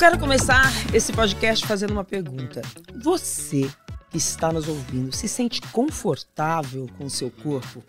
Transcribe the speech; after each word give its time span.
quero 0.00 0.18
começar 0.18 0.72
esse 0.94 1.12
podcast 1.12 1.66
fazendo 1.66 1.90
uma 1.90 2.02
pergunta. 2.02 2.62
Você 3.02 3.70
que 4.08 4.16
está 4.16 4.50
nos 4.50 4.66
ouvindo 4.66 5.14
se 5.14 5.28
sente 5.28 5.60
confortável 5.60 6.88
com 6.96 7.04
o 7.04 7.10
seu 7.10 7.30
corpo? 7.30 7.84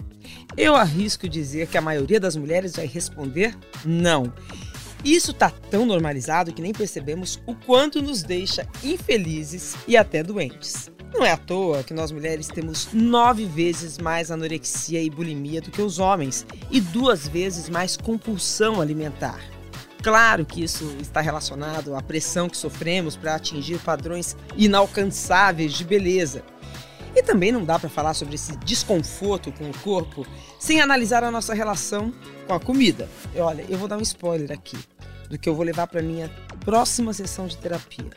Eu 0.58 0.76
arrisco 0.76 1.30
dizer 1.30 1.68
que 1.68 1.78
a 1.78 1.82
maioria 1.82 2.20
das 2.20 2.36
mulheres 2.36 2.76
vai 2.76 2.86
responder 2.86 3.58
não. 3.86 4.34
Isso 5.06 5.32
está 5.32 5.50
tão 5.50 5.86
normalizado 5.86 6.54
que 6.54 6.62
nem 6.62 6.74
percebemos 6.74 7.42
o 7.46 7.56
quanto 7.56 8.02
nos 8.02 8.24
deixa 8.24 8.68
infelizes 8.84 9.78
e 9.88 9.96
até 9.96 10.22
doentes. 10.22 10.92
Não 11.14 11.24
é 11.24 11.32
à 11.32 11.38
toa 11.38 11.82
que 11.82 11.94
nós 11.94 12.12
mulheres 12.12 12.50
temos 12.50 12.90
nove 12.92 13.46
vezes 13.46 13.98
mais 13.98 14.30
anorexia 14.30 15.02
e 15.02 15.10
bulimia 15.10 15.62
do 15.62 15.72
que 15.72 15.82
os 15.82 15.98
homens 15.98 16.46
e 16.70 16.82
duas 16.82 17.26
vezes 17.26 17.70
mais 17.70 17.96
compulsão 17.96 18.82
alimentar. 18.82 19.40
Claro 20.02 20.46
que 20.46 20.64
isso 20.64 20.96
está 21.00 21.22
relacionado 21.22 21.96
à 21.96 22.02
pressão 22.02 22.50
que 22.50 22.58
sofremos 22.58 23.16
para 23.16 23.36
atingir 23.36 23.78
padrões 23.80 24.36
inalcançáveis 24.58 25.74
de 25.74 25.84
beleza. 25.84 26.44
E 27.16 27.22
também 27.22 27.52
não 27.52 27.64
dá 27.64 27.78
para 27.78 27.90
falar 27.90 28.14
sobre 28.14 28.36
esse 28.36 28.56
desconforto 28.58 29.52
com 29.52 29.70
o 29.70 29.78
corpo 29.80 30.26
sem 30.60 30.82
analisar 30.82 31.24
a 31.24 31.30
nossa 31.30 31.54
relação 31.54 32.12
com 32.48 32.54
a 32.54 32.60
comida. 32.60 33.08
Olha, 33.36 33.66
eu 33.70 33.78
vou 33.78 33.88
dar 33.88 33.98
um 33.98 34.02
spoiler 34.02 34.52
aqui 34.52 34.78
do 35.30 35.38
que 35.38 35.48
eu 35.48 35.56
vou 35.56 35.64
levar 35.64 35.88
para 35.88 36.02
minha 36.02 36.30
próxima 36.64 37.12
sessão 37.14 37.48
de 37.48 37.58
terapia. 37.58 38.10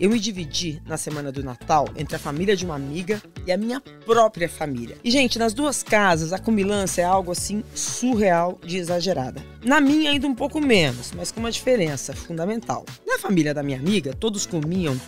Eu 0.00 0.10
me 0.10 0.18
dividi 0.18 0.80
na 0.86 0.96
semana 0.96 1.32
do 1.32 1.42
Natal 1.42 1.86
entre 1.96 2.14
a 2.14 2.18
família 2.18 2.56
de 2.56 2.64
uma 2.64 2.76
amiga 2.76 3.20
e 3.44 3.52
a 3.52 3.56
minha 3.56 3.80
própria 3.80 4.48
família. 4.48 4.96
E 5.02 5.10
gente, 5.10 5.38
nas 5.38 5.52
duas 5.52 5.82
casas 5.82 6.32
a 6.32 6.38
comilança 6.38 7.00
é 7.00 7.04
algo 7.04 7.32
assim 7.32 7.64
surreal 7.74 8.58
de 8.64 8.78
exagerada. 8.78 9.42
Na 9.64 9.80
minha 9.80 10.10
ainda 10.10 10.26
um 10.26 10.34
pouco 10.34 10.60
menos, 10.60 11.12
mas 11.16 11.32
com 11.32 11.40
uma 11.40 11.50
diferença 11.50 12.14
fundamental. 12.14 12.86
Na 13.06 13.18
família 13.18 13.52
da 13.52 13.62
minha 13.62 13.78
amiga, 13.78 14.14
todos 14.14 14.46
comiam 14.46 14.98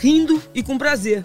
rindo 0.00 0.40
e 0.54 0.62
com 0.62 0.78
prazer. 0.78 1.24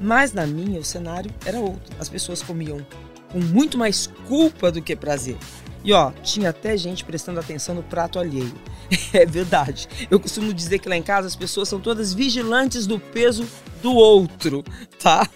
Mas 0.00 0.32
na 0.32 0.46
minha 0.46 0.80
o 0.80 0.84
cenário 0.84 1.32
era 1.46 1.58
outro. 1.58 1.94
As 1.98 2.08
pessoas 2.08 2.42
comiam 2.42 2.84
com 3.30 3.40
muito 3.40 3.78
mais 3.78 4.08
culpa 4.28 4.70
do 4.70 4.82
que 4.82 4.94
prazer. 4.94 5.38
E 5.84 5.92
ó, 5.92 6.10
tinha 6.22 6.50
até 6.50 6.76
gente 6.76 7.04
prestando 7.04 7.40
atenção 7.40 7.74
no 7.74 7.82
prato 7.82 8.18
alheio. 8.18 8.54
É 9.14 9.24
verdade. 9.24 9.88
Eu 10.10 10.20
costumo 10.20 10.52
dizer 10.52 10.78
que 10.78 10.88
lá 10.88 10.96
em 10.96 11.02
casa 11.02 11.26
as 11.26 11.36
pessoas 11.36 11.68
são 11.68 11.80
todas 11.80 12.12
vigilantes 12.12 12.86
do 12.86 12.98
peso 12.98 13.48
do 13.82 13.94
outro, 13.94 14.62
tá? 14.98 15.26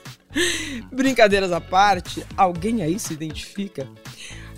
Brincadeiras 0.93 1.53
à 1.53 1.61
parte, 1.61 2.25
alguém 2.37 2.83
aí 2.83 2.99
se 2.99 3.15
identifica? 3.15 3.89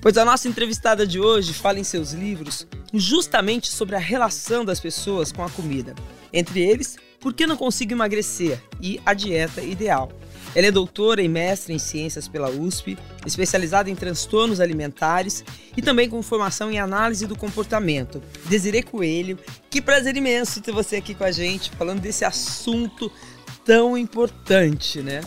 Pois 0.01 0.17
a 0.17 0.25
nossa 0.25 0.49
entrevistada 0.49 1.07
de 1.07 1.21
hoje 1.21 1.53
fala 1.53 1.79
em 1.79 1.85
seus 1.85 2.13
livros 2.13 2.67
justamente 2.93 3.69
sobre 3.69 3.97
a 3.97 4.01
relação 4.01 4.65
das 4.65 4.81
pessoas 4.81 5.31
com 5.31 5.45
a 5.45 5.51
comida. 5.51 5.95
Entre 6.33 6.61
eles, 6.61 6.97
por 7.21 7.35
que 7.35 7.47
não 7.47 7.57
consigo 7.57 7.93
emagrecer 7.93 8.61
e 8.81 9.01
a 9.05 9.13
dieta 9.13 9.61
ideal. 9.61 10.11
Ela 10.55 10.67
é 10.69 10.71
doutora 10.71 11.23
e 11.23 11.29
mestre 11.29 11.73
em 11.75 11.79
ciências 11.79 12.27
pela 12.27 12.51
USP, 12.51 12.99
especializada 13.27 13.91
em 13.91 13.95
transtornos 13.95 14.61
alimentares 14.61 15.45
e 15.77 15.83
também 15.83 16.09
com 16.09 16.23
formação 16.23 16.71
em 16.71 16.79
análise 16.79 17.27
do 17.27 17.37
comportamento. 17.37 18.23
Desirê 18.47 18.83
Coelho, 18.83 19.39
que 19.71 19.81
prazer 19.83 20.17
imenso 20.17 20.61
ter 20.61 20.73
você 20.73 20.97
aqui 20.97 21.15
com 21.15 21.25
a 21.25 21.31
gente, 21.31 21.71
falando 21.73 22.01
desse 22.01 22.25
assunto 22.25 23.11
tão 23.65 23.97
importante, 23.97 25.03
né? 25.03 25.21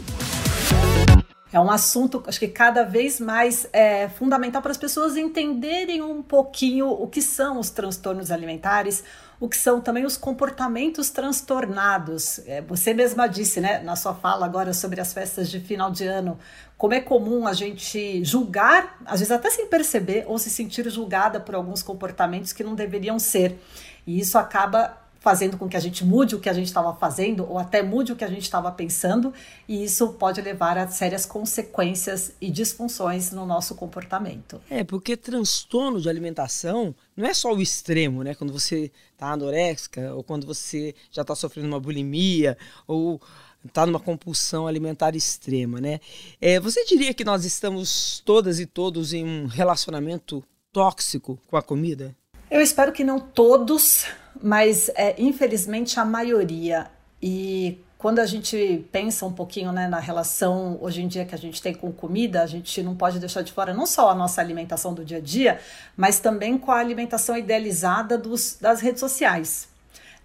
É 1.53 1.59
um 1.59 1.69
assunto, 1.69 2.23
acho 2.27 2.39
que 2.39 2.47
cada 2.47 2.83
vez 2.83 3.19
mais 3.19 3.67
é 3.73 4.07
fundamental 4.07 4.61
para 4.61 4.71
as 4.71 4.77
pessoas 4.77 5.17
entenderem 5.17 6.01
um 6.01 6.21
pouquinho 6.23 6.87
o 6.87 7.07
que 7.07 7.21
são 7.21 7.59
os 7.59 7.69
transtornos 7.69 8.31
alimentares, 8.31 9.03
o 9.41 9.49
que 9.49 9.57
são 9.57 9.81
também 9.81 10.05
os 10.05 10.15
comportamentos 10.15 11.09
transtornados. 11.09 12.39
É, 12.45 12.61
você 12.61 12.93
mesma 12.93 13.25
disse, 13.25 13.59
né, 13.59 13.79
na 13.79 13.95
sua 13.95 14.13
fala 14.13 14.45
agora 14.45 14.71
sobre 14.71 15.01
as 15.01 15.11
festas 15.11 15.49
de 15.49 15.59
final 15.59 15.89
de 15.89 16.05
ano, 16.05 16.37
como 16.77 16.93
é 16.93 17.01
comum 17.01 17.47
a 17.47 17.53
gente 17.53 18.23
julgar, 18.23 19.01
às 19.03 19.19
vezes 19.19 19.31
até 19.31 19.49
sem 19.49 19.65
perceber, 19.65 20.25
ou 20.27 20.37
se 20.37 20.51
sentir 20.51 20.87
julgada 20.91 21.39
por 21.39 21.55
alguns 21.55 21.81
comportamentos 21.81 22.53
que 22.53 22.63
não 22.63 22.75
deveriam 22.75 23.17
ser. 23.17 23.59
E 24.05 24.19
isso 24.19 24.37
acaba 24.37 24.95
fazendo 25.21 25.55
com 25.55 25.69
que 25.69 25.77
a 25.77 25.79
gente 25.79 26.03
mude 26.03 26.35
o 26.35 26.39
que 26.39 26.49
a 26.49 26.53
gente 26.53 26.65
estava 26.65 26.95
fazendo 26.95 27.47
ou 27.47 27.59
até 27.59 27.83
mude 27.83 28.11
o 28.11 28.15
que 28.15 28.23
a 28.23 28.27
gente 28.27 28.41
estava 28.41 28.71
pensando, 28.71 29.31
e 29.67 29.83
isso 29.83 30.13
pode 30.13 30.41
levar 30.41 30.79
a 30.79 30.87
sérias 30.87 31.27
consequências 31.27 32.33
e 32.41 32.49
disfunções 32.49 33.31
no 33.31 33.45
nosso 33.45 33.75
comportamento. 33.75 34.59
É, 34.67 34.83
porque 34.83 35.15
transtorno 35.15 36.01
de 36.01 36.09
alimentação 36.09 36.93
não 37.15 37.27
é 37.27 37.35
só 37.35 37.53
o 37.53 37.61
extremo, 37.61 38.23
né? 38.23 38.33
Quando 38.33 38.51
você 38.51 38.91
está 39.13 39.31
anoréxica 39.33 40.11
ou 40.15 40.23
quando 40.23 40.47
você 40.47 40.95
já 41.11 41.21
está 41.21 41.35
sofrendo 41.35 41.67
uma 41.67 41.79
bulimia 41.79 42.57
ou 42.87 43.21
está 43.63 43.85
numa 43.85 43.99
compulsão 43.99 44.65
alimentar 44.65 45.15
extrema, 45.15 45.79
né? 45.79 45.99
É, 46.41 46.59
você 46.59 46.83
diria 46.83 47.13
que 47.13 47.23
nós 47.23 47.45
estamos 47.45 48.23
todas 48.25 48.59
e 48.59 48.65
todos 48.65 49.13
em 49.13 49.23
um 49.23 49.45
relacionamento 49.45 50.43
tóxico 50.73 51.39
com 51.45 51.57
a 51.57 51.61
comida? 51.61 52.15
Eu 52.51 52.59
espero 52.59 52.91
que 52.91 53.01
não 53.01 53.17
todos, 53.17 54.05
mas 54.43 54.89
é, 54.89 55.15
infelizmente 55.17 55.97
a 55.97 56.03
maioria. 56.03 56.87
E 57.21 57.79
quando 57.97 58.19
a 58.19 58.25
gente 58.25 58.85
pensa 58.91 59.25
um 59.25 59.31
pouquinho 59.31 59.71
né, 59.71 59.87
na 59.87 59.99
relação 59.99 60.77
hoje 60.81 61.01
em 61.01 61.07
dia 61.07 61.23
que 61.23 61.33
a 61.33 61.37
gente 61.37 61.61
tem 61.61 61.73
com 61.73 61.93
comida, 61.93 62.41
a 62.41 62.45
gente 62.45 62.83
não 62.83 62.93
pode 62.93 63.19
deixar 63.19 63.41
de 63.41 63.53
fora 63.53 63.73
não 63.73 63.85
só 63.85 64.09
a 64.09 64.13
nossa 64.13 64.41
alimentação 64.41 64.93
do 64.93 65.05
dia 65.05 65.19
a 65.19 65.21
dia, 65.21 65.61
mas 65.95 66.19
também 66.19 66.57
com 66.57 66.71
a 66.71 66.79
alimentação 66.79 67.37
idealizada 67.37 68.17
dos, 68.17 68.57
das 68.59 68.81
redes 68.81 68.99
sociais. 68.99 69.69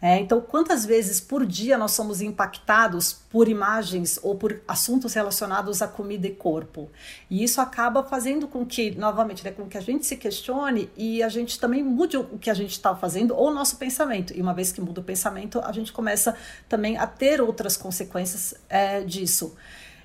É, 0.00 0.18
então, 0.18 0.42
quantas 0.42 0.84
vezes 0.84 1.20
por 1.20 1.46
dia 1.46 1.78
nós 1.78 1.92
somos 1.92 2.20
impactados 2.20 3.14
por 3.14 3.48
imagens 3.48 4.20
ou 4.22 4.34
por 4.34 4.60
assuntos 4.68 5.14
relacionados 5.14 5.80
à 5.80 5.88
comida 5.88 6.26
e 6.26 6.34
corpo? 6.34 6.90
E 7.30 7.42
isso 7.42 7.62
acaba 7.62 8.02
fazendo 8.04 8.46
com 8.46 8.64
que, 8.66 8.90
novamente, 8.90 9.42
né, 9.42 9.52
com 9.52 9.66
que 9.66 9.78
a 9.78 9.80
gente 9.80 10.04
se 10.04 10.16
questione 10.16 10.90
e 10.96 11.22
a 11.22 11.30
gente 11.30 11.58
também 11.58 11.82
mude 11.82 12.18
o 12.18 12.38
que 12.38 12.50
a 12.50 12.54
gente 12.54 12.72
está 12.72 12.94
fazendo 12.94 13.34
ou 13.34 13.48
o 13.48 13.54
nosso 13.54 13.76
pensamento. 13.78 14.36
E 14.36 14.42
uma 14.42 14.52
vez 14.52 14.70
que 14.70 14.82
muda 14.82 15.00
o 15.00 15.04
pensamento, 15.04 15.60
a 15.60 15.72
gente 15.72 15.92
começa 15.92 16.36
também 16.68 16.98
a 16.98 17.06
ter 17.06 17.40
outras 17.40 17.74
consequências 17.74 18.54
é, 18.68 19.00
disso. 19.00 19.56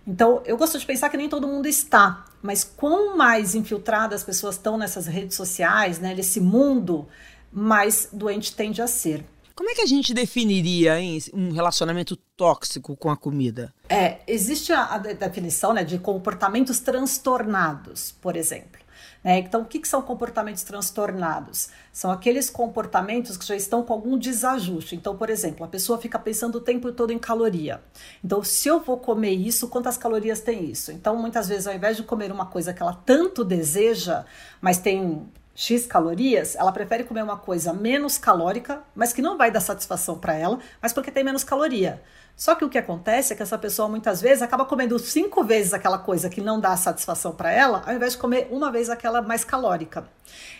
Então, 0.08 0.42
eu 0.46 0.56
gosto 0.58 0.80
de 0.80 0.86
pensar 0.86 1.10
que 1.10 1.18
nem 1.18 1.28
todo 1.28 1.48
mundo 1.48 1.68
está, 1.68 2.26
mas 2.42 2.64
quanto 2.64 3.18
mais 3.18 3.54
infiltradas 3.56 4.22
as 4.22 4.26
pessoas 4.26 4.56
estão 4.56 4.78
nessas 4.78 5.06
redes 5.06 5.36
sociais, 5.36 6.00
né, 6.00 6.16
nesse 6.16 6.40
mundo, 6.40 7.08
mais 7.52 8.08
doente 8.12 8.56
tende 8.56 8.82
a 8.82 8.88
ser. 8.88 9.24
Como 9.62 9.70
é 9.70 9.76
que 9.76 9.82
a 9.82 9.86
gente 9.86 10.12
definiria 10.12 11.00
hein, 11.00 11.20
um 11.32 11.52
relacionamento 11.52 12.16
tóxico 12.16 12.98
com 12.98 13.12
a 13.12 13.16
comida? 13.16 13.72
É, 13.88 14.18
existe 14.26 14.74
a, 14.74 14.96
a 14.96 14.98
definição 14.98 15.72
né, 15.72 15.84
de 15.84 16.00
comportamentos 16.00 16.80
transtornados, 16.80 18.12
por 18.12 18.36
exemplo. 18.36 18.82
Né? 19.24 19.38
Então, 19.38 19.62
o 19.62 19.66
que, 19.66 19.78
que, 19.78 19.88
são 19.88 20.02
comportamentos 20.02 20.64
transtornados? 20.64 21.70
São 21.94 22.10
aqueles 22.10 22.50
comportamentos 22.50 23.38
que 23.38 23.46
já 23.46 23.56
estão 23.56 23.84
com 23.84 23.94
algum 23.94 24.18
desajuste. 24.18 24.96
Então, 24.96 25.16
por 25.16 25.30
exemplo, 25.30 25.64
a 25.64 25.70
pessoa 25.70 26.00
fica 26.00 26.18
pensando 26.18 26.56
o 26.56 26.62
tempo 26.62 26.92
todo 26.92 27.14
em 27.14 27.20
caloria. 27.20 27.84
Então, 28.26 28.44
se 28.44 28.68
eu 28.68 28.80
vou 28.80 28.98
comer 28.98 29.34
isso, 29.34 29.68
quantas 29.68 29.96
calorias 29.96 30.42
tem 30.42 30.72
isso? 30.72 30.92
Então, 30.92 31.16
muitas 31.16 31.48
vezes, 31.48 31.68
ao 31.68 31.76
invés 31.76 31.96
de 31.96 32.02
comer 32.02 32.32
uma 32.32 32.48
coisa 32.48 32.74
que 32.74 32.82
ela 32.82 33.00
tanto 33.06 33.44
deseja, 33.44 34.26
mas 34.60 34.80
tem 34.80 35.30
X 35.54 35.86
calorias, 35.86 36.56
ela 36.56 36.72
prefere 36.72 37.04
comer 37.04 37.24
uma 37.24 37.38
coisa 37.38 37.74
menos 37.74 38.18
calórica, 38.18 38.82
mas 38.96 39.12
que 39.12 39.22
não 39.22 39.38
vai 39.38 39.52
dar 39.52 39.60
satisfação 39.60 40.18
para 40.18 40.34
ela, 40.34 40.60
mas 40.82 40.94
porque 40.94 41.12
tem 41.12 41.24
menos 41.24 41.44
caloria. 41.44 42.02
Só 42.36 42.56
que 42.56 42.66
o 42.66 42.70
que 42.70 42.78
acontece 42.78 43.34
é 43.34 43.36
que 43.36 43.44
essa 43.44 43.58
pessoa 43.58 43.88
muitas 43.88 44.22
vezes 44.22 44.42
acaba 44.42 44.66
comendo 44.66 44.98
cinco 44.98 45.44
vezes 45.44 45.74
aquela 45.74 46.00
coisa 46.00 46.30
que 46.30 46.42
não 46.42 46.60
dá 46.60 46.76
satisfação 46.76 47.34
para 47.34 47.52
ela, 47.52 47.84
ao 47.86 47.94
invés 47.94 48.14
de 48.14 48.20
comer 48.20 48.48
uma 48.50 48.72
vez 48.72 48.90
aquela 48.90 49.22
mais 49.22 49.44
calórica. 49.44 50.08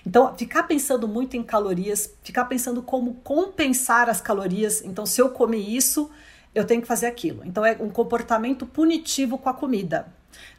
Então, 0.06 0.36
ficar 0.36 0.64
pensando 0.64 1.08
muito 1.08 1.36
em 1.36 1.44
calorias, 1.44 2.14
ficar 2.22 2.46
pensando 2.46 2.84
como 2.84 3.16
compensar 3.24 4.10
as 4.10 4.22
calorias. 4.22 4.84
Então, 4.84 5.06
se 5.06 5.22
eu 5.22 5.30
comer 5.30 5.58
isso, 5.58 6.12
eu 6.54 6.66
tenho 6.66 6.82
que 6.82 6.88
fazer 6.88 7.08
aquilo. 7.08 7.42
Então, 7.46 7.66
é 7.66 7.78
um 7.80 7.90
comportamento 7.90 8.66
punitivo 8.66 9.38
com 9.38 9.50
a 9.50 9.54
comida. 9.54 10.14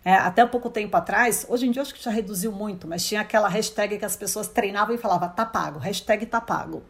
É, 0.04 0.14
até 0.14 0.44
um 0.44 0.48
pouco 0.48 0.68
tempo 0.68 0.96
atrás, 0.96 1.46
hoje 1.48 1.66
em 1.66 1.70
dia 1.70 1.82
acho 1.82 1.94
que 1.94 2.02
já 2.02 2.10
reduziu 2.10 2.50
muito, 2.50 2.88
mas 2.88 3.04
tinha 3.06 3.20
aquela 3.20 3.48
hashtag 3.48 3.98
que 3.98 4.04
as 4.04 4.16
pessoas 4.16 4.48
treinavam 4.48 4.94
e 4.94 4.98
falavam 4.98 5.28
tá 5.28 5.46
pago, 5.46 5.78
hashtag 5.78 6.26
tá 6.26 6.40
pago. 6.40 6.82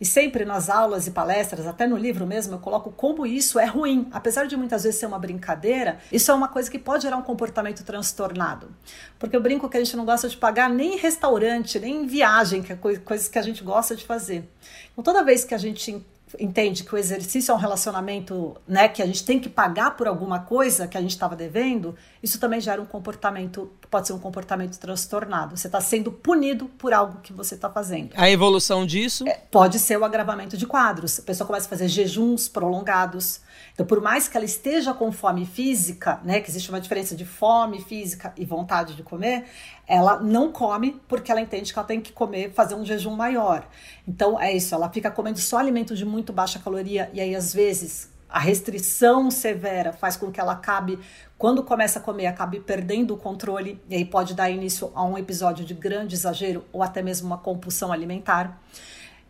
E 0.00 0.04
sempre 0.04 0.44
nas 0.44 0.68
aulas 0.68 1.06
e 1.06 1.12
palestras, 1.12 1.64
até 1.64 1.86
no 1.86 1.96
livro 1.96 2.26
mesmo, 2.26 2.54
eu 2.54 2.58
coloco 2.58 2.90
como 2.90 3.24
isso 3.24 3.56
é 3.58 3.66
ruim. 3.66 4.08
Apesar 4.10 4.46
de 4.46 4.56
muitas 4.56 4.82
vezes 4.82 4.98
ser 4.98 5.06
uma 5.06 5.18
brincadeira, 5.18 5.98
isso 6.10 6.30
é 6.30 6.34
uma 6.34 6.48
coisa 6.48 6.68
que 6.68 6.78
pode 6.78 7.04
gerar 7.04 7.16
um 7.16 7.22
comportamento 7.22 7.84
transtornado. 7.84 8.68
Porque 9.16 9.36
eu 9.36 9.40
brinco 9.40 9.68
que 9.68 9.76
a 9.76 9.80
gente 9.80 9.96
não 9.96 10.04
gosta 10.04 10.28
de 10.28 10.36
pagar 10.36 10.68
nem 10.68 10.94
em 10.94 10.98
restaurante, 10.98 11.78
nem 11.78 12.02
em 12.02 12.06
viagem, 12.06 12.62
que 12.62 12.72
é 12.72 12.76
coisas 12.76 13.28
que 13.28 13.38
a 13.38 13.42
gente 13.42 13.62
gosta 13.62 13.94
de 13.94 14.04
fazer. 14.04 14.50
Então 14.92 15.04
toda 15.04 15.22
vez 15.22 15.44
que 15.44 15.54
a 15.54 15.58
gente 15.58 16.04
entende 16.40 16.84
que 16.84 16.94
o 16.94 16.98
exercício 16.98 17.52
é 17.52 17.54
um 17.54 17.58
relacionamento, 17.58 18.56
né, 18.66 18.88
que 18.88 19.02
a 19.02 19.06
gente 19.06 19.24
tem 19.24 19.38
que 19.38 19.48
pagar 19.48 19.96
por 19.96 20.06
alguma 20.06 20.40
coisa 20.40 20.86
que 20.86 20.96
a 20.96 21.00
gente 21.00 21.10
estava 21.10 21.36
devendo, 21.36 21.94
isso 22.22 22.38
também 22.38 22.60
gera 22.60 22.80
um 22.80 22.86
comportamento, 22.86 23.72
pode 23.90 24.06
ser 24.06 24.12
um 24.12 24.18
comportamento 24.18 24.78
transtornado. 24.78 25.56
Você 25.56 25.66
está 25.66 25.80
sendo 25.80 26.12
punido 26.12 26.66
por 26.66 26.94
algo 26.94 27.20
que 27.20 27.32
você 27.32 27.56
está 27.56 27.68
fazendo. 27.68 28.10
A 28.14 28.30
evolução 28.30 28.86
disso? 28.86 29.26
É, 29.26 29.40
pode 29.50 29.80
ser 29.80 29.98
o 29.98 30.04
agravamento 30.04 30.56
de 30.56 30.64
quadros. 30.64 31.18
A 31.18 31.22
pessoa 31.22 31.46
começa 31.46 31.66
a 31.66 31.68
fazer 31.68 31.88
jejuns 31.88 32.48
prolongados. 32.48 33.40
Então, 33.74 33.84
por 33.84 34.00
mais 34.00 34.28
que 34.28 34.36
ela 34.36 34.46
esteja 34.46 34.94
com 34.94 35.10
fome 35.10 35.44
física, 35.44 36.20
né, 36.22 36.40
que 36.40 36.48
existe 36.48 36.68
uma 36.68 36.80
diferença 36.80 37.16
de 37.16 37.24
fome 37.24 37.80
física 37.80 38.32
e 38.36 38.44
vontade 38.44 38.94
de 38.94 39.02
comer, 39.02 39.46
ela 39.84 40.20
não 40.20 40.52
come 40.52 41.00
porque 41.08 41.32
ela 41.32 41.40
entende 41.40 41.72
que 41.72 41.78
ela 41.78 41.88
tem 41.88 42.00
que 42.00 42.12
comer, 42.12 42.52
fazer 42.52 42.76
um 42.76 42.84
jejum 42.84 43.16
maior. 43.16 43.66
Então, 44.06 44.40
é 44.40 44.52
isso, 44.52 44.74
ela 44.74 44.88
fica 44.90 45.10
comendo 45.10 45.40
só 45.40 45.58
alimentos 45.58 45.98
de 45.98 46.04
muito 46.04 46.32
baixa 46.32 46.60
caloria 46.60 47.10
e 47.12 47.20
aí 47.20 47.34
às 47.34 47.52
vezes 47.52 48.11
a 48.32 48.38
restrição 48.38 49.30
severa 49.30 49.92
faz 49.92 50.16
com 50.16 50.32
que 50.32 50.40
ela 50.40 50.52
acabe, 50.52 50.98
quando 51.36 51.62
começa 51.62 51.98
a 51.98 52.02
comer, 52.02 52.26
acabe 52.26 52.60
perdendo 52.60 53.12
o 53.12 53.18
controle 53.18 53.78
e 53.90 53.94
aí 53.94 54.06
pode 54.06 54.32
dar 54.32 54.48
início 54.48 54.90
a 54.94 55.04
um 55.04 55.18
episódio 55.18 55.66
de 55.66 55.74
grande 55.74 56.14
exagero 56.14 56.64
ou 56.72 56.82
até 56.82 57.02
mesmo 57.02 57.26
uma 57.26 57.36
compulsão 57.36 57.92
alimentar. 57.92 58.58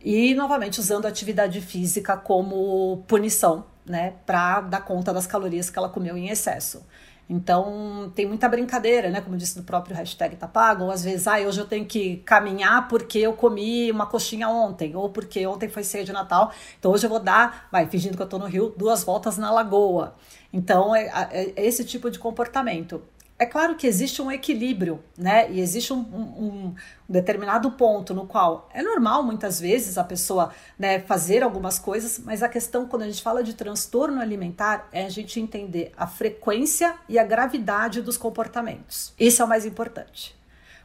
E 0.01 0.33
novamente 0.33 0.79
usando 0.79 1.05
a 1.05 1.09
atividade 1.09 1.59
física 1.59 2.15
como 2.15 3.03
punição, 3.05 3.65
né, 3.85 4.13
para 4.25 4.61
dar 4.61 4.81
conta 4.81 5.13
das 5.13 5.27
calorias 5.27 5.69
que 5.69 5.77
ela 5.77 5.89
comeu 5.89 6.15
em 6.15 6.29
excesso. 6.29 6.85
Então, 7.29 8.11
tem 8.15 8.25
muita 8.25 8.49
brincadeira, 8.49 9.09
né? 9.09 9.21
Como 9.21 9.37
disse 9.37 9.57
no 9.57 9.63
próprio 9.63 9.95
hashtag 9.95 10.35
tá 10.35 10.47
pago, 10.47 10.85
ou 10.85 10.91
às 10.91 11.03
vezes, 11.03 11.27
ah, 11.27 11.39
hoje 11.39 11.59
eu 11.59 11.65
tenho 11.65 11.85
que 11.85 12.17
caminhar 12.17 12.87
porque 12.87 13.19
eu 13.19 13.33
comi 13.33 13.89
uma 13.91 14.05
coxinha 14.05 14.49
ontem, 14.49 14.95
ou 14.95 15.09
porque 15.09 15.45
ontem 15.47 15.69
foi 15.69 15.83
ceia 15.83 16.03
de 16.03 16.11
Natal, 16.11 16.51
então 16.77 16.91
hoje 16.91 17.05
eu 17.05 17.09
vou 17.09 17.19
dar, 17.19 17.67
vai, 17.71 17.87
fingindo 17.87 18.17
que 18.17 18.23
eu 18.23 18.27
tô 18.27 18.37
no 18.37 18.45
Rio, 18.45 18.73
duas 18.77 19.03
voltas 19.03 19.37
na 19.37 19.51
lagoa. 19.51 20.15
Então, 20.51 20.95
é, 20.95 21.09
é 21.31 21.65
esse 21.65 21.83
tipo 21.85 22.11
de 22.11 22.19
comportamento. 22.19 23.01
É 23.37 23.45
claro 23.45 23.75
que 23.75 23.87
existe 23.87 24.21
um 24.21 24.31
equilíbrio, 24.31 25.03
né? 25.17 25.51
E 25.51 25.59
existe 25.59 25.91
um, 25.91 25.97
um, 25.97 26.45
um, 26.45 26.75
determinado 27.09 27.71
ponto 27.71 28.13
no 28.13 28.25
qual 28.27 28.69
é 28.73 28.81
normal 28.81 29.23
muitas 29.23 29.59
vezes 29.59 29.97
a 29.97 30.03
pessoa 30.03 30.51
né, 30.77 30.99
fazer 30.99 31.43
algumas 31.43 31.79
coisas, 31.79 32.19
mas 32.19 32.43
a 32.43 32.47
questão 32.47 32.87
quando 32.87 33.01
a 33.01 33.07
gente 33.07 33.21
fala 33.21 33.43
de 33.43 33.53
transtorno 33.53 34.21
alimentar 34.21 34.87
é 34.91 35.05
a 35.05 35.09
gente 35.09 35.39
entender 35.39 35.91
a 35.97 36.07
frequência 36.07 36.95
e 37.09 37.17
a 37.17 37.23
gravidade 37.23 38.01
dos 38.01 38.17
comportamentos. 38.17 39.13
Isso 39.19 39.41
é 39.41 39.45
o 39.45 39.47
mais 39.47 39.65
importante. 39.65 40.35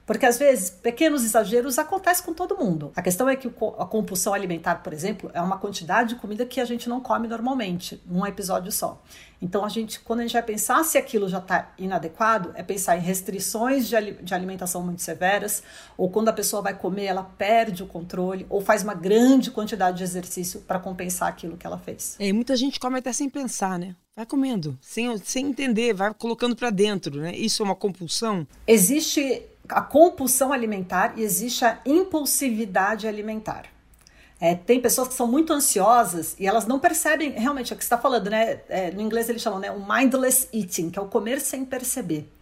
Porque 0.08 0.24
às 0.24 0.38
vezes 0.38 0.70
pequenos 0.70 1.22
exageros 1.22 1.78
acontecem 1.78 2.24
com 2.24 2.32
todo 2.32 2.56
mundo. 2.56 2.90
A 2.96 3.02
questão 3.02 3.28
é 3.28 3.36
que 3.36 3.46
a 3.46 3.84
compulsão 3.84 4.32
alimentar, 4.32 4.76
por 4.76 4.94
exemplo, 4.94 5.30
é 5.34 5.40
uma 5.42 5.58
quantidade 5.58 6.14
de 6.14 6.14
comida 6.14 6.46
que 6.46 6.62
a 6.62 6.64
gente 6.64 6.88
não 6.88 6.98
come 6.98 7.28
normalmente, 7.28 8.02
num 8.06 8.26
episódio 8.26 8.72
só. 8.72 9.02
Então 9.40 9.66
a 9.66 9.68
gente, 9.68 10.00
quando 10.00 10.20
a 10.20 10.22
gente 10.22 10.32
vai 10.32 10.42
pensar 10.42 10.82
se 10.82 10.96
aquilo 10.96 11.28
já 11.28 11.36
está 11.36 11.74
inadequado, 11.76 12.52
é 12.54 12.62
pensar 12.62 12.96
em 12.96 13.02
restrições 13.02 13.86
de, 13.86 14.12
de 14.22 14.32
alimentação 14.32 14.82
muito 14.82 15.02
severas, 15.02 15.62
ou 15.94 16.08
quando 16.08 16.30
a 16.30 16.32
pessoa 16.32 16.62
vai 16.62 16.72
comer, 16.72 17.04
ela 17.04 17.22
perde 17.22 17.82
o 17.82 17.86
controle, 17.86 18.46
ou 18.48 18.62
faz 18.62 18.82
uma 18.82 18.94
grande 18.94 19.50
quantidade 19.50 19.98
de 19.98 20.04
exercício 20.04 20.62
para 20.62 20.78
compensar 20.78 21.28
aquilo 21.28 21.54
que 21.54 21.66
ela 21.66 21.76
fez. 21.76 22.16
É, 22.18 22.28
e 22.28 22.32
muita 22.32 22.56
gente 22.56 22.80
come 22.80 22.98
até 22.98 23.12
sem 23.12 23.28
pensar, 23.28 23.78
né? 23.78 23.94
Vai 24.16 24.24
comendo, 24.24 24.76
sem, 24.80 25.16
sem 25.18 25.46
entender, 25.46 25.92
vai 25.92 26.12
colocando 26.14 26.56
para 26.56 26.70
dentro, 26.70 27.20
né? 27.20 27.36
Isso 27.36 27.62
é 27.62 27.64
uma 27.64 27.76
compulsão? 27.76 28.46
Existe 28.66 29.42
a 29.68 29.80
compulsão 29.80 30.52
alimentar 30.52 31.14
e 31.16 31.22
existe 31.22 31.64
a 31.64 31.78
impulsividade 31.84 33.06
alimentar. 33.06 33.66
É, 34.40 34.54
tem 34.54 34.80
pessoas 34.80 35.08
que 35.08 35.14
são 35.14 35.26
muito 35.26 35.52
ansiosas 35.52 36.36
e 36.38 36.46
elas 36.46 36.66
não 36.66 36.78
percebem 36.78 37.32
realmente 37.32 37.72
o 37.72 37.76
que 37.76 37.82
está 37.82 37.98
falando, 37.98 38.30
né? 38.30 38.60
É, 38.68 38.90
no 38.92 39.00
inglês 39.00 39.28
eles 39.28 39.42
chamam 39.42 39.58
né, 39.58 39.70
o 39.70 39.80
mindless 39.80 40.48
eating, 40.52 40.90
que 40.90 40.98
é 40.98 41.02
o 41.02 41.06
comer 41.06 41.40
sem 41.40 41.64
perceber. 41.64 42.32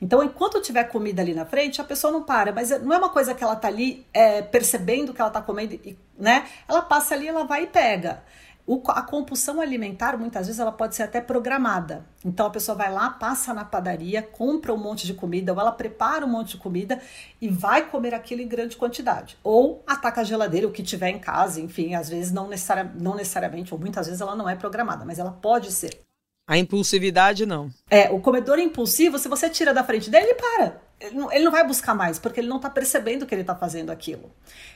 Então, 0.00 0.22
enquanto 0.22 0.60
tiver 0.60 0.84
comida 0.84 1.22
ali 1.22 1.34
na 1.34 1.44
frente, 1.44 1.80
a 1.80 1.84
pessoa 1.84 2.12
não 2.12 2.22
para, 2.22 2.52
mas 2.52 2.70
não 2.70 2.92
é 2.92 2.98
uma 2.98 3.10
coisa 3.10 3.34
que 3.34 3.44
ela 3.44 3.54
tá 3.54 3.68
ali 3.68 4.06
é, 4.12 4.42
percebendo 4.42 5.14
que 5.14 5.20
ela 5.20 5.30
tá 5.30 5.40
comendo, 5.40 5.78
né? 6.18 6.46
Ela 6.66 6.82
passa 6.82 7.14
ali, 7.14 7.28
ela 7.28 7.44
vai 7.44 7.64
e 7.64 7.66
pega. 7.66 8.22
O, 8.64 8.80
a 8.88 9.02
compulsão 9.02 9.60
alimentar, 9.60 10.16
muitas 10.16 10.46
vezes, 10.46 10.60
ela 10.60 10.70
pode 10.70 10.94
ser 10.94 11.02
até 11.02 11.20
programada. 11.20 12.06
Então, 12.24 12.46
a 12.46 12.50
pessoa 12.50 12.76
vai 12.76 12.92
lá, 12.92 13.10
passa 13.10 13.52
na 13.52 13.64
padaria, 13.64 14.22
compra 14.22 14.72
um 14.72 14.76
monte 14.76 15.04
de 15.06 15.14
comida, 15.14 15.52
ou 15.52 15.60
ela 15.60 15.72
prepara 15.72 16.24
um 16.24 16.28
monte 16.28 16.52
de 16.52 16.58
comida 16.58 17.00
e 17.40 17.48
vai 17.48 17.88
comer 17.88 18.14
aquilo 18.14 18.40
em 18.40 18.46
grande 18.46 18.76
quantidade. 18.76 19.36
Ou 19.42 19.82
ataca 19.86 20.20
a 20.20 20.24
geladeira, 20.24 20.68
o 20.68 20.72
que 20.72 20.82
tiver 20.82 21.10
em 21.10 21.18
casa, 21.18 21.60
enfim, 21.60 21.94
às 21.94 22.08
vezes 22.08 22.30
não, 22.30 22.48
necessari 22.48 22.88
não 22.94 23.16
necessariamente, 23.16 23.74
ou 23.74 23.80
muitas 23.80 24.06
vezes 24.06 24.20
ela 24.20 24.36
não 24.36 24.48
é 24.48 24.54
programada, 24.54 25.04
mas 25.04 25.18
ela 25.18 25.32
pode 25.32 25.72
ser. 25.72 26.00
A 26.46 26.58
impulsividade, 26.58 27.46
não. 27.46 27.70
É, 27.88 28.10
o 28.10 28.20
comedor 28.20 28.58
impulsivo, 28.58 29.18
se 29.18 29.28
você 29.28 29.48
tira 29.48 29.72
da 29.72 29.84
frente 29.84 30.10
dele, 30.10 30.26
ele 30.26 30.34
para. 30.34 30.80
Ele 31.00 31.16
não, 31.16 31.32
ele 31.32 31.44
não 31.44 31.52
vai 31.52 31.66
buscar 31.66 31.94
mais, 31.94 32.18
porque 32.18 32.40
ele 32.40 32.48
não 32.48 32.56
está 32.56 32.70
percebendo 32.70 33.26
que 33.26 33.34
ele 33.34 33.42
está 33.42 33.54
fazendo 33.54 33.90
aquilo. 33.90 34.30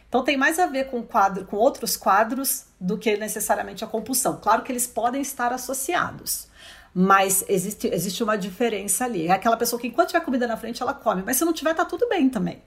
Então 0.09 0.23
tem 0.23 0.37
mais 0.37 0.59
a 0.59 0.67
ver 0.67 0.85
com 0.91 1.03
quadro, 1.03 1.45
com 1.45 1.57
outros 1.57 1.97
quadros 1.97 2.65
do 2.81 2.97
que 2.97 3.17
necessariamente 3.17 3.85
a 3.85 3.87
compulsão. 3.87 4.39
Claro 4.41 4.63
que 4.63 4.73
eles 4.73 4.87
podem 4.87 5.21
estar 5.21 5.53
associados, 5.53 6.49
mas 6.95 7.45
existe, 7.49 7.89
existe 7.93 8.23
uma 8.23 8.39
diferença 8.39 9.05
ali. 9.05 9.27
É 9.27 9.33
aquela 9.33 9.57
pessoa 9.57 9.81
que 9.81 9.89
enquanto 9.89 10.09
tiver 10.09 10.25
comida 10.25 10.47
na 10.47 10.57
frente, 10.57 10.83
ela 10.83 10.95
come, 10.95 11.23
mas 11.25 11.37
se 11.37 11.45
não 11.45 11.53
tiver, 11.53 11.75
tá 11.75 11.85
tudo 11.85 12.09
bem 12.09 12.29
também. 12.29 12.63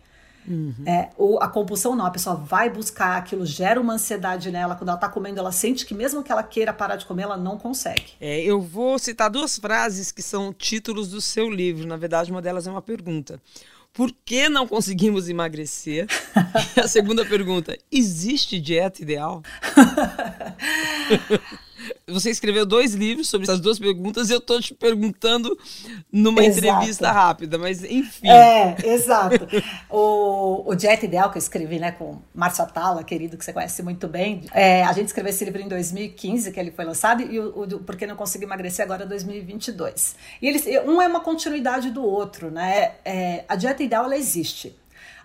Uhum. 0.47 0.73
É, 0.85 1.09
ou 1.15 1.41
a 1.41 1.47
compulsão 1.47 1.95
não, 1.95 2.05
a 2.05 2.11
pessoa 2.11 2.35
vai 2.35 2.69
buscar 2.69 3.17
aquilo, 3.17 3.45
gera 3.45 3.79
uma 3.79 3.93
ansiedade 3.93 4.51
nela. 4.51 4.75
Quando 4.75 4.89
ela 4.89 4.97
está 4.97 5.07
comendo, 5.07 5.39
ela 5.39 5.51
sente 5.51 5.85
que 5.85 5.93
mesmo 5.93 6.23
que 6.23 6.31
ela 6.31 6.41
queira 6.41 6.73
parar 6.73 6.95
de 6.95 7.05
comer, 7.05 7.23
ela 7.23 7.37
não 7.37 7.57
consegue. 7.57 8.13
É, 8.19 8.41
eu 8.41 8.59
vou 8.59 8.97
citar 8.97 9.29
duas 9.29 9.57
frases 9.57 10.11
que 10.11 10.21
são 10.21 10.51
títulos 10.51 11.09
do 11.09 11.21
seu 11.21 11.49
livro. 11.49 11.87
Na 11.87 11.97
verdade, 11.97 12.31
uma 12.31 12.41
delas 12.41 12.65
é 12.65 12.71
uma 12.71 12.81
pergunta. 12.81 13.39
Por 13.93 14.11
que 14.25 14.49
não 14.49 14.67
conseguimos 14.67 15.29
emagrecer? 15.29 16.07
a 16.81 16.87
segunda 16.87 17.25
pergunta: 17.25 17.77
existe 17.91 18.59
dieta 18.59 19.01
ideal? 19.01 19.43
Você 22.11 22.29
escreveu 22.29 22.65
dois 22.65 22.93
livros 22.93 23.29
sobre 23.29 23.45
essas 23.45 23.59
duas 23.59 23.79
perguntas 23.79 24.29
e 24.29 24.33
eu 24.33 24.39
estou 24.39 24.59
te 24.61 24.73
perguntando 24.73 25.57
numa 26.11 26.43
exato. 26.43 26.65
entrevista 26.65 27.11
rápida, 27.11 27.57
mas 27.57 27.83
enfim. 27.83 28.27
É, 28.27 28.75
exato. 28.85 29.47
o, 29.89 30.63
o 30.65 30.75
Dieta 30.75 31.05
Ideal 31.05 31.29
que 31.29 31.37
eu 31.37 31.41
escrevi 31.41 31.79
né, 31.79 31.91
com 31.91 32.19
Márcio 32.33 32.63
Atala, 32.63 33.03
querido, 33.03 33.37
que 33.37 33.45
você 33.45 33.53
conhece 33.53 33.81
muito 33.83 34.07
bem, 34.07 34.43
é, 34.53 34.83
a 34.83 34.93
gente 34.93 35.07
escreveu 35.07 35.29
esse 35.29 35.43
livro 35.45 35.61
em 35.61 35.67
2015, 35.67 36.51
que 36.51 36.59
ele 36.59 36.71
foi 36.71 36.85
lançado, 36.85 37.21
e 37.21 37.39
o, 37.39 37.63
o 37.63 37.79
Por 37.79 37.95
que 37.95 38.05
Não 38.05 38.15
Consegui 38.15 38.45
Emagrecer 38.45 38.85
agora 38.85 39.03
é 39.03 39.07
2022. 39.07 40.15
E 40.41 40.47
eles, 40.47 40.65
um 40.85 41.01
é 41.01 41.07
uma 41.07 41.19
continuidade 41.19 41.91
do 41.91 42.03
outro, 42.03 42.49
né? 42.49 42.93
É, 43.03 43.43
a 43.47 43.55
Dieta 43.55 43.83
Ideal, 43.83 44.05
ela 44.05 44.17
existe. 44.17 44.75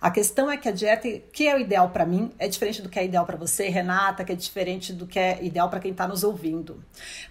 A 0.01 0.11
questão 0.11 0.51
é 0.51 0.57
que 0.57 0.69
a 0.69 0.73
dieta, 0.73 1.09
que 1.33 1.49
é 1.49 1.57
o 1.57 1.59
ideal 1.59 1.91
para 1.91 2.05
mim, 2.05 2.31
é 2.39 2.47
diferente 2.47 2.83
do 2.83 2.89
que 2.89 2.99
é 2.99 3.05
ideal 3.05 3.25
para 3.25 3.37
você, 3.37 3.69
Renata, 3.69 4.25
que 4.25 4.33
é 4.33 4.35
diferente 4.35 4.93
do 4.93 5.07
que 5.07 5.19
é 5.19 5.43
ideal 5.43 5.71
para 5.71 5.81
quem 5.81 5.93
está 5.93 6.07
nos 6.07 6.23
ouvindo. 6.23 6.85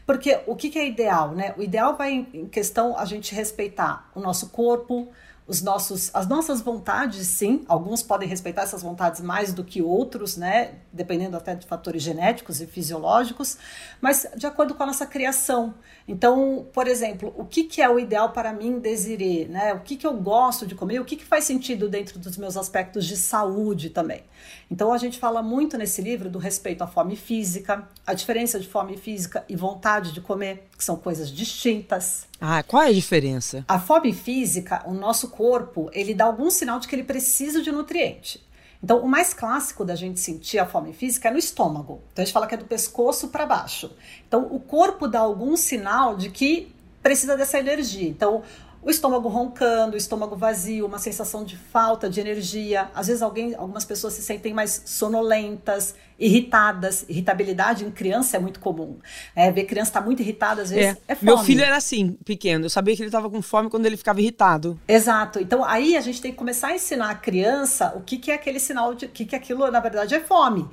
Porque 0.06 0.40
o 0.48 0.56
que, 0.56 0.70
que 0.70 0.80
é 0.80 0.88
ideal, 0.88 1.34
né? 1.34 1.54
O 1.58 1.62
ideal 1.62 1.96
vai 1.96 2.28
em 2.34 2.48
questão 2.48 2.98
a 2.98 3.06
gente 3.06 3.36
respeitar 3.36 4.10
o 4.16 4.20
nosso 4.20 4.50
corpo, 4.50 5.12
os 5.46 5.62
nossos, 5.62 6.10
as 6.14 6.28
nossas 6.28 6.62
vontades, 6.62 7.28
sim. 7.28 7.64
Alguns 7.68 8.02
podem 8.02 8.28
respeitar 8.28 8.62
essas 8.64 8.82
vontades 8.82 9.22
mais 9.22 9.54
do 9.54 9.64
que 9.64 9.82
outros, 9.82 10.38
né? 10.38 10.76
Dependendo 10.92 11.36
até 11.36 11.54
de 11.54 11.68
fatores 11.68 12.02
genéticos 12.02 12.62
e 12.62 12.68
fisiológicos, 12.68 13.58
mas 14.00 14.26
de 14.38 14.48
acordo 14.48 14.74
com 14.74 14.84
a 14.84 14.86
nossa 14.86 15.06
criação. 15.06 15.74
Então, 16.08 16.66
por 16.74 16.88
exemplo, 16.88 17.34
o 17.38 17.46
que, 17.46 17.66
que 17.66 17.82
é 17.82 17.90
o 17.90 18.00
ideal 18.00 18.32
para 18.32 18.54
mim, 18.54 18.80
Desiree, 18.80 19.46
né? 19.46 19.74
O 19.74 19.82
que, 19.82 19.98
que 19.98 20.08
eu 20.08 20.14
gosto 20.14 20.66
de 20.66 20.76
comer? 20.76 21.00
O 21.00 21.06
que, 21.06 21.18
que 21.18 21.26
faz 21.26 21.44
sentido 21.44 21.90
dentro 21.90 22.20
dos 22.20 22.38
meus 22.38 22.56
aspectos 22.56 23.06
de 23.06 23.18
saúde 23.18 23.90
também? 23.90 24.24
Então, 24.72 24.94
a 24.94 24.98
gente 24.98 25.20
fala 25.20 25.42
muito 25.42 25.78
nesse 25.78 26.02
livro 26.02 26.30
do 26.30 26.40
respeito 26.40 26.84
à 26.84 26.88
fome 26.88 27.16
física, 27.16 27.88
a 28.06 28.14
diferença 28.14 28.60
de 28.60 28.68
fome 28.68 28.98
física 28.98 29.44
e 29.48 29.56
vontade 29.56 30.14
de 30.14 30.22
comer, 30.22 30.68
que 30.78 30.84
são 30.84 30.96
coisas 30.96 31.30
distintas. 31.30 32.28
Ah, 32.46 32.62
qual 32.62 32.84
é 32.84 32.90
a 32.90 32.92
diferença? 32.92 33.64
A 33.70 33.80
fome 33.80 34.12
física, 34.12 34.84
o 34.86 34.94
nosso 34.94 35.30
corpo, 35.30 35.90
ele 35.94 36.14
dá 36.14 36.26
algum 36.26 36.50
sinal 36.52 36.78
de 36.78 36.90
que 36.90 36.94
ele 36.94 37.06
precisa 37.06 37.62
de 37.62 37.72
nutriente. 37.72 38.46
Então, 38.84 39.00
o 39.00 39.08
mais 39.08 39.34
clássico 39.34 39.86
da 39.86 39.96
gente 39.96 40.20
sentir 40.20 40.60
a 40.60 40.66
fome 40.66 40.92
física 40.92 41.30
é 41.30 41.32
no 41.32 41.38
estômago. 41.38 42.02
Então, 42.12 42.22
a 42.22 42.26
gente 42.26 42.34
fala 42.34 42.46
que 42.46 42.54
é 42.54 42.58
do 42.58 42.66
pescoço 42.66 43.30
para 43.30 43.46
baixo. 43.46 43.90
Então, 44.28 44.50
o 44.52 44.60
corpo 44.60 45.08
dá 45.08 45.20
algum 45.20 45.56
sinal 45.56 46.18
de 46.18 46.30
que 46.30 46.68
precisa 47.02 47.38
dessa 47.38 47.58
energia. 47.58 48.10
Então, 48.10 48.44
o 48.86 48.90
estômago 48.90 49.30
roncando, 49.30 49.94
o 49.94 49.98
estômago 49.98 50.36
vazio, 50.36 50.86
uma 50.86 51.00
sensação 51.00 51.46
de 51.46 51.56
falta 51.56 52.10
de 52.10 52.20
energia. 52.20 52.90
Às 52.94 53.08
vezes 53.08 53.22
alguém, 53.22 53.56
algumas 53.56 53.86
pessoas 53.86 54.14
se 54.14 54.22
sentem 54.22 54.54
mais 54.54 54.84
sonolentas, 54.86 55.96
irritadas. 56.20 57.06
Irritabilidade 57.08 57.86
em 57.86 57.92
criança 57.92 58.36
é 58.36 58.40
muito 58.40 58.60
comum. 58.60 58.98
É, 59.36 59.50
ver 59.52 59.64
criança 59.64 59.92
está 59.92 60.02
muito 60.02 60.22
irritada, 60.22 60.64
às 60.64 60.70
vezes 60.70 60.98
é, 61.08 61.14
é 61.14 61.16
fome. 61.16 61.32
Meu 61.32 61.38
filho 61.40 61.64
era 61.64 61.78
assim, 61.78 62.18
pequeno. 62.26 62.66
Eu 62.66 62.70
sabia 62.70 62.94
que 62.96 63.02
ele 63.02 63.08
estava 63.08 63.30
com 63.30 63.42
fome 63.42 63.70
quando 63.70 63.86
ele 63.86 63.96
ficava 63.96 64.20
irritado. 64.20 64.78
Exato. 64.86 65.40
Então 65.40 65.64
aí 65.64 65.96
a 65.96 66.02
gente 66.02 66.22
tem 66.22 66.32
que 66.32 66.38
começar 66.38 66.68
a 66.68 66.76
ensinar 66.76 67.10
a 67.10 67.16
criança 67.16 67.94
o 67.96 68.02
que, 68.02 68.18
que 68.18 68.32
é 68.32 68.36
aquele 68.36 68.60
sinal 68.60 68.94
de 68.94 69.08
que, 69.08 69.26
que 69.26 69.36
aquilo, 69.36 69.72
na 69.72 69.80
verdade, 69.80 70.14
é 70.14 70.20
fome. 70.20 70.68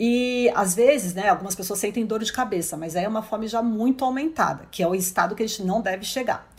E 0.00 0.50
às 0.54 0.74
vezes, 0.74 1.12
né, 1.12 1.28
algumas 1.28 1.54
pessoas 1.54 1.78
sentem 1.78 2.04
dor 2.06 2.24
de 2.24 2.32
cabeça, 2.32 2.78
mas 2.78 2.96
aí 2.96 3.04
é 3.04 3.08
uma 3.08 3.22
fome 3.22 3.46
já 3.46 3.62
muito 3.62 4.04
aumentada, 4.04 4.66
que 4.70 4.82
é 4.82 4.86
o 4.88 4.94
estado 4.94 5.34
que 5.34 5.42
a 5.42 5.46
gente 5.46 5.62
não 5.62 5.82
deve 5.82 6.04
chegar. 6.04 6.50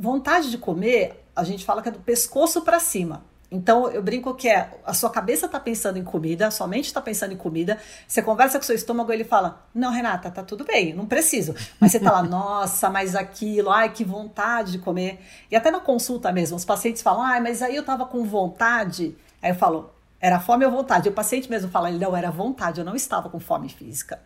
Vontade 0.00 0.50
de 0.50 0.56
comer, 0.56 1.26
a 1.36 1.44
gente 1.44 1.62
fala 1.62 1.82
que 1.82 1.90
é 1.90 1.92
do 1.92 1.98
pescoço 1.98 2.62
para 2.62 2.80
cima. 2.80 3.22
Então 3.50 3.86
eu 3.90 4.02
brinco 4.02 4.34
que 4.34 4.48
é 4.48 4.70
a 4.82 4.94
sua 4.94 5.10
cabeça 5.10 5.44
está 5.44 5.60
pensando 5.60 5.98
em 5.98 6.04
comida, 6.04 6.46
a 6.46 6.50
sua 6.50 6.66
mente 6.66 6.86
está 6.86 7.02
pensando 7.02 7.34
em 7.34 7.36
comida. 7.36 7.76
Você 8.08 8.22
conversa 8.22 8.56
com 8.56 8.62
o 8.62 8.66
seu 8.66 8.74
estômago, 8.74 9.12
ele 9.12 9.24
fala: 9.24 9.62
"Não, 9.74 9.92
Renata, 9.92 10.30
tá 10.30 10.42
tudo 10.42 10.64
bem, 10.64 10.94
não 10.94 11.04
preciso". 11.04 11.54
Mas 11.78 11.92
você 11.92 12.00
tá 12.00 12.12
lá: 12.12 12.22
"Nossa, 12.24 12.88
mas 12.88 13.14
aquilo, 13.14 13.68
ai 13.68 13.92
que 13.92 14.02
vontade 14.02 14.72
de 14.72 14.78
comer". 14.78 15.20
E 15.50 15.54
até 15.54 15.70
na 15.70 15.80
consulta 15.80 16.32
mesmo, 16.32 16.56
os 16.56 16.64
pacientes 16.64 17.02
falam: 17.02 17.20
"Ai, 17.20 17.40
mas 17.40 17.60
aí 17.60 17.76
eu 17.76 17.84
tava 17.84 18.06
com 18.06 18.24
vontade". 18.24 19.14
Aí 19.42 19.50
eu 19.50 19.54
falo: 19.54 19.90
"Era 20.18 20.40
fome 20.40 20.64
ou 20.64 20.70
vontade?". 20.70 21.10
O 21.10 21.12
paciente 21.12 21.50
mesmo 21.50 21.70
fala: 21.70 21.90
"Não, 21.90 22.16
era 22.16 22.30
vontade, 22.30 22.80
eu 22.80 22.86
não 22.86 22.96
estava 22.96 23.28
com 23.28 23.38
fome 23.38 23.68
física". 23.68 24.18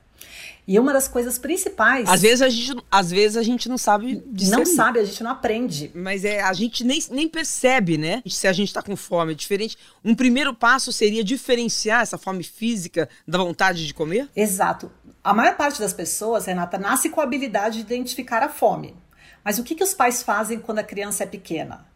E 0.67 0.79
uma 0.79 0.93
das 0.93 1.07
coisas 1.07 1.39
principais. 1.39 2.09
Às 2.09 2.23
vezes 2.23 2.41
a 2.41 2.49
gente, 2.49 2.83
às 2.91 3.11
vezes 3.11 3.37
a 3.37 3.43
gente 3.43 3.69
não 3.69 3.77
sabe 3.77 4.23
discernir. 4.27 4.65
Não 4.65 4.75
sabe, 4.75 4.99
a 4.99 5.05
gente 5.05 5.23
não 5.23 5.31
aprende. 5.31 5.91
Mas 5.95 6.25
é, 6.25 6.41
a 6.41 6.53
gente 6.55 6.83
nem, 6.83 7.03
nem 7.11 7.29
percebe, 7.29 7.99
né? 7.99 8.23
Se 8.27 8.49
a 8.49 8.53
gente 8.53 8.69
está 8.69 8.83
com 8.83 8.97
fome. 8.97 9.33
É 9.33 9.35
diferente. 9.35 9.77
Um 10.03 10.15
primeiro 10.15 10.55
passo 10.55 10.91
seria 10.91 11.23
diferenciar 11.23 12.01
essa 12.01 12.17
fome 12.17 12.43
física 12.43 13.09
da 13.29 13.39
vontade 13.39 13.87
de 13.87 13.93
comer? 13.93 14.29
Exato. 14.35 14.91
A 15.23 15.35
maior 15.35 15.57
parte 15.57 15.81
das 15.81 15.93
pessoas, 15.93 16.47
Renata, 16.47 16.79
nasce 16.79 17.11
com 17.11 17.21
a 17.21 17.25
habilidade 17.25 17.77
de 17.77 17.95
identificar 17.95 18.43
a 18.43 18.49
fome. 18.49 18.97
Mas 19.45 19.59
o 19.59 19.63
que, 19.63 19.75
que 19.75 19.85
os 19.85 19.93
pais 19.93 20.23
fazem 20.23 20.59
quando 20.59 20.79
a 20.79 20.85
criança 20.85 21.25
é 21.25 21.27
pequena? 21.27 21.87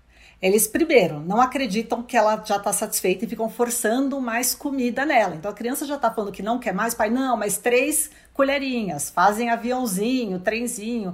Eles, 0.40 0.68
primeiro, 0.68 1.18
não 1.18 1.40
acreditam 1.40 2.00
que 2.00 2.16
ela 2.16 2.40
já 2.44 2.56
está 2.56 2.72
satisfeita 2.72 3.24
e 3.24 3.28
ficam 3.28 3.50
forçando 3.50 4.20
mais 4.20 4.54
comida 4.54 5.04
nela. 5.04 5.34
Então 5.34 5.50
a 5.50 5.54
criança 5.54 5.84
já 5.84 5.96
está 5.96 6.12
falando 6.12 6.32
que 6.32 6.42
não 6.42 6.60
quer 6.60 6.72
mais, 6.72 6.94
pai, 6.94 7.10
não, 7.10 7.36
mas 7.36 7.58
três 7.58 8.10
colherinhas, 8.32 9.10
fazem 9.10 9.50
aviãozinho, 9.50 10.38
trenzinho. 10.38 11.12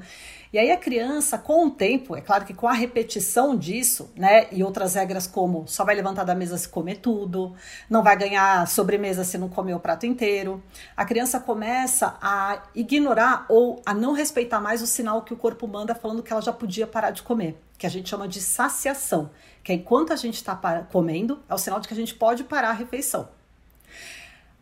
E 0.55 0.59
aí 0.59 0.71
a 0.71 0.77
criança, 0.77 1.37
com 1.37 1.67
o 1.67 1.71
tempo, 1.73 2.15
é 2.15 2.21
claro 2.21 2.45
que 2.45 2.55
com 2.55 2.69
a 2.69 2.73
repetição 2.73 3.57
disso, 3.57 4.13
né, 4.15 4.47
e 4.53 4.63
outras 4.63 4.95
regras 4.95 5.27
como 5.27 5.67
só 5.67 5.85
vai 5.85 5.97
levantar 5.97 6.23
da 6.23 6.33
mesa 6.33 6.57
se 6.57 6.69
comer 6.69 6.99
tudo, 6.99 7.57
não 7.91 8.05
vai 8.05 8.17
ganhar 8.17 8.65
sobremesa 8.69 9.25
se 9.25 9.37
não 9.37 9.49
comer 9.49 9.75
o 9.75 9.81
prato 9.81 10.07
inteiro, 10.07 10.63
a 10.97 11.05
criança 11.05 11.41
começa 11.41 12.17
a 12.23 12.63
ignorar 12.73 13.47
ou 13.49 13.83
a 13.85 13.93
não 13.93 14.13
respeitar 14.13 14.61
mais 14.61 14.81
o 14.81 14.87
sinal 14.87 15.23
que 15.23 15.35
o 15.35 15.37
corpo 15.37 15.67
manda 15.67 15.93
falando 15.93 16.23
que 16.23 16.33
ela 16.33 16.41
já 16.41 16.53
podia 16.53 16.87
parar 16.87 17.11
de 17.11 17.25
comer, 17.25 17.61
que 17.77 17.85
a 17.85 17.91
gente 17.91 18.09
chama 18.09 18.29
de 18.29 18.41
saciação, 18.41 19.31
que 19.61 19.73
é 19.73 19.75
enquanto 19.75 20.13
a 20.13 20.17
gente 20.17 20.37
está 20.37 20.55
comendo, 20.93 21.43
é 21.49 21.55
o 21.55 21.59
sinal 21.59 21.81
de 21.81 21.89
que 21.89 21.95
a 21.95 21.97
gente 21.97 22.15
pode 22.15 22.45
parar 22.45 22.71
a 22.71 22.75
refeição. 22.75 23.29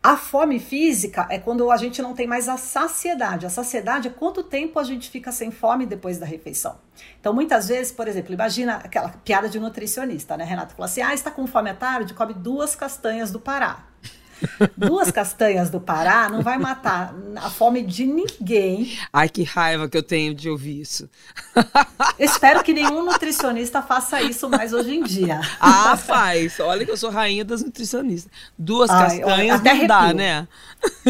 A 0.05 0.17
fome 0.17 0.59
física 0.59 1.25
é 1.29 1.39
quando 1.39 1.71
a 1.71 1.77
gente 1.77 2.01
não 2.01 2.13
tem 2.13 2.27
mais 2.27 2.49
a 2.49 2.57
saciedade. 2.57 3.45
A 3.45 3.49
saciedade 3.49 4.09
é 4.09 4.11
quanto 4.11 4.43
tempo 4.43 4.77
a 4.77 4.83
gente 4.83 5.09
fica 5.09 5.31
sem 5.31 5.49
fome 5.49 5.85
depois 5.85 6.17
da 6.17 6.25
refeição. 6.25 6.77
Então, 7.21 7.33
muitas 7.33 7.69
vezes, 7.69 7.93
por 7.93 8.05
exemplo, 8.05 8.33
imagina 8.33 8.75
aquela 8.75 9.07
piada 9.07 9.47
de 9.47 9.61
nutricionista, 9.61 10.35
né? 10.35 10.43
Renato 10.43 10.75
fala 10.75 10.87
assim: 10.87 11.01
ah, 11.01 11.13
está 11.13 11.31
com 11.31 11.47
fome 11.47 11.69
à 11.69 11.73
tarde? 11.73 12.13
Come 12.13 12.33
duas 12.33 12.75
castanhas 12.75 13.31
do 13.31 13.39
Pará. 13.39 13.87
Duas 14.77 15.11
castanhas 15.11 15.69
do 15.69 15.79
Pará 15.79 16.29
não 16.29 16.41
vai 16.41 16.57
matar 16.57 17.13
a 17.35 17.49
fome 17.49 17.81
de 17.83 18.05
ninguém. 18.05 18.97
Ai, 19.11 19.29
que 19.29 19.43
raiva 19.43 19.87
que 19.87 19.97
eu 19.97 20.03
tenho 20.03 20.33
de 20.33 20.49
ouvir 20.49 20.81
isso. 20.81 21.09
Espero 22.19 22.63
que 22.63 22.73
nenhum 22.73 23.03
nutricionista 23.03 23.81
faça 23.81 24.21
isso 24.21 24.49
mais 24.49 24.73
hoje 24.73 24.95
em 24.95 25.03
dia. 25.03 25.41
Ah, 25.59 25.95
faz. 25.97 26.59
Olha 26.59 26.85
que 26.85 26.91
eu 26.91 26.97
sou 26.97 27.09
rainha 27.09 27.43
das 27.45 27.63
nutricionistas. 27.63 28.31
Duas 28.57 28.89
Ai, 28.89 29.19
castanhas 29.19 29.61
não 29.61 29.71
arrepio. 29.71 29.87
dá, 29.87 30.13
né? 30.13 30.47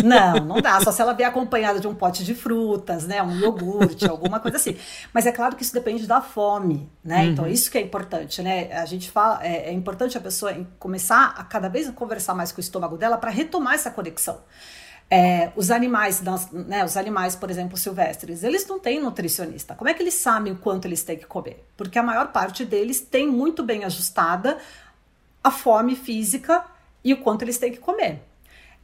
Não, 0.04 0.34
não 0.46 0.62
dá. 0.62 0.80
Só 0.82 0.92
se 0.92 1.02
ela 1.02 1.14
vier 1.14 1.30
acompanhada 1.30 1.80
de 1.80 1.88
um 1.88 1.96
pote 1.96 2.24
de 2.24 2.34
frutas, 2.34 3.06
né? 3.06 3.22
Um 3.22 3.40
iogurte, 3.40 4.08
alguma 4.08 4.40
coisa 4.40 4.58
assim. 4.58 4.78
Mas 5.14 5.26
é 5.26 5.32
claro 5.32 5.56
que 5.56 5.64
isso 5.64 5.74
depende 5.74 6.08
da 6.08 6.22
fome, 6.22 6.90
né? 7.04 7.24
Uhum. 7.24 7.32
Então, 7.32 7.48
isso 7.48 7.70
que 7.70 7.78
é 7.78 7.82
importante, 7.82 8.42
né? 8.42 8.72
A 8.74 8.86
gente 8.86 9.12
fala, 9.12 9.44
é, 9.46 9.70
é 9.70 9.74
importante 9.74 10.18
a 10.18 10.22
pessoa 10.22 10.54
começar 10.80 11.34
a 11.38 11.44
cada 11.44 11.70
vez 11.70 11.90
conversar 11.92 12.34
mais 12.34 12.52
com 12.52 12.58
o 12.58 12.62
estômago 12.62 12.98
dela 12.98 13.18
para 13.18 13.30
retomar 13.30 13.76
essa 13.76 13.92
conexão. 13.92 14.42
É, 15.10 15.52
os 15.56 15.70
animais, 15.70 16.24
né, 16.52 16.84
os 16.84 16.98
animais, 16.98 17.36
por 17.36 17.52
exemplo, 17.52 17.78
silvestres, 17.78 18.44
eles 18.44 18.66
não 18.66 18.80
têm 18.80 19.00
nutricionista. 19.00 19.76
Como 19.76 19.90
é 19.90 19.94
que 19.94 20.02
eles 20.02 20.16
sabem 20.16 20.54
o 20.54 20.56
quanto 20.56 20.86
eles 20.86 21.04
têm 21.04 21.18
que 21.18 21.26
comer? 21.26 21.64
Porque 21.78 22.00
a 22.00 22.04
maior 22.04 22.32
parte 22.32 22.66
deles 22.66 23.00
tem 23.00 23.28
muito 23.28 23.62
bem 23.62 23.84
ajustada 23.84 24.58
a 25.44 25.52
fome 25.52 25.96
física 25.96 26.66
e 27.04 27.14
o 27.14 27.18
quanto 27.18 27.44
eles 27.44 27.58
têm 27.58 27.72
que 27.72 27.80
comer. 27.80 28.24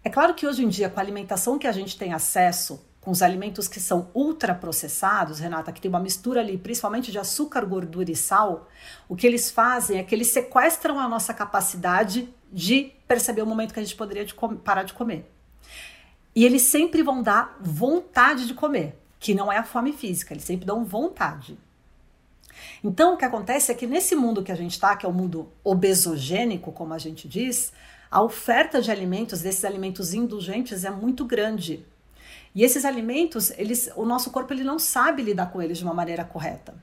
É 0.03 0.09
claro 0.09 0.33
que 0.33 0.47
hoje 0.47 0.63
em 0.63 0.69
dia, 0.69 0.89
com 0.89 0.99
a 0.99 1.03
alimentação 1.03 1.59
que 1.59 1.67
a 1.67 1.71
gente 1.71 1.97
tem 1.97 2.13
acesso, 2.13 2.85
com 3.01 3.11
os 3.11 3.21
alimentos 3.21 3.67
que 3.67 3.79
são 3.79 4.09
ultraprocessados, 4.13 5.39
Renata, 5.39 5.71
que 5.71 5.81
tem 5.81 5.89
uma 5.89 5.99
mistura 5.99 6.41
ali, 6.41 6.57
principalmente 6.57 7.11
de 7.11 7.19
açúcar, 7.19 7.65
gordura 7.65 8.11
e 8.11 8.15
sal, 8.15 8.67
o 9.07 9.15
que 9.15 9.25
eles 9.25 9.49
fazem 9.51 9.97
é 9.97 10.03
que 10.03 10.13
eles 10.13 10.27
sequestram 10.27 10.99
a 10.99 11.07
nossa 11.07 11.33
capacidade 11.33 12.33
de 12.51 12.91
perceber 13.07 13.41
o 13.41 13.45
momento 13.45 13.73
que 13.73 13.79
a 13.79 13.83
gente 13.83 13.95
poderia 13.95 14.25
de 14.25 14.33
parar 14.63 14.83
de 14.83 14.93
comer. 14.93 15.29
E 16.35 16.45
eles 16.45 16.63
sempre 16.63 17.01
vão 17.03 17.21
dar 17.21 17.57
vontade 17.59 18.45
de 18.47 18.53
comer, 18.53 18.95
que 19.19 19.33
não 19.33 19.51
é 19.51 19.57
a 19.57 19.63
fome 19.63 19.91
física, 19.91 20.33
eles 20.33 20.43
sempre 20.43 20.65
dão 20.65 20.85
vontade. 20.85 21.57
Então, 22.83 23.13
o 23.13 23.17
que 23.17 23.25
acontece 23.25 23.71
é 23.71 23.75
que 23.75 23.87
nesse 23.87 24.15
mundo 24.15 24.43
que 24.43 24.51
a 24.51 24.55
gente 24.55 24.71
está, 24.71 24.95
que 24.95 25.05
é 25.05 25.09
o 25.09 25.11
um 25.11 25.15
mundo 25.15 25.51
obesogênico, 25.63 26.71
como 26.71 26.93
a 26.93 26.97
gente 26.97 27.27
diz, 27.27 27.73
a 28.11 28.21
oferta 28.21 28.81
de 28.81 28.89
alimentos, 28.91 29.41
desses 29.41 29.63
alimentos 29.63 30.13
indulgentes, 30.13 30.83
é 30.83 30.89
muito 30.89 31.25
grande. 31.25 31.85
E 32.55 32.63
esses 32.63 32.83
alimentos, 32.83 33.51
eles, 33.51 33.91
o 33.95 34.05
nosso 34.05 34.31
corpo 34.31 34.53
ele 34.53 34.63
não 34.63 34.79
sabe 34.79 35.21
lidar 35.21 35.51
com 35.51 35.61
eles 35.61 35.77
de 35.77 35.83
uma 35.83 35.93
maneira 35.93 36.23
correta. 36.23 36.73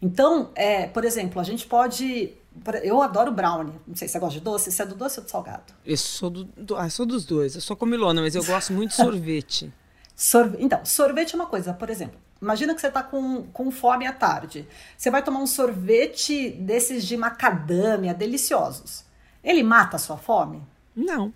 Então, 0.00 0.50
é, 0.54 0.86
por 0.86 1.04
exemplo, 1.04 1.40
a 1.40 1.44
gente 1.44 1.66
pode 1.66 2.34
eu 2.82 3.00
adoro 3.00 3.32
brownie. 3.32 3.74
Não 3.86 3.96
sei 3.96 4.06
se 4.08 4.12
você 4.12 4.18
gosta 4.18 4.38
de 4.38 4.44
doce. 4.44 4.70
Você 4.70 4.82
é 4.82 4.86
do 4.86 4.94
doce 4.94 5.18
ou 5.18 5.24
do 5.24 5.30
salgado? 5.30 5.72
Eu 5.84 5.96
sou, 5.96 6.28
do, 6.28 6.44
do 6.44 6.76
ah, 6.76 6.88
sou 6.90 7.06
dos 7.06 7.24
dois. 7.24 7.54
Eu 7.54 7.60
sou 7.60 7.76
comilona, 7.76 8.20
mas 8.20 8.34
eu 8.34 8.44
gosto 8.44 8.72
muito 8.72 8.90
de 8.90 8.96
sorvete. 8.96 9.72
Sorve... 10.14 10.58
Então, 10.60 10.84
sorvete 10.84 11.32
é 11.32 11.36
uma 11.36 11.46
coisa. 11.46 11.72
Por 11.72 11.88
exemplo, 11.88 12.18
imagina 12.40 12.74
que 12.74 12.80
você 12.80 12.88
está 12.88 13.02
com, 13.02 13.44
com 13.44 13.70
fome 13.70 14.06
à 14.06 14.12
tarde. 14.12 14.68
Você 14.96 15.10
vai 15.10 15.22
tomar 15.22 15.40
um 15.40 15.46
sorvete 15.46 16.50
desses 16.50 17.06
de 17.06 17.16
macadâmia, 17.16 18.12
deliciosos. 18.12 19.04
Ele 19.42 19.62
mata 19.62 19.96
a 19.96 19.98
sua 19.98 20.18
fome? 20.18 20.62
Não 20.94 21.32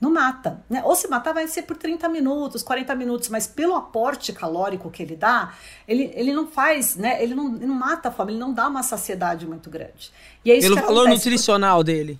não 0.00 0.10
mata. 0.10 0.62
Né? 0.68 0.82
Ou 0.84 0.96
se 0.96 1.06
matar, 1.06 1.34
vai 1.34 1.46
ser 1.46 1.62
por 1.62 1.76
30 1.76 2.08
minutos, 2.08 2.62
40 2.62 2.94
minutos, 2.94 3.28
mas 3.28 3.46
pelo 3.46 3.74
aporte 3.74 4.32
calórico 4.32 4.90
que 4.90 5.02
ele 5.02 5.14
dá, 5.14 5.52
ele, 5.86 6.10
ele 6.14 6.32
não 6.32 6.46
faz, 6.46 6.96
né? 6.96 7.22
Ele 7.22 7.34
não, 7.34 7.54
ele 7.54 7.66
não 7.66 7.74
mata 7.74 8.08
a 8.08 8.12
fome, 8.12 8.32
ele 8.32 8.40
não 8.40 8.52
dá 8.52 8.66
uma 8.66 8.82
saciedade 8.82 9.46
muito 9.46 9.68
grande. 9.68 10.10
E 10.44 10.50
é 10.50 10.56
isso 10.56 10.74
pelo 10.74 10.86
valor 10.86 11.08
nutricional 11.08 11.78
por... 11.78 11.84
dele. 11.84 12.18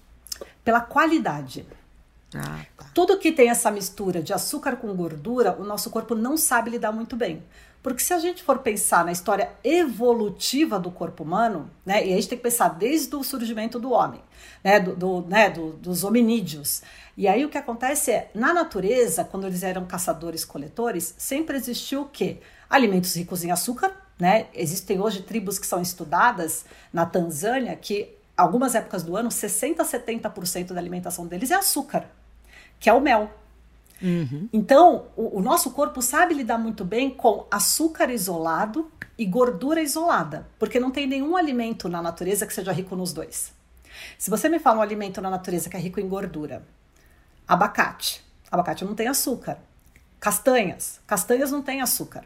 Pela 0.63 0.81
qualidade. 0.81 1.65
Ah, 2.35 2.65
tá. 2.77 2.87
Tudo 2.95 3.19
que 3.19 3.33
tem 3.33 3.51
essa 3.51 3.71
mistura 3.71 4.23
de 4.23 4.33
açúcar 4.33 4.77
com 4.77 4.95
gordura, 4.95 5.57
o 5.59 5.65
nosso 5.65 5.91
corpo 5.91 6.15
não 6.15 6.37
sabe 6.37 6.71
lidar 6.71 6.93
muito 6.93 7.17
bem. 7.17 7.43
Porque 7.83 8.03
se 8.03 8.13
a 8.13 8.19
gente 8.19 8.43
for 8.43 8.59
pensar 8.59 9.05
na 9.05 9.13
história 9.13 9.51
evolutiva 9.65 10.79
do 10.79 10.91
corpo 10.91 11.23
humano, 11.23 11.71
né, 11.85 12.07
e 12.07 12.13
a 12.13 12.17
gente 12.17 12.29
tem 12.29 12.37
que 12.37 12.45
pensar 12.45 12.69
desde 12.69 13.17
o 13.17 13.25
surgimento 13.25 13.79
do 13.79 13.91
homem, 13.91 14.23
né, 14.63 14.79
do, 14.79 14.95
do 14.95 15.23
né, 15.23 15.49
do, 15.49 15.73
dos 15.73 16.05
hominídeos. 16.05 16.83
E 17.17 17.27
aí 17.27 17.45
o 17.45 17.49
que 17.49 17.57
acontece 17.57 18.11
é, 18.11 18.31
na 18.35 18.53
natureza, 18.53 19.25
quando 19.25 19.47
eles 19.47 19.63
eram 19.63 19.87
caçadores-coletores, 19.87 21.15
sempre 21.17 21.57
existiu 21.57 22.03
o 22.03 22.09
quê? 22.09 22.39
Alimentos 22.69 23.15
ricos 23.17 23.43
em 23.45 23.51
açúcar, 23.51 23.93
né? 24.19 24.47
Existem 24.55 25.01
hoje 25.01 25.23
tribos 25.23 25.59
que 25.59 25.67
são 25.67 25.81
estudadas 25.81 26.67
na 26.93 27.07
Tanzânia 27.07 27.75
que 27.75 28.15
algumas 28.37 28.75
épocas 28.75 29.03
do 29.03 29.17
ano 29.17 29.31
60 29.31 29.83
a 29.83 29.87
70% 29.87 30.73
da 30.73 30.81
alimentação 30.81 31.27
deles 31.27 31.51
é 31.51 31.55
açúcar, 31.55 32.07
que 32.81 32.89
é 32.89 32.93
o 32.93 33.01
mel. 33.01 33.31
Uhum. 34.03 34.49
Então, 34.51 35.09
o, 35.15 35.39
o, 35.39 35.43
nosso 35.43 35.71
corpo 35.73 36.01
sabe 36.01 36.33
lidar 36.33 36.57
muito 36.57 36.85
bem 36.85 37.11
com 37.11 37.47
açúcar 37.51 38.11
isolado 38.11 38.91
e 39.19 39.27
gordura 39.27 39.83
isolada, 39.83 40.49
porque 40.59 40.81
não 40.81 40.91
tem 40.91 41.07
nenhum 41.07 41.37
alimento 41.37 41.87
na 41.87 42.01
natureza 42.01 42.47
que 42.47 42.55
seja 42.55 42.73
rico 42.73 42.97
nos 42.97 43.13
dois. 43.13 43.53
Se 44.17 44.31
você 44.31 44.49
me 44.49 44.59
fala 44.59 44.79
um 44.79 44.83
alimento 44.83 45.21
na 45.21 45.29
natureza 45.29 45.69
que 45.69 45.77
é 45.77 45.81
rico 45.81 46.01
em 46.01 46.09
gordura, 46.09 46.67
abacate, 47.47 48.25
abacate 48.51 48.87
não 48.87 48.95
tem 48.95 49.07
açúcar. 49.07 49.59
Castanhas, 50.19 51.01
castanhas 51.07 51.51
não 51.51 51.63
tem 51.63 51.83
açúcar. 51.83 52.25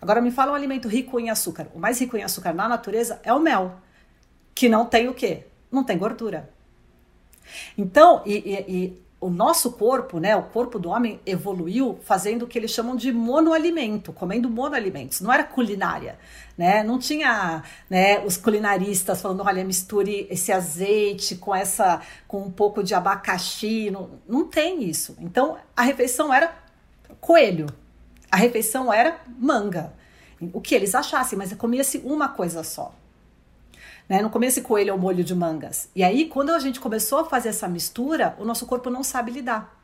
Agora 0.00 0.20
me 0.20 0.32
fala 0.32 0.52
um 0.52 0.54
alimento 0.56 0.88
rico 0.88 1.20
em 1.20 1.30
açúcar. 1.30 1.68
O 1.72 1.78
mais 1.78 2.00
rico 2.00 2.16
em 2.16 2.24
açúcar 2.24 2.52
na 2.52 2.68
natureza 2.68 3.20
é 3.22 3.32
o 3.32 3.38
mel, 3.38 3.76
que 4.52 4.68
não 4.68 4.86
tem 4.86 5.08
o 5.08 5.14
quê? 5.14 5.46
Não 5.70 5.84
tem 5.84 5.96
gordura. 5.96 6.50
Então, 7.78 8.22
e, 8.26 8.34
e, 8.34 8.76
e 8.76 9.02
o 9.22 9.30
nosso 9.30 9.70
corpo, 9.70 10.18
né, 10.18 10.34
o 10.34 10.42
corpo 10.42 10.80
do 10.80 10.90
homem 10.90 11.20
evoluiu 11.24 11.96
fazendo 12.02 12.42
o 12.42 12.46
que 12.48 12.58
eles 12.58 12.72
chamam 12.72 12.96
de 12.96 13.12
monoalimento, 13.12 14.12
comendo 14.12 14.50
monoalimentos. 14.50 15.20
Não 15.20 15.32
era 15.32 15.44
culinária, 15.44 16.18
né? 16.58 16.82
Não 16.82 16.98
tinha, 16.98 17.62
né, 17.88 18.18
os 18.26 18.36
culinaristas 18.36 19.22
falando, 19.22 19.44
olha, 19.44 19.64
misture 19.64 20.26
esse 20.28 20.50
azeite 20.50 21.36
com 21.36 21.54
essa 21.54 22.00
com 22.26 22.42
um 22.42 22.50
pouco 22.50 22.82
de 22.82 22.94
abacaxi, 22.94 23.92
não, 23.92 24.10
não 24.28 24.44
tem 24.48 24.82
isso. 24.82 25.16
Então, 25.20 25.56
a 25.76 25.82
refeição 25.82 26.34
era 26.34 26.52
coelho. 27.20 27.66
A 28.28 28.36
refeição 28.36 28.92
era 28.92 29.20
manga. 29.38 29.92
O 30.52 30.60
que 30.60 30.74
eles 30.74 30.96
achassem, 30.96 31.38
mas 31.38 31.52
comia-se 31.54 31.98
uma 31.98 32.28
coisa 32.28 32.64
só. 32.64 32.92
Né? 34.08 34.20
Não 34.20 34.30
comia 34.30 34.48
esse 34.48 34.62
coelho 34.62 34.92
ao 34.92 34.98
molho 34.98 35.24
de 35.24 35.34
mangas. 35.34 35.88
E 35.94 36.02
aí, 36.02 36.26
quando 36.26 36.50
a 36.50 36.58
gente 36.58 36.80
começou 36.80 37.20
a 37.20 37.24
fazer 37.24 37.48
essa 37.48 37.68
mistura, 37.68 38.36
o 38.38 38.44
nosso 38.44 38.66
corpo 38.66 38.90
não 38.90 39.02
sabe 39.02 39.30
lidar. 39.30 39.82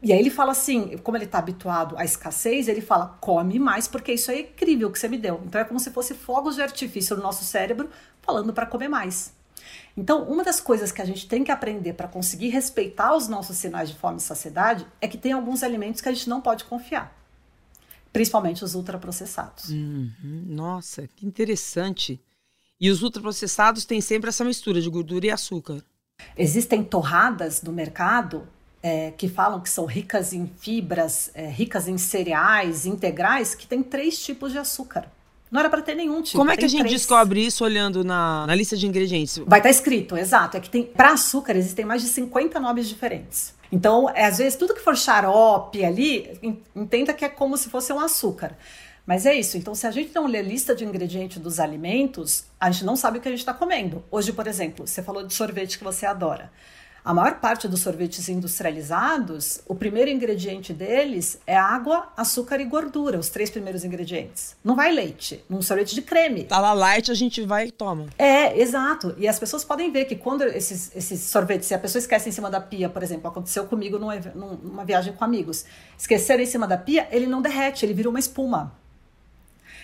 E 0.00 0.12
aí 0.12 0.18
ele 0.20 0.30
fala 0.30 0.52
assim, 0.52 0.96
como 0.98 1.16
ele 1.16 1.24
está 1.24 1.38
habituado 1.38 1.96
à 1.98 2.04
escassez, 2.04 2.68
ele 2.68 2.80
fala, 2.80 3.18
come 3.20 3.58
mais, 3.58 3.88
porque 3.88 4.12
isso 4.12 4.30
é 4.30 4.40
incrível 4.40 4.92
que 4.92 4.98
você 4.98 5.08
me 5.08 5.18
deu. 5.18 5.42
Então 5.44 5.60
é 5.60 5.64
como 5.64 5.80
se 5.80 5.90
fosse 5.90 6.14
fogos 6.14 6.54
de 6.54 6.62
artifício 6.62 7.16
no 7.16 7.22
nosso 7.22 7.44
cérebro 7.44 7.90
falando 8.22 8.52
para 8.52 8.64
comer 8.64 8.88
mais. 8.88 9.32
Então, 9.96 10.22
uma 10.22 10.44
das 10.44 10.60
coisas 10.60 10.92
que 10.92 11.02
a 11.02 11.04
gente 11.04 11.26
tem 11.26 11.42
que 11.42 11.50
aprender 11.50 11.94
para 11.94 12.06
conseguir 12.06 12.50
respeitar 12.50 13.16
os 13.16 13.26
nossos 13.26 13.56
sinais 13.56 13.90
de 13.90 13.96
fome 13.96 14.18
e 14.18 14.20
saciedade 14.20 14.86
é 15.00 15.08
que 15.08 15.18
tem 15.18 15.32
alguns 15.32 15.64
alimentos 15.64 16.00
que 16.00 16.08
a 16.08 16.12
gente 16.12 16.28
não 16.28 16.40
pode 16.40 16.64
confiar. 16.64 17.12
Principalmente 18.12 18.64
os 18.64 18.76
ultraprocessados. 18.76 19.70
Uhum. 19.70 20.12
Nossa, 20.46 21.08
que 21.08 21.26
interessante. 21.26 22.20
E 22.80 22.90
os 22.90 23.02
ultraprocessados 23.02 23.84
têm 23.84 24.00
sempre 24.00 24.28
essa 24.28 24.44
mistura 24.44 24.80
de 24.80 24.88
gordura 24.88 25.26
e 25.26 25.30
açúcar. 25.30 25.82
Existem 26.36 26.82
torradas 26.82 27.62
no 27.62 27.72
mercado 27.72 28.46
é, 28.82 29.12
que 29.16 29.28
falam 29.28 29.60
que 29.60 29.68
são 29.68 29.84
ricas 29.84 30.32
em 30.32 30.46
fibras, 30.46 31.30
é, 31.34 31.48
ricas 31.48 31.88
em 31.88 31.98
cereais 31.98 32.86
integrais, 32.86 33.54
que 33.54 33.66
tem 33.66 33.82
três 33.82 34.22
tipos 34.24 34.52
de 34.52 34.58
açúcar. 34.58 35.10
Não 35.50 35.60
era 35.60 35.70
para 35.70 35.80
ter 35.80 35.94
nenhum 35.94 36.20
tipo. 36.22 36.36
Como 36.36 36.50
é 36.50 36.56
que 36.56 36.64
a 36.64 36.68
gente 36.68 36.80
três. 36.80 36.94
descobre 36.94 37.44
isso 37.44 37.64
olhando 37.64 38.04
na, 38.04 38.46
na 38.46 38.54
lista 38.54 38.76
de 38.76 38.86
ingredientes? 38.86 39.38
Vai 39.38 39.60
estar 39.60 39.62
tá 39.62 39.70
escrito, 39.70 40.16
exato. 40.16 40.56
É 40.56 40.60
que 40.60 40.68
tem 40.68 40.82
para 40.82 41.12
açúcar 41.12 41.56
existem 41.56 41.84
mais 41.84 42.02
de 42.02 42.08
50 42.08 42.60
nomes 42.60 42.86
diferentes. 42.86 43.54
Então, 43.72 44.08
é, 44.10 44.24
às 44.24 44.38
vezes, 44.38 44.56
tudo 44.56 44.74
que 44.74 44.80
for 44.80 44.96
xarope 44.96 45.84
ali, 45.84 46.38
entenda 46.74 47.12
que 47.12 47.24
é 47.24 47.28
como 47.28 47.56
se 47.56 47.68
fosse 47.68 47.92
um 47.92 48.00
açúcar. 48.00 48.56
Mas 49.08 49.24
é 49.24 49.32
isso. 49.32 49.56
Então, 49.56 49.74
se 49.74 49.86
a 49.86 49.90
gente 49.90 50.14
não 50.14 50.26
lê 50.26 50.40
a 50.40 50.42
lista 50.42 50.76
de 50.76 50.84
ingredientes 50.84 51.38
dos 51.38 51.58
alimentos, 51.58 52.44
a 52.60 52.70
gente 52.70 52.84
não 52.84 52.94
sabe 52.94 53.16
o 53.16 53.20
que 53.22 53.28
a 53.28 53.30
gente 53.30 53.40
está 53.40 53.54
comendo. 53.54 54.04
Hoje, 54.10 54.34
por 54.34 54.46
exemplo, 54.46 54.86
você 54.86 55.02
falou 55.02 55.26
de 55.26 55.32
sorvete 55.32 55.78
que 55.78 55.84
você 55.84 56.04
adora. 56.04 56.52
A 57.02 57.14
maior 57.14 57.36
parte 57.36 57.66
dos 57.66 57.80
sorvetes 57.80 58.28
industrializados, 58.28 59.62
o 59.66 59.74
primeiro 59.74 60.10
ingrediente 60.10 60.74
deles 60.74 61.38
é 61.46 61.56
água, 61.56 62.12
açúcar 62.14 62.60
e 62.60 62.66
gordura, 62.66 63.18
os 63.18 63.30
três 63.30 63.48
primeiros 63.48 63.82
ingredientes. 63.82 64.54
Não 64.62 64.76
vai 64.76 64.92
leite, 64.92 65.42
num 65.48 65.62
sorvete 65.62 65.94
de 65.94 66.02
creme. 66.02 66.44
Tá 66.44 66.60
lá 66.60 66.74
light, 66.74 67.10
a 67.10 67.14
gente 67.14 67.40
vai 67.46 67.68
e 67.68 67.72
toma. 67.72 68.08
É, 68.18 68.60
exato. 68.60 69.14
E 69.16 69.26
as 69.26 69.38
pessoas 69.38 69.64
podem 69.64 69.90
ver 69.90 70.04
que 70.04 70.16
quando 70.16 70.42
esses, 70.42 70.94
esses 70.94 71.22
sorvetes, 71.22 71.66
se 71.66 71.72
a 71.72 71.78
pessoa 71.78 71.98
esquece 71.98 72.28
em 72.28 72.32
cima 72.32 72.50
da 72.50 72.60
pia, 72.60 72.90
por 72.90 73.02
exemplo, 73.02 73.26
aconteceu 73.26 73.64
comigo 73.64 73.98
numa, 73.98 74.16
numa 74.16 74.84
viagem 74.84 75.14
com 75.14 75.24
amigos, 75.24 75.64
esqueceram 75.96 76.42
em 76.42 76.46
cima 76.46 76.66
da 76.66 76.76
pia, 76.76 77.08
ele 77.10 77.26
não 77.26 77.40
derrete, 77.40 77.86
ele 77.86 77.94
vira 77.94 78.10
uma 78.10 78.18
espuma. 78.18 78.76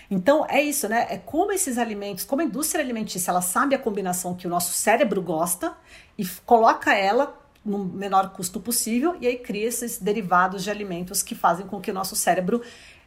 Então 0.09 0.45
é 0.49 0.61
isso, 0.61 0.87
né? 0.87 1.07
É 1.09 1.17
como 1.17 1.51
esses 1.51 1.77
alimentos, 1.77 2.23
como 2.23 2.41
a 2.41 2.45
indústria 2.45 2.83
alimentícia, 2.83 3.31
ela 3.31 3.41
sabe 3.41 3.75
a 3.75 3.79
combinação 3.79 4.35
que 4.35 4.47
o 4.47 4.49
nosso 4.49 4.73
cérebro 4.73 5.21
gosta 5.21 5.75
e 6.17 6.25
coloca 6.45 6.93
ela 6.93 7.41
no 7.63 7.83
menor 7.83 8.29
custo 8.29 8.59
possível 8.59 9.17
e 9.19 9.25
aí 9.25 9.37
cria 9.37 9.67
esses 9.67 9.97
derivados 9.97 10.63
de 10.63 10.69
alimentos 10.69 11.23
que 11.23 11.33
fazem 11.33 11.65
com 11.65 11.81
que 11.81 11.89
o 11.89 11.93
nosso 11.93 12.15
cérebro 12.15 12.61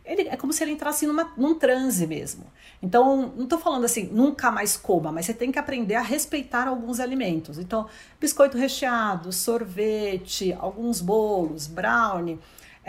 ele, 0.04 0.22
é 0.22 0.36
como 0.36 0.54
se 0.54 0.64
ele 0.64 0.72
entrasse 0.72 1.06
numa, 1.06 1.32
num 1.36 1.54
transe 1.54 2.06
mesmo. 2.06 2.46
Então, 2.82 3.34
não 3.36 3.44
estou 3.44 3.58
falando 3.58 3.84
assim, 3.84 4.04
nunca 4.04 4.50
mais 4.50 4.74
coma, 4.74 5.12
mas 5.12 5.26
você 5.26 5.34
tem 5.34 5.52
que 5.52 5.58
aprender 5.58 5.96
a 5.96 6.00
respeitar 6.00 6.66
alguns 6.66 6.98
alimentos. 6.98 7.58
Então, 7.58 7.86
biscoito 8.18 8.56
recheado, 8.56 9.30
sorvete, 9.32 10.56
alguns 10.58 11.02
bolos, 11.02 11.66
brownie 11.66 12.38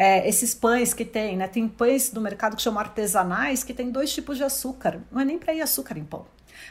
é, 0.01 0.25
esses 0.29 0.55
pães 0.55 0.93
que 0.93 1.03
tem, 1.03 1.35
né? 1.35 1.45
Tem 1.45 1.67
pães 1.67 2.13
no 2.13 2.21
mercado 2.21 2.55
que 2.55 2.61
chamam 2.61 2.79
artesanais 2.79 3.65
que 3.65 3.73
tem 3.73 3.91
dois 3.91 4.13
tipos 4.13 4.37
de 4.37 4.45
açúcar. 4.45 5.01
Não 5.11 5.19
é 5.19 5.25
nem 5.25 5.37
para 5.37 5.53
ir 5.53 5.59
açúcar 5.59 5.97
em 5.97 6.05
pão. 6.05 6.25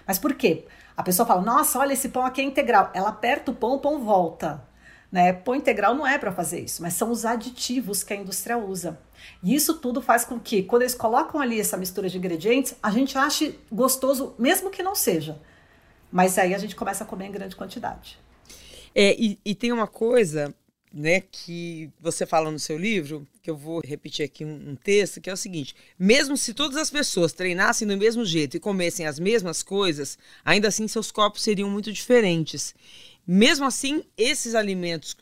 Mas 0.06 0.18
por 0.18 0.32
quê? 0.32 0.64
A 0.96 1.02
pessoa 1.02 1.26
fala: 1.26 1.42
"Nossa, 1.42 1.78
olha 1.78 1.92
esse 1.92 2.08
pão 2.08 2.24
aqui 2.24 2.40
é 2.40 2.44
integral". 2.44 2.90
Ela 2.94 3.10
aperta 3.10 3.50
o 3.50 3.54
pão, 3.54 3.74
o 3.74 3.80
pão 3.80 4.02
volta. 4.02 4.66
Né? 5.12 5.34
Pão 5.34 5.54
integral 5.54 5.94
não 5.94 6.06
é 6.06 6.16
para 6.16 6.32
fazer 6.32 6.60
isso, 6.60 6.80
mas 6.80 6.94
são 6.94 7.10
os 7.10 7.26
aditivos 7.26 8.02
que 8.02 8.14
a 8.14 8.16
indústria 8.16 8.56
usa. 8.56 8.98
E 9.42 9.54
isso 9.54 9.74
tudo 9.74 10.00
faz 10.00 10.24
com 10.24 10.40
que, 10.40 10.62
quando 10.62 10.82
eles 10.82 10.94
colocam 10.94 11.38
ali 11.38 11.60
essa 11.60 11.76
mistura 11.76 12.08
de 12.08 12.16
ingredientes, 12.16 12.76
a 12.82 12.90
gente 12.90 13.18
ache 13.18 13.58
gostoso, 13.70 14.34
mesmo 14.38 14.70
que 14.70 14.82
não 14.82 14.94
seja. 14.94 15.38
Mas 16.10 16.38
aí 16.38 16.54
a 16.54 16.58
gente 16.58 16.74
começa 16.74 17.04
a 17.04 17.06
comer 17.06 17.26
em 17.26 17.32
grande 17.32 17.56
quantidade. 17.56 18.18
É, 18.94 19.14
e, 19.18 19.38
e 19.44 19.54
tem 19.54 19.70
uma 19.70 19.86
coisa 19.86 20.54
né, 20.92 21.20
que 21.20 21.90
você 22.00 22.24
fala 22.24 22.50
no 22.50 22.58
seu 22.58 22.78
livro, 22.78 23.26
que 23.42 23.50
eu 23.50 23.56
vou 23.56 23.80
repetir 23.84 24.24
aqui 24.24 24.44
um, 24.44 24.70
um, 24.70 24.76
texto, 24.76 25.20
que 25.20 25.30
é 25.30 25.32
o 25.32 25.36
seguinte: 25.36 25.74
mesmo 25.98 26.36
se 26.36 26.54
todas 26.54 26.76
as 26.76 26.90
pessoas 26.90 27.32
treinassem 27.32 27.86
do 27.86 27.96
mesmo 27.96 28.24
jeito 28.24 28.56
e 28.56 28.60
comessem 28.60 29.06
as 29.06 29.18
mesmas 29.18 29.62
coisas, 29.62 30.18
ainda 30.44 30.68
assim 30.68 30.88
seus 30.88 31.10
corpos 31.10 31.42
seriam 31.42 31.70
muito 31.70 31.92
diferentes. 31.92 32.74
Mesmo 33.26 33.66
assim, 33.66 34.02
esses 34.16 34.54
alimentos, 34.54 35.14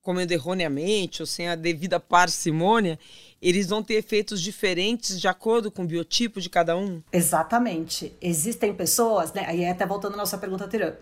comendo 0.00 0.32
erroneamente 0.32 1.22
ou 1.22 1.26
sem 1.26 1.48
a 1.48 1.54
devida 1.54 2.00
parcimônia, 2.00 2.98
eles 3.40 3.68
vão 3.68 3.82
ter 3.82 3.94
efeitos 3.94 4.40
diferentes 4.40 5.20
de 5.20 5.28
acordo 5.28 5.70
com 5.70 5.82
o 5.82 5.86
biotipo 5.86 6.40
de 6.40 6.50
cada 6.50 6.76
um? 6.76 7.00
Exatamente. 7.12 8.12
Existem 8.20 8.74
pessoas, 8.74 9.32
né? 9.32 9.44
Aí 9.46 9.64
até 9.64 9.86
voltando 9.86 10.14
à 10.14 10.16
nossa 10.16 10.36
pergunta 10.38 10.64
anterior. 10.64 10.98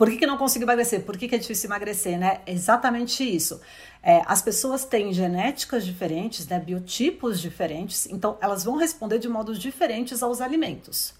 Por 0.00 0.08
que, 0.08 0.16
que 0.16 0.26
não 0.26 0.38
consigo 0.38 0.64
emagrecer? 0.64 1.02
Por 1.02 1.18
que, 1.18 1.28
que 1.28 1.34
é 1.34 1.38
difícil 1.38 1.68
emagrecer, 1.68 2.18
né? 2.18 2.40
exatamente 2.46 3.22
isso. 3.22 3.60
É, 4.02 4.22
as 4.24 4.40
pessoas 4.40 4.82
têm 4.82 5.12
genéticas 5.12 5.84
diferentes, 5.84 6.48
né? 6.48 6.58
biotipos 6.58 7.38
diferentes, 7.38 8.06
então 8.06 8.38
elas 8.40 8.64
vão 8.64 8.76
responder 8.78 9.18
de 9.18 9.28
modos 9.28 9.58
diferentes 9.58 10.22
aos 10.22 10.40
alimentos. 10.40 11.12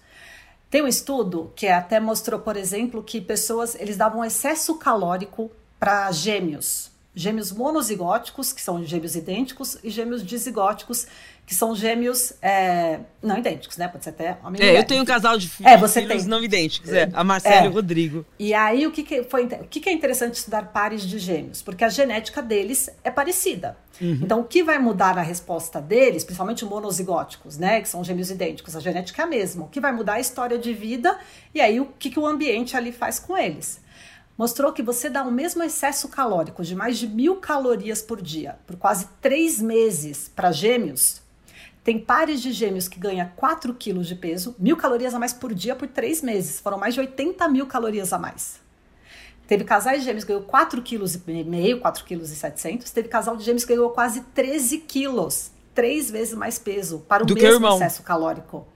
Tem 0.67 0.81
um 0.81 0.87
estudo 0.87 1.53
que 1.55 1.67
até 1.67 1.99
mostrou, 1.99 2.39
por 2.39 2.57
exemplo, 2.57 3.03
que 3.03 3.21
pessoas 3.21 3.75
eles 3.75 3.97
davam 3.97 4.25
excesso 4.25 4.73
calórico 4.73 5.51
para 5.79 6.11
gêmeos, 6.11 6.89
gêmeos 7.13 7.51
monozigóticos, 7.51 8.51
que 8.51 8.63
são 8.63 8.83
gêmeos 8.83 9.15
idênticos, 9.15 9.77
e 9.83 9.91
gêmeos 9.91 10.25
dizigóticos, 10.25 11.05
que 11.45 11.55
são 11.55 11.75
gêmeos 11.75 12.31
é, 12.41 12.99
não 13.21 13.37
idênticos, 13.37 13.75
né? 13.75 13.87
Pode 13.87 14.03
ser 14.03 14.11
até 14.11 14.37
homem 14.43 14.61
É, 14.61 14.79
eu 14.79 14.85
tenho 14.85 15.01
um 15.01 15.05
casal 15.05 15.37
de 15.37 15.51
é, 15.63 15.75
você 15.75 16.01
filhos 16.01 16.23
tem. 16.23 16.29
não 16.29 16.41
idênticos, 16.41 16.91
é, 16.91 17.09
a 17.13 17.23
Marcela 17.23 17.63
é. 17.63 17.65
e 17.65 17.67
o 17.67 17.71
Rodrigo. 17.71 18.25
E 18.39 18.53
aí, 18.53 18.87
o 18.87 18.91
que, 18.91 19.03
que 19.03 19.23
foi 19.23 19.45
o 19.45 19.67
que, 19.67 19.81
que 19.81 19.89
é 19.89 19.91
interessante 19.91 20.35
estudar 20.35 20.67
pares 20.67 21.01
de 21.01 21.19
gêmeos? 21.19 21.61
Porque 21.61 21.83
a 21.83 21.89
genética 21.89 22.41
deles 22.41 22.89
é 23.03 23.11
parecida. 23.11 23.77
Uhum. 23.99 24.19
Então, 24.21 24.39
o 24.39 24.43
que 24.45 24.63
vai 24.63 24.79
mudar 24.79 25.15
na 25.15 25.21
resposta 25.21 25.81
deles, 25.81 26.23
principalmente 26.23 26.63
monozigóticos, 26.63 27.57
né? 27.57 27.81
Que 27.81 27.89
são 27.89 28.03
gêmeos 28.03 28.31
idênticos, 28.31 28.75
a 28.75 28.79
genética 28.79 29.21
é 29.21 29.25
a 29.25 29.27
mesma. 29.27 29.65
O 29.65 29.67
que 29.67 29.81
vai 29.81 29.91
mudar 29.91 30.13
é 30.13 30.17
a 30.17 30.21
história 30.21 30.57
de 30.57 30.73
vida 30.73 31.19
e 31.53 31.59
aí 31.59 31.79
o 31.79 31.87
que, 31.99 32.09
que 32.09 32.19
o 32.19 32.25
ambiente 32.25 32.77
ali 32.77 32.91
faz 32.91 33.19
com 33.19 33.37
eles 33.37 33.81
mostrou 34.37 34.73
que 34.73 34.81
você 34.81 35.07
dá 35.07 35.21
o 35.21 35.31
mesmo 35.31 35.61
excesso 35.61 36.07
calórico 36.07 36.63
de 36.63 36.75
mais 36.75 36.97
de 36.97 37.07
mil 37.07 37.35
calorias 37.35 38.01
por 38.01 38.19
dia 38.19 38.57
por 38.65 38.75
quase 38.75 39.07
três 39.21 39.61
meses 39.61 40.31
para 40.35 40.51
gêmeos. 40.51 41.20
Tem 41.83 41.97
pares 41.97 42.41
de 42.41 42.51
gêmeos 42.51 42.87
que 42.87 42.99
ganham 42.99 43.27
4 43.35 43.73
quilos 43.73 44.07
de 44.07 44.15
peso, 44.15 44.55
mil 44.59 44.77
calorias 44.77 45.15
a 45.15 45.19
mais 45.19 45.33
por 45.33 45.53
dia 45.53 45.75
por 45.75 45.87
três 45.87 46.21
meses. 46.21 46.59
Foram 46.59 46.77
mais 46.77 46.93
de 46.93 46.99
80 46.99 47.47
mil 47.47 47.65
calorias 47.65 48.13
a 48.13 48.19
mais. 48.19 48.59
Teve 49.47 49.63
casais 49.63 49.99
de 49.99 50.05
gêmeos 50.05 50.23
que 50.23 50.31
ganhou 50.31 50.45
4 50.45 50.81
quilos 50.81 51.15
e 51.15 51.43
meio, 51.43 51.81
4 51.81 52.05
quilos 52.05 52.31
e 52.31 52.35
700. 52.35 52.89
Teve 52.91 53.09
casal 53.09 53.35
de 53.35 53.43
gêmeos 53.43 53.65
que 53.65 53.73
ganhou 53.73 53.89
quase 53.89 54.21
13 54.21 54.77
quilos, 54.77 55.51
três 55.73 56.11
vezes 56.11 56.35
mais 56.35 56.59
peso 56.59 56.99
para 56.99 57.23
o 57.23 57.25
Do 57.25 57.33
mesmo 57.33 57.67
excesso 57.67 58.03
calórico. 58.03 58.67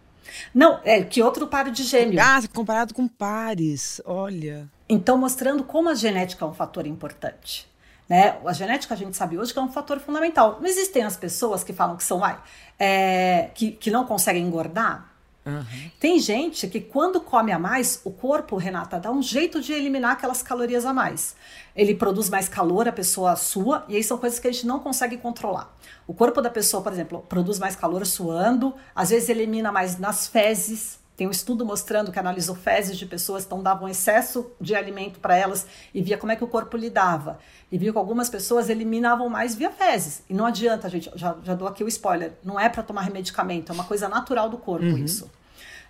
Não, 0.53 0.79
é 0.83 1.03
que 1.03 1.21
outro 1.21 1.47
par 1.47 1.69
de 1.69 1.83
gêmeos. 1.83 2.21
Ah, 2.21 2.41
comparado 2.53 2.93
com 2.93 3.07
pares, 3.07 4.01
olha. 4.03 4.67
Então, 4.89 5.17
mostrando 5.17 5.63
como 5.63 5.89
a 5.89 5.93
genética 5.93 6.43
é 6.43 6.47
um 6.47 6.53
fator 6.53 6.85
importante. 6.87 7.67
Né? 8.07 8.37
A 8.45 8.53
genética 8.53 8.93
a 8.93 8.97
gente 8.97 9.17
sabe 9.17 9.37
hoje 9.37 9.51
que 9.51 9.59
é 9.59 9.61
um 9.61 9.71
fator 9.71 9.99
fundamental. 9.99 10.59
Não 10.59 10.67
existem 10.67 11.03
as 11.03 11.17
pessoas 11.17 11.63
que 11.63 11.73
falam 11.73 11.95
que 11.95 12.03
são 12.03 12.23
ai, 12.23 12.37
é, 12.79 13.49
que, 13.55 13.71
que 13.71 13.89
não 13.89 14.05
conseguem 14.05 14.43
engordar. 14.43 15.11
Uhum. 15.45 15.91
Tem 15.99 16.19
gente 16.19 16.67
que 16.67 16.81
quando 16.81 17.21
come 17.21 17.51
a 17.51 17.59
mais, 17.59 18.01
o 18.03 18.09
corpo, 18.09 18.55
Renata, 18.55 18.99
dá 18.99 19.11
um 19.11 19.21
jeito 19.21 19.61
de 19.61 19.73
eliminar 19.73 20.13
aquelas 20.13 20.41
calorias 20.41 20.85
a 20.85 20.93
mais. 20.93 21.35
Ele 21.75 21.93
produz 21.93 22.31
mais 22.31 22.49
calor, 22.49 22.87
a 22.87 22.91
pessoa 22.91 23.35
sua, 23.35 23.85
e 23.87 23.95
aí 23.95 24.03
são 24.03 24.17
coisas 24.17 24.39
que 24.39 24.47
a 24.47 24.51
gente 24.51 24.65
não 24.65 24.79
consegue 24.79 25.17
controlar. 25.17 25.71
O 26.07 26.15
corpo 26.15 26.41
da 26.41 26.49
pessoa, 26.49 26.81
por 26.81 26.91
exemplo, 26.91 27.23
produz 27.29 27.59
mais 27.59 27.75
calor 27.75 28.05
suando, 28.07 28.73
às 28.95 29.11
vezes 29.11 29.29
elimina 29.29 29.71
mais 29.71 29.99
nas 29.99 30.25
fezes, 30.25 30.97
Tem 31.15 31.27
um 31.27 31.31
estudo 31.31 31.65
mostrando 31.65 32.11
que 32.11 32.19
analisou 32.19 32.55
fezes 32.55 32.97
de 32.97 33.05
pessoas 33.05 33.43
que 33.43 33.47
então 33.47 33.63
davam 33.63 33.87
excesso 33.87 34.51
de 34.59 34.75
alimento 34.75 35.19
para 35.19 35.35
elas 35.35 35.65
e 35.93 36.01
via 36.01 36.17
como 36.17 36.31
é 36.31 36.35
que 36.35 36.43
o 36.43 36.47
corpo 36.47 36.75
lidava. 36.75 37.39
E 37.71 37.77
viu 37.77 37.93
que 37.93 37.97
algumas 37.97 38.29
pessoas 38.29 38.69
eliminavam 38.69 39.29
mais 39.29 39.55
via 39.55 39.71
fezes. 39.71 40.23
E 40.29 40.33
não 40.33 40.45
adianta, 40.45 40.89
gente, 40.89 41.09
já, 41.15 41.35
já 41.41 41.55
dou 41.55 41.67
aqui 41.67 41.83
o 41.83 41.87
spoiler, 41.87 42.33
não 42.43 42.59
é 42.59 42.67
para 42.67 42.83
tomar 42.83 43.09
medicamento, 43.09 43.71
é 43.71 43.73
uma 43.73 43.85
coisa 43.85 44.09
natural 44.09 44.49
do 44.49 44.57
corpo 44.57 44.85
uhum. 44.85 44.97
isso. 44.97 45.31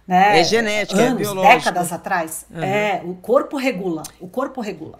Né? 0.08 0.40
É 0.40 0.44
genética, 0.44 1.02
é 1.02 1.08
Anos, 1.08 1.22
é 1.22 1.24
biológico. 1.24 1.58
décadas 1.58 1.92
atrás. 1.92 2.46
Uhum. 2.52 2.64
É, 2.64 3.02
o 3.04 3.16
corpo 3.16 3.58
regula, 3.58 4.04
o 4.20 4.28
corpo 4.28 4.62
regula. 4.62 5.00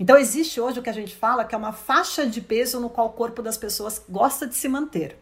Então 0.00 0.16
existe 0.16 0.60
hoje 0.60 0.80
o 0.80 0.82
que 0.82 0.88
a 0.88 0.94
gente 0.94 1.14
fala 1.14 1.44
que 1.44 1.54
é 1.54 1.58
uma 1.58 1.72
faixa 1.72 2.26
de 2.26 2.40
peso 2.40 2.80
no 2.80 2.88
qual 2.88 3.08
o 3.08 3.10
corpo 3.10 3.42
das 3.42 3.58
pessoas 3.58 4.02
gosta 4.08 4.46
de 4.46 4.54
se 4.54 4.68
manter. 4.68 5.18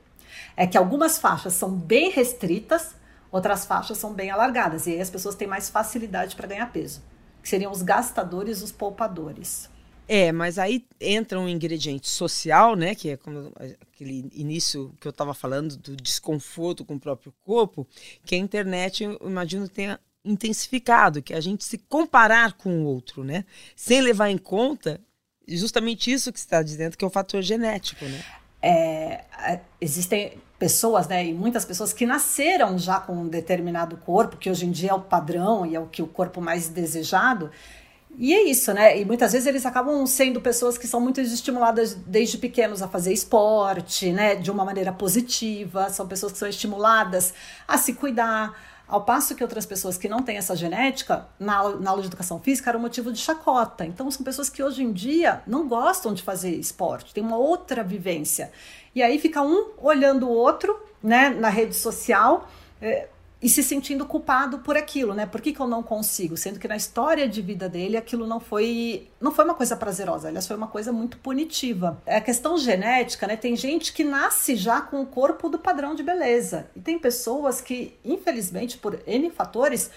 É 0.56 0.66
que 0.66 0.78
algumas 0.78 1.18
faixas 1.18 1.54
são 1.54 1.70
bem 1.70 2.10
restritas, 2.10 2.94
outras 3.34 3.66
faixas 3.66 3.98
são 3.98 4.14
bem 4.14 4.30
alargadas, 4.30 4.86
e 4.86 4.92
aí 4.92 5.00
as 5.00 5.10
pessoas 5.10 5.34
têm 5.34 5.48
mais 5.48 5.68
facilidade 5.68 6.36
para 6.36 6.46
ganhar 6.46 6.70
peso, 6.72 7.02
que 7.42 7.48
seriam 7.48 7.72
os 7.72 7.82
gastadores 7.82 8.62
os 8.62 8.70
poupadores. 8.70 9.68
É, 10.06 10.30
mas 10.30 10.56
aí 10.56 10.86
entra 11.00 11.40
um 11.40 11.48
ingrediente 11.48 12.08
social, 12.08 12.76
né? 12.76 12.94
Que 12.94 13.10
é 13.10 13.16
como 13.16 13.52
aquele 13.80 14.30
início 14.34 14.94
que 15.00 15.08
eu 15.08 15.10
estava 15.10 15.34
falando 15.34 15.76
do 15.78 15.96
desconforto 15.96 16.84
com 16.84 16.94
o 16.94 17.00
próprio 17.00 17.34
corpo, 17.42 17.86
que 18.24 18.34
a 18.34 18.38
internet, 18.38 19.02
eu 19.02 19.18
imagino, 19.24 19.66
tenha 19.66 19.98
intensificado, 20.24 21.22
que 21.22 21.32
é 21.32 21.36
a 21.36 21.40
gente 21.40 21.64
se 21.64 21.78
comparar 21.78 22.52
com 22.52 22.82
o 22.82 22.84
outro, 22.84 23.24
né? 23.24 23.44
Sem 23.74 24.00
levar 24.00 24.30
em 24.30 24.38
conta 24.38 25.00
justamente 25.48 26.12
isso 26.12 26.32
que 26.32 26.38
está 26.38 26.62
dizendo, 26.62 26.96
que 26.96 27.04
é 27.04 27.08
o 27.08 27.10
fator 27.10 27.42
genético, 27.42 28.04
né? 28.04 28.22
É, 28.66 29.24
é, 29.46 29.60
existem 29.80 30.38
pessoas, 30.58 31.06
né, 31.06 31.26
e 31.26 31.34
muitas 31.34 31.64
pessoas 31.64 31.92
que 31.92 32.06
nasceram 32.06 32.78
já 32.78 32.98
com 32.98 33.12
um 33.12 33.28
determinado 33.28 33.96
corpo, 33.98 34.36
que 34.36 34.48
hoje 34.48 34.64
em 34.64 34.70
dia 34.70 34.90
é 34.90 34.94
o 34.94 35.00
padrão 35.00 35.66
e 35.66 35.76
é 35.76 35.80
o 35.80 35.86
que 35.86 36.00
o 36.00 36.06
corpo 36.06 36.40
mais 36.40 36.68
desejado, 36.68 37.50
e 38.16 38.32
é 38.32 38.44
isso, 38.44 38.72
né? 38.72 38.98
E 38.98 39.04
muitas 39.04 39.32
vezes 39.32 39.46
eles 39.46 39.66
acabam 39.66 40.06
sendo 40.06 40.40
pessoas 40.40 40.78
que 40.78 40.86
são 40.86 41.00
muito 41.00 41.20
estimuladas 41.20 41.94
desde 41.94 42.38
pequenos 42.38 42.80
a 42.80 42.86
fazer 42.86 43.12
esporte, 43.12 44.12
né? 44.12 44.36
De 44.36 44.50
uma 44.50 44.64
maneira 44.64 44.92
positiva, 44.92 45.90
são 45.90 46.06
pessoas 46.06 46.32
que 46.32 46.38
são 46.38 46.48
estimuladas 46.48 47.34
a 47.66 47.76
se 47.76 47.94
cuidar. 47.94 48.56
Ao 48.86 49.02
passo 49.02 49.34
que 49.34 49.42
outras 49.42 49.64
pessoas 49.64 49.96
que 49.96 50.08
não 50.08 50.22
têm 50.22 50.36
essa 50.36 50.54
genética, 50.54 51.26
na, 51.38 51.70
na 51.70 51.90
aula 51.90 52.02
de 52.02 52.08
educação 52.08 52.38
física, 52.38 52.70
era 52.70 52.78
um 52.78 52.82
motivo 52.82 53.10
de 53.10 53.18
chacota. 53.18 53.84
Então, 53.84 54.10
são 54.10 54.22
pessoas 54.22 54.50
que 54.50 54.62
hoje 54.62 54.82
em 54.82 54.92
dia 54.92 55.42
não 55.46 55.66
gostam 55.66 56.12
de 56.12 56.22
fazer 56.22 56.50
esporte, 56.50 57.14
tem 57.14 57.24
uma 57.24 57.36
outra 57.36 57.82
vivência. 57.82 58.52
E 58.94 59.02
aí 59.02 59.18
fica 59.18 59.42
um 59.42 59.70
olhando 59.78 60.28
o 60.28 60.30
outro, 60.30 60.78
né, 61.02 61.30
na 61.30 61.48
rede 61.48 61.74
social, 61.74 62.48
é, 62.80 63.08
e 63.44 63.48
se 63.50 63.62
sentindo 63.62 64.06
culpado 64.06 64.60
por 64.60 64.74
aquilo, 64.74 65.12
né? 65.12 65.26
Por 65.26 65.38
que, 65.38 65.52
que 65.52 65.60
eu 65.60 65.66
não 65.66 65.82
consigo? 65.82 66.34
Sendo 66.34 66.58
que 66.58 66.66
na 66.66 66.76
história 66.76 67.28
de 67.28 67.42
vida 67.42 67.68
dele 67.68 67.94
aquilo 67.94 68.26
não 68.26 68.40
foi 68.40 69.10
não 69.20 69.30
foi 69.30 69.44
uma 69.44 69.54
coisa 69.54 69.76
prazerosa, 69.76 70.28
aliás, 70.28 70.46
foi 70.46 70.56
uma 70.56 70.66
coisa 70.66 70.90
muito 70.90 71.18
punitiva. 71.18 72.00
É 72.06 72.16
a 72.16 72.20
questão 72.22 72.56
genética, 72.56 73.26
né? 73.26 73.36
Tem 73.36 73.54
gente 73.54 73.92
que 73.92 74.02
nasce 74.02 74.56
já 74.56 74.80
com 74.80 75.02
o 75.02 75.06
corpo 75.06 75.50
do 75.50 75.58
padrão 75.58 75.94
de 75.94 76.02
beleza. 76.02 76.70
E 76.74 76.80
tem 76.80 76.98
pessoas 76.98 77.60
que, 77.60 77.94
infelizmente, 78.02 78.78
por 78.78 78.98
N 79.06 79.28
fatores, 79.28 79.90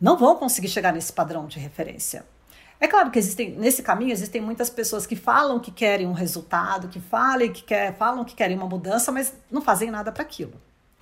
não 0.00 0.16
vão 0.16 0.34
conseguir 0.34 0.68
chegar 0.68 0.92
nesse 0.92 1.12
padrão 1.12 1.46
de 1.46 1.60
referência. 1.60 2.26
É 2.80 2.88
claro 2.88 3.12
que 3.12 3.18
existem 3.20 3.52
nesse 3.52 3.80
caminho 3.80 4.10
existem 4.10 4.40
muitas 4.40 4.70
pessoas 4.70 5.06
que 5.06 5.14
falam 5.14 5.60
que 5.60 5.70
querem 5.70 6.08
um 6.08 6.12
resultado, 6.12 6.88
que 6.88 6.98
falam 6.98 7.48
que 7.52 7.62
quer, 7.62 7.96
falam 7.96 8.24
que 8.24 8.34
querem 8.34 8.56
uma 8.56 8.66
mudança, 8.66 9.12
mas 9.12 9.32
não 9.48 9.62
fazem 9.62 9.88
nada 9.88 10.10
para 10.10 10.24
aquilo. 10.24 10.54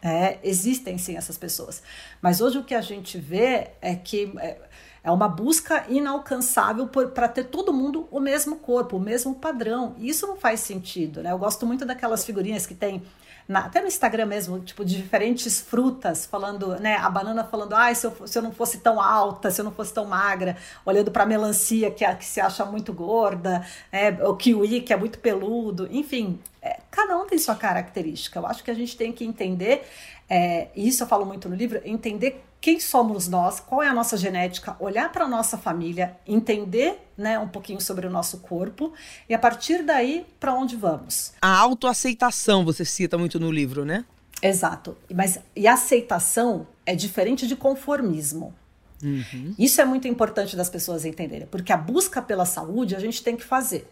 É, 0.08 0.38
existem 0.44 0.96
sim 0.98 1.16
essas 1.16 1.36
pessoas. 1.36 1.82
Mas 2.22 2.40
hoje 2.40 2.58
o 2.58 2.62
que 2.62 2.76
a 2.76 2.80
gente 2.80 3.18
vê 3.18 3.72
é 3.82 3.96
que 3.96 4.32
é, 4.38 4.56
é 5.02 5.10
uma 5.10 5.28
busca 5.28 5.84
inalcançável 5.88 6.86
para 6.86 7.26
ter 7.26 7.46
todo 7.46 7.72
mundo 7.72 8.06
o 8.08 8.20
mesmo 8.20 8.54
corpo, 8.54 8.98
o 8.98 9.00
mesmo 9.00 9.34
padrão. 9.34 9.96
E 9.98 10.08
isso 10.08 10.24
não 10.24 10.36
faz 10.36 10.60
sentido, 10.60 11.24
né? 11.24 11.32
Eu 11.32 11.38
gosto 11.38 11.66
muito 11.66 11.84
daquelas 11.84 12.24
figurinhas 12.24 12.64
que 12.64 12.74
tem 12.74 13.02
na, 13.48 13.60
até 13.60 13.80
no 13.80 13.86
Instagram 13.86 14.26
mesmo, 14.26 14.58
tipo, 14.60 14.84
de 14.84 14.96
diferentes 14.96 15.60
frutas, 15.60 16.26
falando, 16.26 16.78
né? 16.80 16.96
A 16.96 17.08
banana 17.08 17.44
falando, 17.44 17.74
ai, 17.74 17.92
ah, 17.92 17.94
se, 17.94 18.06
eu, 18.06 18.26
se 18.26 18.38
eu 18.38 18.42
não 18.42 18.52
fosse 18.52 18.78
tão 18.78 19.00
alta, 19.00 19.50
se 19.50 19.60
eu 19.60 19.64
não 19.64 19.72
fosse 19.72 19.92
tão 19.92 20.04
magra, 20.04 20.56
olhando 20.84 21.10
para 21.10 21.22
a 21.22 21.26
melancia, 21.26 21.90
que, 21.90 22.04
que 22.16 22.24
se 22.24 22.40
acha 22.40 22.64
muito 22.64 22.92
gorda, 22.92 23.64
é, 23.92 24.10
o 24.26 24.34
kiwi, 24.34 24.80
que 24.80 24.92
é 24.92 24.96
muito 24.96 25.18
peludo, 25.18 25.88
enfim, 25.90 26.40
é, 26.60 26.80
cada 26.90 27.16
um 27.16 27.26
tem 27.26 27.38
sua 27.38 27.54
característica. 27.54 28.38
Eu 28.38 28.46
acho 28.46 28.64
que 28.64 28.70
a 28.70 28.74
gente 28.74 28.96
tem 28.96 29.12
que 29.12 29.24
entender, 29.24 29.86
é, 30.28 30.68
e 30.74 30.88
isso 30.88 31.04
eu 31.04 31.06
falo 31.06 31.24
muito 31.24 31.48
no 31.48 31.54
livro, 31.54 31.80
entender 31.84 32.44
quem 32.60 32.80
somos 32.80 33.28
nós, 33.28 33.60
qual 33.60 33.82
é 33.82 33.88
a 33.88 33.94
nossa 33.94 34.16
genética, 34.16 34.76
olhar 34.80 35.10
para 35.12 35.24
a 35.24 35.28
nossa 35.28 35.56
família, 35.56 36.16
entender 36.26 37.08
né, 37.16 37.38
um 37.38 37.48
pouquinho 37.48 37.80
sobre 37.80 38.06
o 38.06 38.10
nosso 38.10 38.38
corpo 38.38 38.92
e 39.28 39.34
a 39.34 39.38
partir 39.38 39.84
daí 39.84 40.26
para 40.40 40.54
onde 40.54 40.76
vamos. 40.76 41.32
A 41.40 41.56
autoaceitação 41.58 42.64
você 42.64 42.84
cita 42.84 43.16
muito 43.16 43.38
no 43.38 43.50
livro, 43.50 43.84
né? 43.84 44.04
Exato. 44.42 44.96
Mas 45.14 45.38
e 45.54 45.66
aceitação 45.66 46.66
é 46.84 46.94
diferente 46.94 47.46
de 47.46 47.56
conformismo. 47.56 48.54
Uhum. 49.02 49.54
Isso 49.58 49.80
é 49.80 49.84
muito 49.84 50.08
importante 50.08 50.56
das 50.56 50.70
pessoas 50.70 51.04
entenderem, 51.04 51.46
porque 51.46 51.72
a 51.72 51.76
busca 51.76 52.22
pela 52.22 52.44
saúde 52.44 52.94
a 52.96 52.98
gente 52.98 53.22
tem 53.22 53.36
que 53.36 53.44
fazer. 53.44 53.90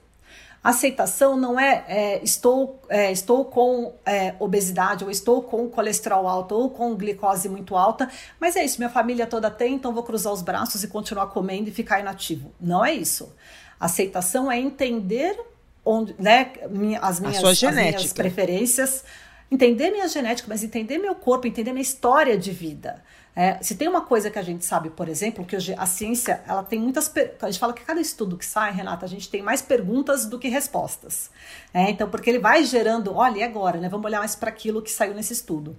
Aceitação 0.64 1.36
não 1.36 1.60
é, 1.60 1.84
é 1.86 2.24
estou, 2.24 2.80
é, 2.88 3.12
estou 3.12 3.44
com 3.44 3.92
é, 4.06 4.34
obesidade, 4.38 5.04
ou 5.04 5.10
estou 5.10 5.42
com 5.42 5.68
colesterol 5.68 6.26
alto, 6.26 6.54
ou 6.54 6.70
com 6.70 6.96
glicose 6.96 7.50
muito 7.50 7.76
alta, 7.76 8.10
mas 8.40 8.56
é 8.56 8.64
isso, 8.64 8.78
minha 8.78 8.88
família 8.88 9.26
toda 9.26 9.50
tem, 9.50 9.74
então 9.74 9.92
vou 9.92 10.02
cruzar 10.02 10.32
os 10.32 10.40
braços 10.40 10.82
e 10.82 10.88
continuar 10.88 11.26
comendo 11.26 11.68
e 11.68 11.72
ficar 11.72 12.00
inativo. 12.00 12.50
Não 12.58 12.82
é 12.82 12.94
isso. 12.94 13.30
Aceitação 13.78 14.50
é 14.50 14.58
entender 14.58 15.38
onde, 15.84 16.14
né, 16.18 16.52
minha, 16.70 16.98
as, 17.00 17.20
minhas, 17.20 17.44
as 17.44 17.60
minhas 17.60 18.12
preferências, 18.14 19.04
entender 19.50 19.90
minha 19.90 20.08
genética, 20.08 20.48
mas 20.48 20.64
entender 20.64 20.96
meu 20.96 21.14
corpo, 21.14 21.46
entender 21.46 21.72
minha 21.72 21.82
história 21.82 22.38
de 22.38 22.52
vida. 22.52 23.04
É, 23.36 23.60
se 23.62 23.74
tem 23.74 23.88
uma 23.88 24.02
coisa 24.02 24.30
que 24.30 24.38
a 24.38 24.42
gente 24.42 24.64
sabe, 24.64 24.90
por 24.90 25.08
exemplo, 25.08 25.44
que 25.44 25.56
hoje 25.56 25.74
a 25.76 25.86
ciência 25.86 26.42
ela 26.46 26.62
tem 26.62 26.78
muitas. 26.78 27.12
A 27.40 27.46
gente 27.46 27.58
fala 27.58 27.72
que 27.72 27.84
cada 27.84 28.00
estudo 28.00 28.36
que 28.36 28.46
sai, 28.46 28.72
Renata, 28.72 29.04
a 29.04 29.08
gente 29.08 29.28
tem 29.28 29.42
mais 29.42 29.60
perguntas 29.60 30.24
do 30.26 30.38
que 30.38 30.48
respostas. 30.48 31.30
É, 31.72 31.90
então, 31.90 32.08
porque 32.08 32.30
ele 32.30 32.38
vai 32.38 32.64
gerando, 32.64 33.12
olha, 33.14 33.38
e 33.38 33.42
agora, 33.42 33.80
né? 33.80 33.88
Vamos 33.88 34.06
olhar 34.06 34.20
mais 34.20 34.36
para 34.36 34.50
aquilo 34.50 34.80
que 34.80 34.90
saiu 34.90 35.14
nesse 35.14 35.32
estudo. 35.32 35.76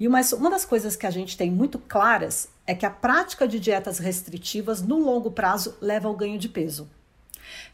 E 0.00 0.08
uma, 0.08 0.20
uma 0.32 0.50
das 0.50 0.64
coisas 0.64 0.96
que 0.96 1.06
a 1.06 1.10
gente 1.10 1.36
tem 1.36 1.50
muito 1.50 1.78
claras 1.78 2.48
é 2.66 2.74
que 2.74 2.84
a 2.84 2.90
prática 2.90 3.46
de 3.46 3.60
dietas 3.60 3.98
restritivas 3.98 4.82
no 4.82 4.98
longo 4.98 5.30
prazo 5.30 5.76
leva 5.80 6.08
ao 6.08 6.14
ganho 6.14 6.38
de 6.38 6.48
peso 6.48 6.88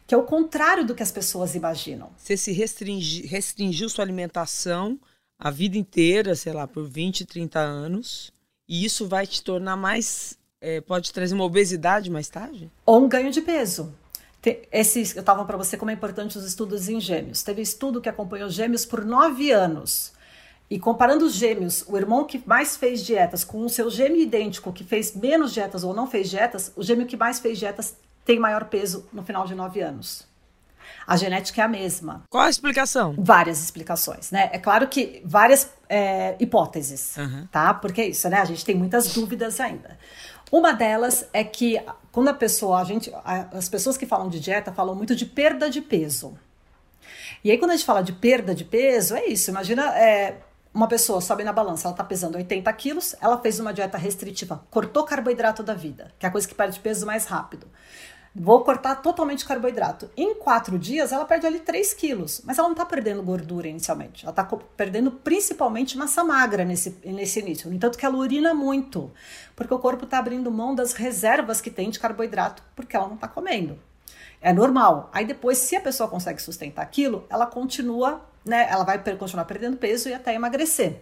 que 0.05 0.13
é 0.13 0.17
o 0.17 0.23
contrário 0.23 0.85
do 0.85 0.93
que 0.93 1.01
as 1.01 1.11
pessoas 1.11 1.55
imaginam. 1.55 2.11
Você 2.17 2.35
se 2.35 2.51
restringi, 2.51 3.25
restringiu 3.25 3.89
sua 3.89 4.03
alimentação 4.03 4.99
a 5.39 5.49
vida 5.49 5.77
inteira, 5.77 6.35
sei 6.35 6.53
lá, 6.53 6.67
por 6.67 6.87
20, 6.87 7.25
30 7.25 7.59
anos, 7.59 8.31
e 8.73 8.83
isso 8.83 9.07
vai 9.07 9.27
te 9.27 9.43
tornar 9.43 9.77
mais. 9.77 10.35
É, 10.59 10.81
pode 10.81 11.13
trazer 11.13 11.35
uma 11.35 11.43
obesidade 11.43 12.09
mais 12.09 12.27
tarde? 12.27 12.71
Ou 12.83 13.03
um 13.03 13.07
ganho 13.07 13.29
de 13.29 13.39
peso. 13.39 13.93
Esse, 14.71 15.15
eu 15.15 15.19
estava 15.19 15.45
para 15.45 15.55
você 15.55 15.77
como 15.77 15.91
é 15.91 15.93
importante 15.93 16.39
os 16.39 16.43
estudos 16.43 16.89
em 16.89 16.99
gêmeos. 16.99 17.43
Teve 17.43 17.61
estudo 17.61 18.01
que 18.01 18.09
acompanhou 18.09 18.49
gêmeos 18.49 18.83
por 18.83 19.05
nove 19.05 19.51
anos. 19.51 20.11
E 20.71 20.79
comparando 20.79 21.23
os 21.23 21.35
gêmeos, 21.35 21.85
o 21.87 21.95
irmão 21.95 22.25
que 22.25 22.41
mais 22.47 22.75
fez 22.75 23.05
dietas 23.05 23.43
com 23.43 23.63
o 23.63 23.69
seu 23.69 23.91
gêmeo 23.91 24.19
idêntico 24.19 24.73
que 24.73 24.83
fez 24.83 25.15
menos 25.15 25.53
dietas 25.53 25.83
ou 25.83 25.93
não 25.93 26.07
fez 26.07 26.27
dietas, 26.27 26.71
o 26.75 26.81
gêmeo 26.81 27.05
que 27.05 27.15
mais 27.15 27.39
fez 27.39 27.59
dietas 27.59 27.95
tem 28.25 28.39
maior 28.39 28.65
peso 28.65 29.05
no 29.13 29.21
final 29.21 29.45
de 29.45 29.53
nove 29.53 29.81
anos. 29.81 30.25
A 31.05 31.17
genética 31.17 31.61
é 31.61 31.65
a 31.65 31.67
mesma. 31.67 32.23
Qual 32.29 32.43
a 32.43 32.49
explicação? 32.49 33.15
Várias 33.17 33.61
explicações, 33.61 34.31
né? 34.31 34.49
É 34.53 34.57
claro 34.57 34.87
que 34.87 35.21
várias 35.25 35.69
é, 35.89 36.35
hipóteses, 36.39 37.15
uhum. 37.17 37.47
tá? 37.51 37.73
Porque 37.73 38.01
é 38.01 38.07
isso, 38.07 38.27
né? 38.29 38.39
A 38.39 38.45
gente 38.45 38.63
tem 38.63 38.75
muitas 38.75 39.13
dúvidas 39.13 39.59
ainda. 39.59 39.97
Uma 40.51 40.71
delas 40.71 41.25
é 41.33 41.43
que 41.43 41.81
quando 42.11 42.27
a 42.27 42.33
pessoa, 42.33 42.79
a 42.79 42.83
gente, 42.83 43.11
as 43.51 43.67
pessoas 43.67 43.97
que 43.97 44.05
falam 44.05 44.29
de 44.29 44.39
dieta 44.39 44.71
falam 44.71 44.95
muito 44.95 45.15
de 45.15 45.25
perda 45.25 45.69
de 45.69 45.81
peso. 45.81 46.37
E 47.43 47.51
aí 47.51 47.57
quando 47.57 47.71
a 47.71 47.75
gente 47.75 47.85
fala 47.85 48.01
de 48.01 48.13
perda 48.13 48.53
de 48.53 48.63
peso, 48.63 49.15
é 49.15 49.25
isso. 49.25 49.49
Imagina 49.49 49.97
é, 49.97 50.37
uma 50.73 50.87
pessoa 50.87 51.21
sobe 51.21 51.43
na 51.43 51.53
balança, 51.53 51.87
ela 51.87 51.95
tá 51.95 52.03
pesando 52.03 52.35
80 52.35 52.71
quilos, 52.73 53.15
ela 53.21 53.39
fez 53.39 53.59
uma 53.59 53.73
dieta 53.73 53.97
restritiva, 53.97 54.63
cortou 54.71 55.03
carboidrato 55.03 55.61
da 55.61 55.73
vida, 55.73 56.11
que 56.17 56.25
é 56.25 56.29
a 56.29 56.31
coisa 56.31 56.47
que 56.47 56.55
perde 56.55 56.79
peso 56.79 57.05
mais 57.05 57.25
rápido. 57.25 57.67
Vou 58.35 58.63
cortar 58.63 58.95
totalmente 58.95 59.45
carboidrato. 59.45 60.09
Em 60.17 60.33
quatro 60.33 60.79
dias, 60.79 61.11
ela 61.11 61.23
perde 61.23 61.45
ali 61.45 61.59
3 61.59 61.93
quilos. 61.93 62.41
Mas 62.43 62.57
ela 62.57 62.67
não 62.67 62.73
está 62.73 62.83
perdendo 62.83 63.21
gordura 63.21 63.67
inicialmente. 63.67 64.25
Ela 64.25 64.31
está 64.31 64.43
perdendo 64.75 65.11
principalmente 65.11 65.95
massa 65.95 66.23
magra 66.23 66.65
nesse, 66.65 66.97
nesse 67.05 67.39
início. 67.39 67.69
No 67.69 67.75
entanto, 67.75 67.95
que 67.95 68.05
ela 68.05 68.17
urina 68.17 68.51
muito. 68.51 69.11
Porque 69.55 69.71
o 69.71 69.77
corpo 69.77 70.05
está 70.05 70.17
abrindo 70.17 70.49
mão 70.49 70.73
das 70.73 70.93
reservas 70.93 71.61
que 71.61 71.69
tem 71.69 71.91
de 71.91 71.99
carboidrato, 71.99 72.63
porque 72.75 72.95
ela 72.95 73.07
não 73.07 73.15
está 73.15 73.27
comendo. 73.27 73.77
É 74.41 74.51
normal. 74.51 75.11
Aí 75.13 75.25
depois, 75.25 75.59
se 75.59 75.75
a 75.75 75.81
pessoa 75.81 76.09
consegue 76.09 76.41
sustentar 76.41 76.81
aquilo, 76.81 77.27
ela 77.29 77.45
continua 77.45 78.19
né, 78.45 78.67
ela 78.69 78.83
vai 78.83 79.01
continuar 79.15 79.45
perdendo 79.45 79.77
peso 79.77 80.09
e 80.09 80.13
até 80.13 80.33
emagrecer. 80.33 81.01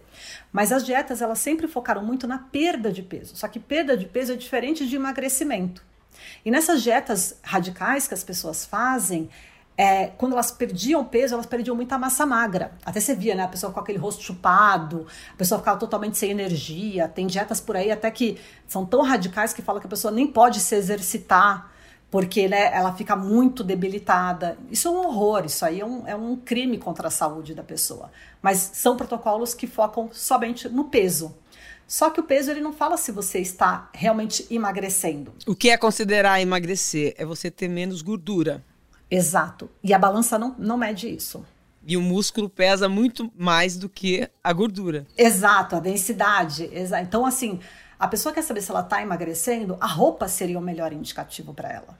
Mas 0.52 0.70
as 0.70 0.84
dietas, 0.84 1.20
elas 1.20 1.40
sempre 1.40 1.66
focaram 1.66 2.04
muito 2.04 2.26
na 2.26 2.38
perda 2.38 2.92
de 2.92 3.02
peso. 3.02 3.34
Só 3.34 3.48
que 3.48 3.58
perda 3.58 3.96
de 3.96 4.06
peso 4.06 4.32
é 4.32 4.36
diferente 4.36 4.86
de 4.86 4.94
emagrecimento. 4.94 5.82
E 6.44 6.50
nessas 6.50 6.82
dietas 6.82 7.38
radicais 7.42 8.08
que 8.08 8.14
as 8.14 8.24
pessoas 8.24 8.64
fazem, 8.64 9.28
é, 9.76 10.08
quando 10.18 10.32
elas 10.32 10.50
perdiam 10.50 11.04
peso, 11.04 11.34
elas 11.34 11.46
perdiam 11.46 11.74
muita 11.74 11.98
massa 11.98 12.26
magra. 12.26 12.72
Até 12.84 13.00
você 13.00 13.14
via, 13.14 13.34
né? 13.34 13.44
A 13.44 13.48
pessoa 13.48 13.72
com 13.72 13.80
aquele 13.80 13.98
rosto 13.98 14.22
chupado, 14.22 15.06
a 15.32 15.36
pessoa 15.36 15.58
ficava 15.58 15.78
totalmente 15.78 16.18
sem 16.18 16.30
energia. 16.30 17.08
Tem 17.08 17.26
dietas 17.26 17.60
por 17.60 17.76
aí 17.76 17.90
até 17.90 18.10
que 18.10 18.38
são 18.66 18.84
tão 18.84 19.02
radicais 19.02 19.52
que 19.52 19.62
falam 19.62 19.80
que 19.80 19.86
a 19.86 19.90
pessoa 19.90 20.12
nem 20.12 20.26
pode 20.26 20.60
se 20.60 20.74
exercitar 20.74 21.72
porque 22.12 22.46
né, 22.46 22.70
ela 22.74 22.92
fica 22.92 23.16
muito 23.16 23.64
debilitada. 23.64 24.58
Isso 24.70 24.86
é 24.86 24.90
um 24.90 24.98
horror, 25.06 25.46
isso 25.46 25.64
aí 25.64 25.80
é 25.80 25.86
um, 25.86 26.06
é 26.06 26.14
um 26.14 26.36
crime 26.36 26.76
contra 26.76 27.08
a 27.08 27.10
saúde 27.10 27.54
da 27.54 27.62
pessoa. 27.62 28.10
Mas 28.42 28.58
são 28.74 28.98
protocolos 28.98 29.54
que 29.54 29.66
focam 29.66 30.10
somente 30.12 30.68
no 30.68 30.84
peso. 30.84 31.34
Só 31.86 32.10
que 32.10 32.20
o 32.20 32.24
peso 32.24 32.50
ele 32.50 32.60
não 32.60 32.72
fala 32.72 32.96
se 32.96 33.12
você 33.12 33.38
está 33.38 33.90
realmente 33.92 34.46
emagrecendo. 34.50 35.32
O 35.46 35.54
que 35.54 35.70
é 35.70 35.76
considerar 35.76 36.40
emagrecer? 36.40 37.14
É 37.18 37.24
você 37.24 37.50
ter 37.50 37.68
menos 37.68 38.02
gordura. 38.02 38.64
Exato. 39.10 39.70
E 39.82 39.92
a 39.92 39.98
balança 39.98 40.38
não, 40.38 40.54
não 40.58 40.78
mede 40.78 41.08
isso. 41.14 41.44
E 41.86 41.96
o 41.96 42.00
músculo 42.00 42.48
pesa 42.48 42.88
muito 42.88 43.30
mais 43.36 43.76
do 43.76 43.88
que 43.88 44.28
a 44.42 44.52
gordura. 44.52 45.06
Exato, 45.18 45.76
a 45.76 45.80
densidade. 45.80 46.70
Exa 46.72 47.00
então, 47.00 47.26
assim, 47.26 47.60
a 47.98 48.08
pessoa 48.08 48.32
quer 48.32 48.42
saber 48.42 48.62
se 48.62 48.70
ela 48.70 48.80
está 48.80 49.02
emagrecendo, 49.02 49.76
a 49.80 49.86
roupa 49.86 50.28
seria 50.28 50.58
o 50.58 50.62
melhor 50.62 50.92
indicativo 50.92 51.52
para 51.52 51.72
ela. 51.72 51.98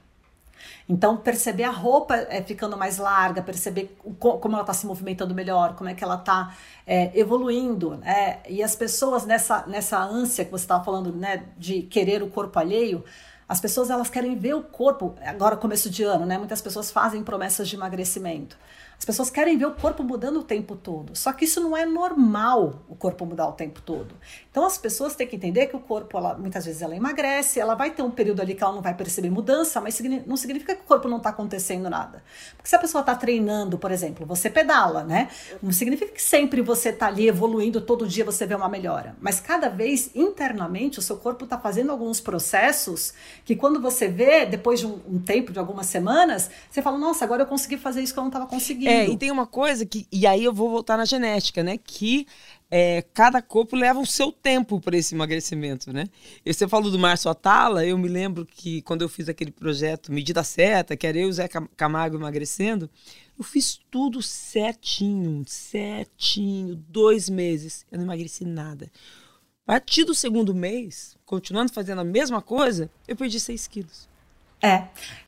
Então, 0.87 1.15
perceber 1.15 1.63
a 1.63 1.71
roupa 1.71 2.15
é, 2.15 2.41
ficando 2.41 2.77
mais 2.77 2.97
larga, 2.97 3.41
perceber 3.41 3.97
como 4.19 4.55
ela 4.55 4.61
está 4.61 4.73
se 4.73 4.85
movimentando 4.85 5.33
melhor, 5.33 5.75
como 5.75 5.89
é 5.89 5.93
que 5.93 6.03
ela 6.03 6.15
está 6.15 6.55
é, 6.85 7.17
evoluindo. 7.17 7.97
Né? 7.97 8.39
E 8.49 8.61
as 8.61 8.75
pessoas, 8.75 9.25
nessa, 9.25 9.65
nessa 9.65 9.99
ânsia 9.99 10.43
que 10.43 10.51
você 10.51 10.65
estava 10.65 10.83
falando, 10.83 11.13
né, 11.13 11.45
de 11.57 11.83
querer 11.83 12.21
o 12.21 12.27
corpo 12.29 12.59
alheio, 12.59 13.03
as 13.47 13.59
pessoas 13.59 13.89
elas 13.89 14.09
querem 14.09 14.35
ver 14.37 14.55
o 14.55 14.63
corpo, 14.63 15.15
agora 15.25 15.55
começo 15.55 15.89
de 15.89 16.03
ano, 16.03 16.25
né? 16.25 16.37
Muitas 16.37 16.61
pessoas 16.61 16.89
fazem 16.89 17.23
promessas 17.23 17.67
de 17.67 17.75
emagrecimento. 17.75 18.57
As 19.03 19.05
pessoas 19.05 19.29
querem 19.29 19.57
ver 19.57 19.65
o 19.65 19.71
corpo 19.71 20.01
mudando 20.01 20.39
o 20.39 20.43
tempo 20.43 20.77
todo. 20.77 21.13
Só 21.13 21.33
que 21.33 21.43
isso 21.43 21.59
não 21.59 21.75
é 21.75 21.85
normal, 21.85 22.83
o 22.87 22.95
corpo 22.95 23.25
mudar 23.25 23.49
o 23.49 23.51
tempo 23.51 23.81
todo. 23.81 24.15
Então 24.49 24.65
as 24.65 24.77
pessoas 24.77 25.13
têm 25.13 25.27
que 25.27 25.35
entender 25.35 25.67
que 25.67 25.75
o 25.75 25.79
corpo, 25.79 26.17
ela, 26.17 26.35
muitas 26.37 26.65
vezes 26.65 26.81
ela 26.81 26.95
emagrece, 26.95 27.59
ela 27.59 27.75
vai 27.75 27.91
ter 27.91 28.01
um 28.01 28.09
período 28.09 28.41
ali 28.41 28.55
que 28.55 28.63
ela 28.63 28.71
não 28.71 28.81
vai 28.81 28.93
perceber 28.93 29.29
mudança, 29.29 29.81
mas 29.81 29.99
não 30.25 30.37
significa 30.37 30.73
que 30.73 30.83
o 30.83 30.85
corpo 30.85 31.09
não 31.09 31.17
está 31.17 31.31
acontecendo 31.31 31.89
nada. 31.89 32.23
Porque 32.55 32.69
se 32.69 32.77
a 32.77 32.79
pessoa 32.79 33.01
está 33.01 33.13
treinando, 33.13 33.77
por 33.77 33.91
exemplo, 33.91 34.25
você 34.25 34.49
pedala, 34.49 35.03
né? 35.03 35.27
Não 35.61 35.73
significa 35.73 36.09
que 36.09 36.21
sempre 36.21 36.61
você 36.61 36.87
está 36.87 37.07
ali 37.07 37.27
evoluindo, 37.27 37.81
todo 37.81 38.07
dia 38.07 38.23
você 38.23 38.45
vê 38.45 38.55
uma 38.55 38.69
melhora. 38.69 39.17
Mas 39.19 39.37
cada 39.41 39.67
vez 39.67 40.11
internamente 40.15 40.97
o 40.99 41.01
seu 41.01 41.17
corpo 41.17 41.43
está 41.43 41.57
fazendo 41.57 41.91
alguns 41.91 42.21
processos 42.21 43.13
que 43.43 43.53
quando 43.53 43.81
você 43.81 44.07
vê, 44.07 44.45
depois 44.45 44.79
de 44.79 44.85
um, 44.85 44.97
um 45.05 45.19
tempo, 45.19 45.51
de 45.51 45.59
algumas 45.59 45.87
semanas, 45.87 46.49
você 46.71 46.81
fala, 46.81 46.97
nossa, 46.97 47.25
agora 47.25 47.41
eu 47.41 47.47
consegui 47.47 47.77
fazer 47.77 48.01
isso 48.01 48.13
que 48.13 48.19
eu 48.19 48.23
não 48.23 48.29
estava 48.29 48.47
conseguindo. 48.47 48.92
É, 48.93 49.09
e 49.09 49.17
tem 49.17 49.31
uma 49.31 49.47
coisa 49.47 49.85
que. 49.85 50.07
E 50.11 50.25
aí 50.25 50.43
eu 50.43 50.53
vou 50.53 50.69
voltar 50.69 50.97
na 50.97 51.05
genética, 51.05 51.63
né? 51.63 51.77
Que 51.77 52.27
é, 52.69 53.03
cada 53.13 53.41
corpo 53.41 53.75
leva 53.75 53.99
o 53.99 54.05
seu 54.05 54.31
tempo 54.31 54.81
para 54.81 54.97
esse 54.97 55.13
emagrecimento, 55.13 55.93
né? 55.93 56.05
E 56.45 56.53
você 56.53 56.67
falou 56.67 56.89
do 56.89 56.97
Márcio 56.97 57.29
Atala, 57.29 57.85
eu 57.85 57.97
me 57.97 58.07
lembro 58.07 58.45
que 58.45 58.81
quando 58.81 59.03
eu 59.03 59.09
fiz 59.09 59.29
aquele 59.29 59.51
projeto 59.51 60.11
Medida 60.11 60.43
Certa, 60.43 60.97
que 60.97 61.05
era 61.05 61.17
eu 61.17 61.27
e 61.27 61.29
o 61.29 61.33
Zé 61.33 61.47
Camargo 61.77 62.17
emagrecendo, 62.17 62.89
eu 63.37 63.43
fiz 63.43 63.79
tudo 63.91 64.21
certinho, 64.21 65.43
certinho, 65.45 66.75
dois 66.75 67.29
meses. 67.29 67.85
Eu 67.91 67.97
não 67.97 68.05
emagreci 68.05 68.45
nada. 68.45 68.91
A 69.65 69.73
partir 69.73 70.03
do 70.03 70.13
segundo 70.13 70.53
mês, 70.53 71.15
continuando 71.25 71.71
fazendo 71.71 72.01
a 72.01 72.03
mesma 72.03 72.41
coisa, 72.41 72.89
eu 73.07 73.15
perdi 73.15 73.39
6 73.39 73.67
quilos. 73.67 74.09
É. 74.61 74.87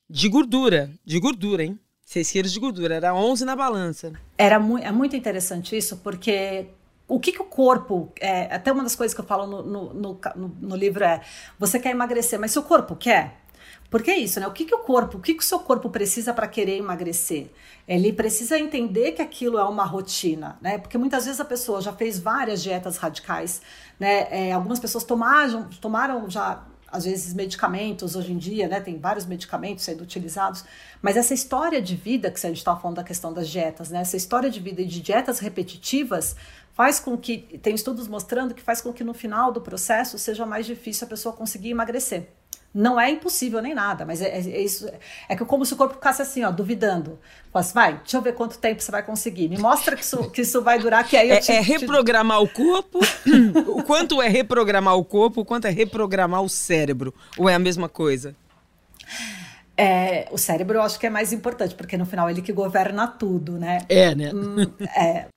De 0.09 0.27
gordura, 0.29 0.91
de 1.05 1.19
gordura, 1.19 1.63
hein? 1.63 1.79
6 2.05 2.31
quilos 2.31 2.51
de 2.53 2.59
gordura, 2.59 2.95
era 2.95 3.13
11 3.15 3.43
na 3.45 3.55
balança. 3.55 4.13
Era 4.37 4.59
mu 4.59 4.77
é 4.77 4.91
muito 4.91 5.15
interessante 5.15 5.75
isso, 5.75 5.97
porque 5.97 6.67
o 7.07 7.19
que, 7.19 7.31
que 7.31 7.41
o 7.41 7.45
corpo. 7.45 8.11
É, 8.21 8.53
até 8.53 8.71
uma 8.71 8.83
das 8.83 8.95
coisas 8.95 9.13
que 9.13 9.19
eu 9.19 9.25
falo 9.25 9.47
no, 9.47 9.63
no, 9.63 9.93
no, 9.93 10.21
no, 10.61 10.75
livro 10.75 11.03
é: 11.03 11.21
você 11.57 11.79
quer 11.79 11.89
emagrecer, 11.89 12.39
mas 12.39 12.51
seu 12.51 12.61
corpo 12.61 12.95
quer? 12.95 13.41
Porque 13.89 14.11
é 14.11 14.17
isso, 14.17 14.39
né? 14.39 14.47
O 14.47 14.51
que, 14.51 14.65
que 14.65 14.75
o 14.75 14.79
corpo, 14.79 15.17
o 15.17 15.21
que, 15.21 15.33
que 15.33 15.43
o 15.43 15.45
seu 15.45 15.59
corpo 15.59 15.89
precisa 15.89 16.33
para 16.33 16.47
querer 16.47 16.77
emagrecer? 16.77 17.49
Ele 17.87 18.13
precisa 18.13 18.57
entender 18.57 19.13
que 19.13 19.21
aquilo 19.21 19.57
é 19.57 19.63
uma 19.63 19.85
rotina, 19.85 20.57
né? 20.61 20.77
Porque 20.77 20.97
muitas 20.97 21.25
vezes 21.25 21.39
a 21.39 21.45
pessoa 21.45 21.81
já 21.81 21.93
fez 21.93 22.19
várias 22.19 22.61
dietas 22.61 22.97
radicais, 22.97 23.61
né? 23.99 24.27
É, 24.29 24.51
algumas 24.51 24.79
pessoas 24.79 25.03
tomaram, 25.03 25.69
tomaram 25.81 26.29
já 26.29 26.63
às 26.95 27.03
vezes 27.03 27.33
medicamentos 27.33 28.15
hoje 28.15 28.31
em 28.31 28.37
dia, 28.37 28.67
né? 28.67 28.79
Tem 28.79 28.97
vários 28.97 29.25
medicamentos 29.25 29.83
sendo 29.83 30.01
utilizados, 30.01 30.63
mas 31.01 31.17
essa 31.17 31.33
história 31.33 31.81
de 31.81 31.95
vida 31.95 32.31
que 32.31 32.39
a 32.45 32.49
gente 32.49 32.57
estava 32.57 32.79
falando 32.79 32.97
da 32.97 33.03
questão 33.03 33.33
das 33.33 33.49
dietas, 33.49 33.89
né? 33.89 33.99
Essa 33.99 34.15
história 34.15 34.49
de 34.49 34.59
vida 34.59 34.81
e 34.81 34.85
de 34.85 35.01
dietas 35.01 35.39
repetitivas 35.39 36.35
faz 36.73 36.99
com 36.99 37.17
que 37.17 37.59
tem 37.61 37.75
estudos 37.75 38.07
mostrando 38.07 38.53
que 38.53 38.61
faz 38.61 38.81
com 38.81 38.91
que 38.93 39.03
no 39.03 39.13
final 39.13 39.51
do 39.51 39.61
processo 39.61 40.17
seja 40.17 40.45
mais 40.45 40.65
difícil 40.65 41.05
a 41.05 41.09
pessoa 41.09 41.35
conseguir 41.35 41.69
emagrecer. 41.69 42.29
Não 42.75 42.99
é 42.99 43.09
impossível 43.09 43.61
nem 43.61 43.73
nada, 43.73 44.05
mas 44.05 44.21
é, 44.21 44.25
é, 44.25 44.39
é 44.39 44.61
isso. 44.61 44.91
É 45.29 45.35
que 45.37 45.45
como 45.45 45.65
se 45.65 45.73
o 45.73 45.77
corpo 45.77 45.93
ficasse 45.93 46.21
assim, 46.21 46.43
ó, 46.43 46.51
duvidando. 46.51 47.17
Mas 47.53 47.71
vai, 47.71 47.99
deixa 47.99 48.17
eu 48.17 48.21
ver 48.21 48.33
quanto 48.33 48.57
tempo 48.57 48.83
você 48.83 48.91
vai 48.91 49.01
conseguir. 49.01 49.47
Me 49.47 49.57
mostra 49.57 49.95
que 49.95 50.03
isso, 50.03 50.29
que 50.29 50.41
isso 50.41 50.61
vai 50.61 50.77
durar, 50.77 51.07
que 51.07 51.15
aí 51.15 51.29
eu 51.29 51.37
é, 51.37 51.39
te, 51.39 51.53
é 51.53 51.61
reprogramar 51.61 52.39
te... 52.39 52.43
o 52.43 52.49
corpo? 52.49 52.99
o 53.71 53.81
quanto 53.81 54.21
é 54.21 54.27
reprogramar 54.27 54.97
o 54.97 55.05
corpo, 55.05 55.39
o 55.39 55.45
quanto 55.45 55.67
é 55.67 55.69
reprogramar 55.69 56.41
o 56.41 56.49
cérebro? 56.49 57.13
Ou 57.37 57.47
é 57.47 57.53
a 57.53 57.59
mesma 57.59 57.87
coisa? 57.87 58.35
É, 59.77 60.27
o 60.29 60.37
cérebro 60.37 60.77
eu 60.77 60.81
acho 60.81 60.99
que 60.99 61.07
é 61.07 61.09
mais 61.09 61.31
importante, 61.31 61.75
porque 61.75 61.97
no 61.97 62.05
final 62.05 62.29
ele 62.29 62.41
que 62.41 62.51
governa 62.51 63.07
tudo, 63.07 63.53
né? 63.53 63.79
É, 63.87 64.13
né? 64.13 64.33
Hum, 64.33 64.69
é, 64.97 65.27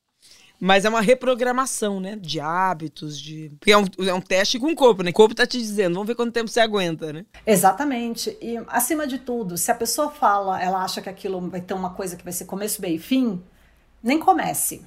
mas 0.59 0.83
é 0.83 0.89
uma 0.89 0.99
reprogramação, 0.99 1.99
né? 1.99 2.17
De 2.17 2.39
hábitos, 2.39 3.19
de. 3.19 3.49
Porque 3.59 3.71
é 3.71 3.77
um, 3.77 3.85
é 4.07 4.13
um 4.13 4.21
teste 4.21 4.59
com 4.59 4.67
o 4.67 4.75
corpo, 4.75 5.01
né? 5.01 5.11
O 5.11 5.13
corpo 5.13 5.33
tá 5.33 5.47
te 5.47 5.57
dizendo, 5.57 5.93
vamos 5.93 6.07
ver 6.07 6.15
quanto 6.15 6.33
tempo 6.33 6.49
você 6.49 6.59
aguenta, 6.59 7.13
né? 7.13 7.25
Exatamente. 7.45 8.37
E 8.41 8.57
acima 8.67 9.07
de 9.07 9.19
tudo, 9.19 9.57
se 9.57 9.71
a 9.71 9.75
pessoa 9.75 10.11
fala, 10.11 10.61
ela 10.61 10.83
acha 10.83 11.01
que 11.01 11.09
aquilo 11.09 11.39
vai 11.49 11.61
ter 11.61 11.73
uma 11.73 11.91
coisa 11.91 12.17
que 12.17 12.23
vai 12.23 12.33
ser 12.33 12.45
começo, 12.45 12.81
meio 12.81 12.95
e 12.95 12.99
fim, 12.99 13.41
nem 14.03 14.19
comece. 14.19 14.85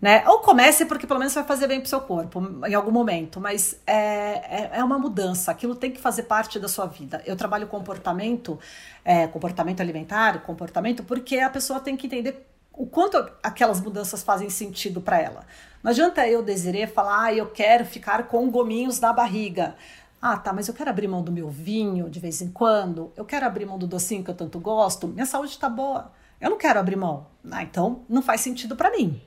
Né? 0.00 0.24
Ou 0.26 0.40
comece 0.40 0.84
porque 0.84 1.06
pelo 1.06 1.20
menos 1.20 1.32
vai 1.32 1.44
fazer 1.44 1.68
bem 1.68 1.78
pro 1.78 1.88
seu 1.88 2.00
corpo 2.00 2.42
em 2.66 2.74
algum 2.74 2.90
momento, 2.90 3.40
mas 3.40 3.80
é, 3.86 3.94
é, 3.94 4.70
é, 4.72 4.82
uma 4.82 4.98
mudança, 4.98 5.52
aquilo 5.52 5.76
tem 5.76 5.92
que 5.92 6.00
fazer 6.00 6.24
parte 6.24 6.58
da 6.58 6.66
sua 6.66 6.86
vida. 6.86 7.22
Eu 7.24 7.36
trabalho 7.36 7.68
comportamento, 7.68 8.58
é, 9.04 9.28
comportamento 9.28 9.80
alimentar, 9.80 10.42
comportamento, 10.42 11.04
porque 11.04 11.38
a 11.38 11.48
pessoa 11.48 11.78
tem 11.78 11.96
que 11.96 12.08
entender 12.08 12.51
o 12.72 12.86
quanto 12.86 13.16
aquelas 13.42 13.80
mudanças 13.80 14.22
fazem 14.22 14.48
sentido 14.50 15.00
para 15.00 15.20
ela. 15.20 15.44
Não 15.82 15.90
adianta 15.90 16.26
eu 16.26 16.42
desejar 16.42 16.88
falar, 16.88 17.24
ah, 17.24 17.34
eu 17.34 17.46
quero 17.50 17.84
ficar 17.84 18.28
com 18.28 18.50
gominhos 18.50 19.00
na 19.00 19.12
barriga. 19.12 19.74
Ah, 20.20 20.36
tá, 20.36 20.52
mas 20.52 20.68
eu 20.68 20.74
quero 20.74 20.88
abrir 20.88 21.08
mão 21.08 21.22
do 21.22 21.32
meu 21.32 21.48
vinho 21.48 22.08
de 22.08 22.20
vez 22.20 22.40
em 22.40 22.48
quando, 22.48 23.12
eu 23.16 23.24
quero 23.24 23.44
abrir 23.44 23.66
mão 23.66 23.76
do 23.76 23.88
docinho 23.88 24.22
que 24.22 24.30
eu 24.30 24.34
tanto 24.36 24.60
gosto, 24.60 25.08
minha 25.08 25.26
saúde 25.26 25.50
está 25.50 25.68
boa, 25.68 26.12
eu 26.40 26.48
não 26.48 26.56
quero 26.56 26.78
abrir 26.78 26.94
mão. 26.96 27.26
Ah, 27.50 27.62
então 27.64 28.02
não 28.08 28.22
faz 28.22 28.40
sentido 28.40 28.76
para 28.76 28.90
mim. 28.90 29.20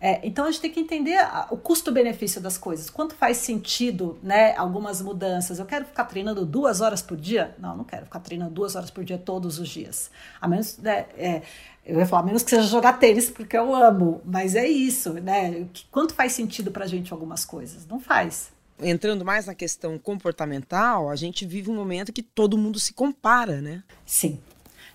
É, 0.00 0.20
então 0.22 0.44
a 0.44 0.50
gente 0.50 0.60
tem 0.60 0.70
que 0.70 0.78
entender 0.78 1.18
o 1.50 1.56
custo-benefício 1.56 2.40
das 2.40 2.56
coisas. 2.56 2.88
Quanto 2.88 3.14
faz 3.14 3.38
sentido, 3.38 4.16
né? 4.22 4.54
Algumas 4.56 5.02
mudanças. 5.02 5.58
Eu 5.58 5.66
quero 5.66 5.84
ficar 5.84 6.04
treinando 6.04 6.46
duas 6.46 6.80
horas 6.80 7.02
por 7.02 7.16
dia? 7.16 7.54
Não, 7.58 7.76
não 7.76 7.84
quero 7.84 8.04
ficar 8.04 8.20
treinando 8.20 8.52
duas 8.52 8.76
horas 8.76 8.90
por 8.90 9.02
dia 9.04 9.18
todos 9.18 9.58
os 9.58 9.68
dias. 9.68 10.10
A 10.40 10.46
menos, 10.46 10.78
né, 10.78 11.06
é, 11.16 11.42
eu 11.88 11.98
ia 11.98 12.06
falar, 12.06 12.22
menos 12.22 12.42
que 12.42 12.50
seja 12.50 12.68
jogar 12.68 12.94
tênis, 12.94 13.30
porque 13.30 13.56
eu 13.56 13.74
amo. 13.74 14.20
Mas 14.24 14.54
é 14.54 14.68
isso, 14.68 15.14
né? 15.14 15.66
Quanto 15.90 16.14
faz 16.14 16.32
sentido 16.32 16.70
pra 16.70 16.86
gente 16.86 17.12
algumas 17.12 17.44
coisas? 17.44 17.86
Não 17.86 17.98
faz. 17.98 18.50
Entrando 18.80 19.24
mais 19.24 19.46
na 19.46 19.54
questão 19.54 19.98
comportamental, 19.98 21.10
a 21.10 21.16
gente 21.16 21.44
vive 21.44 21.70
um 21.70 21.74
momento 21.74 22.12
que 22.12 22.22
todo 22.22 22.56
mundo 22.56 22.78
se 22.78 22.92
compara, 22.92 23.60
né? 23.60 23.82
Sim. 24.06 24.38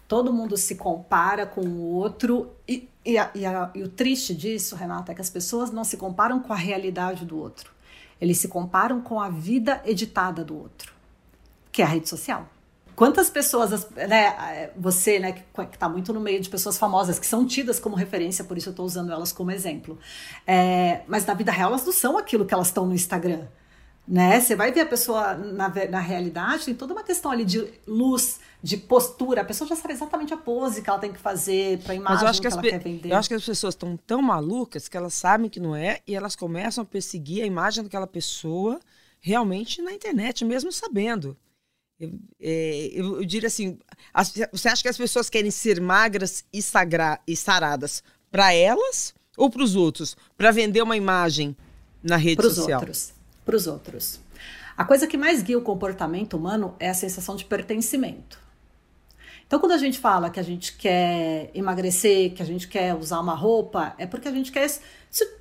Todo 0.07 0.31
mundo 0.31 0.55
se 0.55 0.75
compara 0.75 1.45
com 1.45 1.61
o 1.61 1.93
outro 1.95 2.51
e 2.67 2.87
e, 3.05 3.17
a, 3.17 3.29
e, 3.35 3.45
a, 3.45 3.69
e 3.75 3.83
o 3.83 3.89
triste 3.89 4.33
disso, 4.33 4.75
Renata, 4.75 5.11
é 5.11 5.15
que 5.15 5.21
as 5.21 5.29
pessoas 5.29 5.71
não 5.71 5.83
se 5.83 5.97
comparam 5.97 6.39
com 6.39 6.53
a 6.53 6.55
realidade 6.55 7.25
do 7.25 7.37
outro. 7.37 7.71
Eles 8.19 8.37
se 8.37 8.47
comparam 8.47 9.01
com 9.01 9.19
a 9.19 9.29
vida 9.29 9.81
editada 9.85 10.43
do 10.43 10.57
outro, 10.57 10.93
que 11.71 11.81
é 11.81 11.85
a 11.85 11.87
rede 11.87 12.07
social. 12.07 12.47
Quantas 12.95 13.29
pessoas, 13.29 13.89
né, 13.91 14.69
você, 14.77 15.19
né, 15.19 15.31
que 15.31 15.43
está 15.73 15.89
muito 15.89 16.13
no 16.13 16.19
meio 16.19 16.39
de 16.39 16.49
pessoas 16.49 16.77
famosas, 16.77 17.17
que 17.17 17.25
são 17.25 17.45
tidas 17.45 17.79
como 17.79 17.95
referência, 17.95 18.43
por 18.43 18.57
isso 18.57 18.69
eu 18.69 18.71
estou 18.71 18.85
usando 18.85 19.11
elas 19.11 19.31
como 19.31 19.49
exemplo. 19.51 19.97
É, 20.45 21.01
mas 21.07 21.25
na 21.25 21.33
vida 21.33 21.51
real 21.51 21.69
elas 21.69 21.85
não 21.85 21.91
são 21.93 22.17
aquilo 22.17 22.45
que 22.45 22.53
elas 22.53 22.67
estão 22.67 22.85
no 22.85 22.93
Instagram. 22.93 23.47
né? 24.07 24.39
Você 24.39 24.55
vai 24.55 24.71
ver 24.71 24.81
a 24.81 24.85
pessoa 24.85 25.33
na, 25.33 25.69
na 25.89 25.99
realidade, 25.99 26.65
tem 26.65 26.75
toda 26.75 26.93
uma 26.93 27.03
questão 27.03 27.31
ali 27.31 27.45
de 27.45 27.67
luz, 27.87 28.39
de 28.61 28.77
postura. 28.77 29.41
A 29.41 29.45
pessoa 29.45 29.67
já 29.67 29.75
sabe 29.75 29.93
exatamente 29.93 30.33
a 30.33 30.37
pose 30.37 30.81
que 30.81 30.89
ela 30.89 30.99
tem 30.99 31.11
que 31.11 31.19
fazer 31.19 31.79
para 31.79 31.93
a 31.93 31.95
imagem 31.95 32.31
que, 32.33 32.41
que 32.41 32.47
ela 32.47 32.61
quer 32.61 32.79
vender. 32.79 33.11
Eu 33.11 33.17
acho 33.17 33.29
que 33.29 33.35
as 33.35 33.45
pessoas 33.45 33.73
estão 33.73 33.97
tão 33.97 34.21
malucas 34.21 34.87
que 34.87 34.97
elas 34.97 35.13
sabem 35.13 35.49
que 35.49 35.59
não 35.59 35.75
é 35.75 35.99
e 36.05 36.15
elas 36.15 36.35
começam 36.35 36.83
a 36.83 36.85
perseguir 36.85 37.43
a 37.43 37.45
imagem 37.45 37.83
daquela 37.83 38.07
pessoa 38.07 38.79
realmente 39.19 39.81
na 39.81 39.93
internet, 39.93 40.43
mesmo 40.43 40.71
sabendo. 40.71 41.37
Eu, 42.03 42.11
é, 42.41 42.89
eu, 42.93 43.17
eu, 43.17 43.25
diria 43.25 43.47
assim: 43.47 43.77
as, 44.13 44.33
você 44.51 44.67
acha 44.67 44.81
que 44.81 44.89
as 44.89 44.97
pessoas 44.97 45.29
querem 45.29 45.51
ser 45.51 45.79
magras 45.79 46.43
e, 46.51 46.61
sagra, 46.61 47.19
e 47.27 47.35
saradas 47.35 48.03
para 48.31 48.53
elas 48.53 49.13
ou 49.37 49.49
para 49.49 49.63
os 49.63 49.75
outros? 49.75 50.17
Para 50.37 50.51
vender 50.51 50.81
uma 50.81 50.97
imagem 50.97 51.55
na 52.03 52.17
rede 52.17 52.37
pros 52.37 52.55
social? 52.55 52.81
Para 52.81 52.91
os 52.91 52.97
outros. 52.97 53.23
Para 53.45 53.55
os 53.55 53.67
outros. 53.67 54.19
A 54.75 54.83
coisa 54.83 55.07
que 55.07 55.17
mais 55.17 55.41
guia 55.41 55.57
o 55.57 55.61
comportamento 55.61 56.35
humano 56.35 56.75
é 56.79 56.89
a 56.89 56.93
sensação 56.93 57.35
de 57.35 57.45
pertencimento. 57.45 58.41
Então, 59.45 59.59
quando 59.59 59.73
a 59.73 59.77
gente 59.77 59.99
fala 59.99 60.31
que 60.31 60.39
a 60.39 60.43
gente 60.43 60.75
quer 60.75 61.51
emagrecer, 61.53 62.33
que 62.33 62.41
a 62.41 62.45
gente 62.45 62.67
quer 62.67 62.95
usar 62.95 63.19
uma 63.19 63.35
roupa, 63.35 63.93
é 63.99 64.07
porque 64.07 64.27
a 64.27 64.31
gente 64.31 64.51
quer 64.51 64.67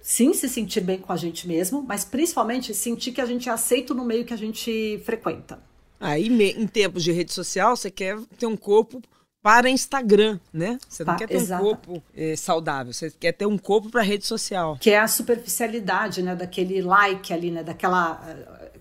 sim 0.02 0.34
se 0.34 0.48
sentir 0.50 0.82
bem 0.82 0.98
com 0.98 1.12
a 1.12 1.16
gente 1.16 1.48
mesmo, 1.48 1.82
mas 1.82 2.04
principalmente 2.04 2.74
sentir 2.74 3.12
que 3.12 3.22
a 3.22 3.26
gente 3.26 3.48
é 3.48 3.52
aceito 3.52 3.94
no 3.94 4.04
meio 4.04 4.26
que 4.26 4.34
a 4.34 4.36
gente 4.36 5.00
frequenta. 5.06 5.58
Aí, 6.02 6.28
em 6.28 6.66
tempos 6.66 7.02
de 7.04 7.12
rede 7.12 7.32
social, 7.32 7.76
você 7.76 7.90
quer 7.90 8.18
ter 8.38 8.46
um 8.46 8.56
corpo 8.56 9.00
para 9.42 9.68
Instagram, 9.68 10.38
né? 10.52 10.78
Você 10.88 11.04
não 11.04 11.16
quer 11.16 11.26
ter 11.26 11.34
exato. 11.34 11.62
um 11.62 11.66
corpo 11.66 12.02
é, 12.14 12.36
saudável, 12.36 12.92
você 12.92 13.10
quer 13.10 13.32
ter 13.32 13.46
um 13.46 13.58
corpo 13.58 13.90
para 13.90 14.02
rede 14.02 14.24
social. 14.24 14.76
Que 14.80 14.90
é 14.90 15.00
a 15.00 15.08
superficialidade, 15.08 16.22
né? 16.22 16.36
Daquele 16.36 16.80
like 16.80 17.32
ali, 17.32 17.50
né? 17.50 17.62
Daquela 17.62 18.20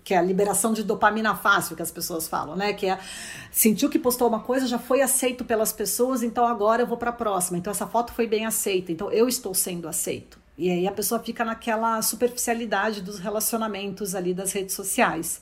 que 0.04 0.14
é 0.14 0.18
a 0.18 0.22
liberação 0.22 0.74
de 0.74 0.84
dopamina 0.84 1.36
fácil 1.36 1.76
que 1.76 1.82
as 1.82 1.92
pessoas 1.92 2.28
falam, 2.28 2.56
né? 2.56 2.74
Que 2.74 2.88
é 2.88 3.00
sentiu 3.52 3.90
que 3.90 4.00
postou 4.00 4.28
uma 4.28 4.40
coisa, 4.40 4.68
já 4.68 4.80
foi 4.80 5.02
aceito 5.02 5.44
pelas 5.46 5.72
pessoas, 5.72 6.24
então 6.24 6.46
agora 6.46 6.84
eu 6.84 6.88
vou 6.88 6.98
para 6.98 7.10
a 7.10 7.14
próxima. 7.14 7.58
Então 7.58 7.72
essa 7.72 7.88
foto 7.88 8.14
foi 8.14 8.28
bem 8.28 8.46
aceita, 8.46 8.92
então 8.92 9.12
eu 9.12 9.28
estou 9.28 9.54
sendo 9.54 9.88
aceito. 9.88 10.40
E 10.58 10.70
aí 10.70 10.88
a 10.88 10.92
pessoa 10.92 11.20
fica 11.20 11.44
naquela 11.44 12.02
superficialidade 12.02 13.02
dos 13.02 13.20
relacionamentos 13.20 14.14
ali 14.14 14.34
das 14.34 14.52
redes 14.52 14.76
sociais. 14.76 15.42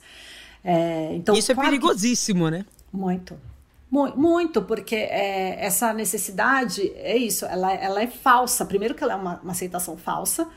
É, 0.62 1.14
então, 1.14 1.34
Isso 1.34 1.52
é 1.52 1.54
perigosíssimo, 1.54 2.44
que... 2.46 2.50
né? 2.50 2.66
Muito. 2.92 3.36
Muito, 3.90 4.62
porque 4.62 4.94
é, 4.94 5.64
essa 5.64 5.92
necessidade 5.92 6.92
é 6.94 7.16
isso, 7.16 7.44
ela, 7.44 7.72
ela 7.72 8.00
é 8.00 8.06
falsa. 8.06 8.64
Primeiro 8.64 8.94
que 8.94 9.02
ela 9.02 9.14
é 9.14 9.16
uma, 9.16 9.40
uma 9.40 9.50
aceitação 9.50 9.96
falsa, 9.96 10.48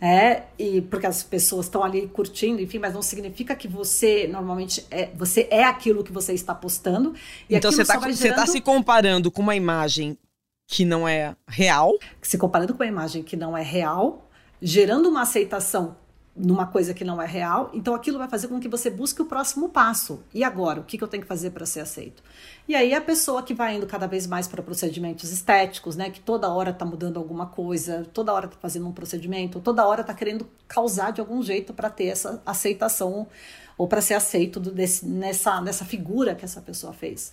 é, 0.00 0.44
e 0.58 0.80
porque 0.80 1.06
as 1.06 1.22
pessoas 1.22 1.66
estão 1.66 1.84
ali 1.84 2.08
curtindo, 2.08 2.62
enfim, 2.62 2.78
mas 2.78 2.94
não 2.94 3.02
significa 3.02 3.54
que 3.54 3.68
você 3.68 4.26
normalmente 4.26 4.86
é, 4.90 5.10
você 5.14 5.46
é 5.50 5.64
aquilo 5.64 6.02
que 6.02 6.12
você 6.12 6.32
está 6.32 6.54
postando. 6.54 7.14
então 7.50 7.70
você 7.70 7.82
está 7.82 7.98
gerando... 8.10 8.36
tá 8.36 8.46
se 8.46 8.60
comparando 8.60 9.30
com 9.30 9.42
uma 9.42 9.56
imagem 9.56 10.16
que 10.66 10.84
não 10.84 11.06
é 11.06 11.34
real. 11.46 11.92
Se 12.22 12.38
comparando 12.38 12.72
com 12.72 12.82
uma 12.82 12.88
imagem 12.88 13.22
que 13.22 13.36
não 13.36 13.56
é 13.56 13.62
real, 13.62 14.30
gerando 14.62 15.08
uma 15.08 15.22
aceitação 15.22 15.96
numa 16.38 16.66
coisa 16.66 16.94
que 16.94 17.04
não 17.04 17.20
é 17.20 17.26
real, 17.26 17.70
então 17.74 17.94
aquilo 17.94 18.18
vai 18.18 18.28
fazer 18.28 18.48
com 18.48 18.60
que 18.60 18.68
você 18.68 18.88
busque 18.88 19.20
o 19.20 19.24
próximo 19.24 19.68
passo. 19.68 20.22
E 20.32 20.44
agora, 20.44 20.80
o 20.80 20.84
que, 20.84 20.96
que 20.96 21.04
eu 21.04 21.08
tenho 21.08 21.22
que 21.22 21.28
fazer 21.28 21.50
para 21.50 21.66
ser 21.66 21.80
aceito? 21.80 22.22
E 22.66 22.74
aí 22.74 22.94
a 22.94 23.00
pessoa 23.00 23.42
que 23.42 23.52
vai 23.52 23.76
indo 23.76 23.86
cada 23.86 24.06
vez 24.06 24.26
mais 24.26 24.46
para 24.46 24.62
procedimentos 24.62 25.32
estéticos, 25.32 25.96
né, 25.96 26.10
que 26.10 26.20
toda 26.20 26.48
hora 26.48 26.70
está 26.70 26.84
mudando 26.84 27.18
alguma 27.18 27.46
coisa, 27.46 28.06
toda 28.12 28.32
hora 28.32 28.46
está 28.46 28.56
fazendo 28.60 28.86
um 28.86 28.92
procedimento, 28.92 29.60
toda 29.60 29.86
hora 29.86 30.02
está 30.02 30.14
querendo 30.14 30.48
causar 30.66 31.10
de 31.10 31.20
algum 31.20 31.42
jeito 31.42 31.74
para 31.74 31.90
ter 31.90 32.06
essa 32.06 32.40
aceitação 32.46 33.26
ou 33.76 33.88
para 33.88 34.00
ser 34.00 34.14
aceito 34.14 34.60
desse, 34.60 35.06
nessa, 35.06 35.60
nessa 35.60 35.84
figura 35.84 36.34
que 36.34 36.44
essa 36.44 36.60
pessoa 36.60 36.92
fez. 36.92 37.32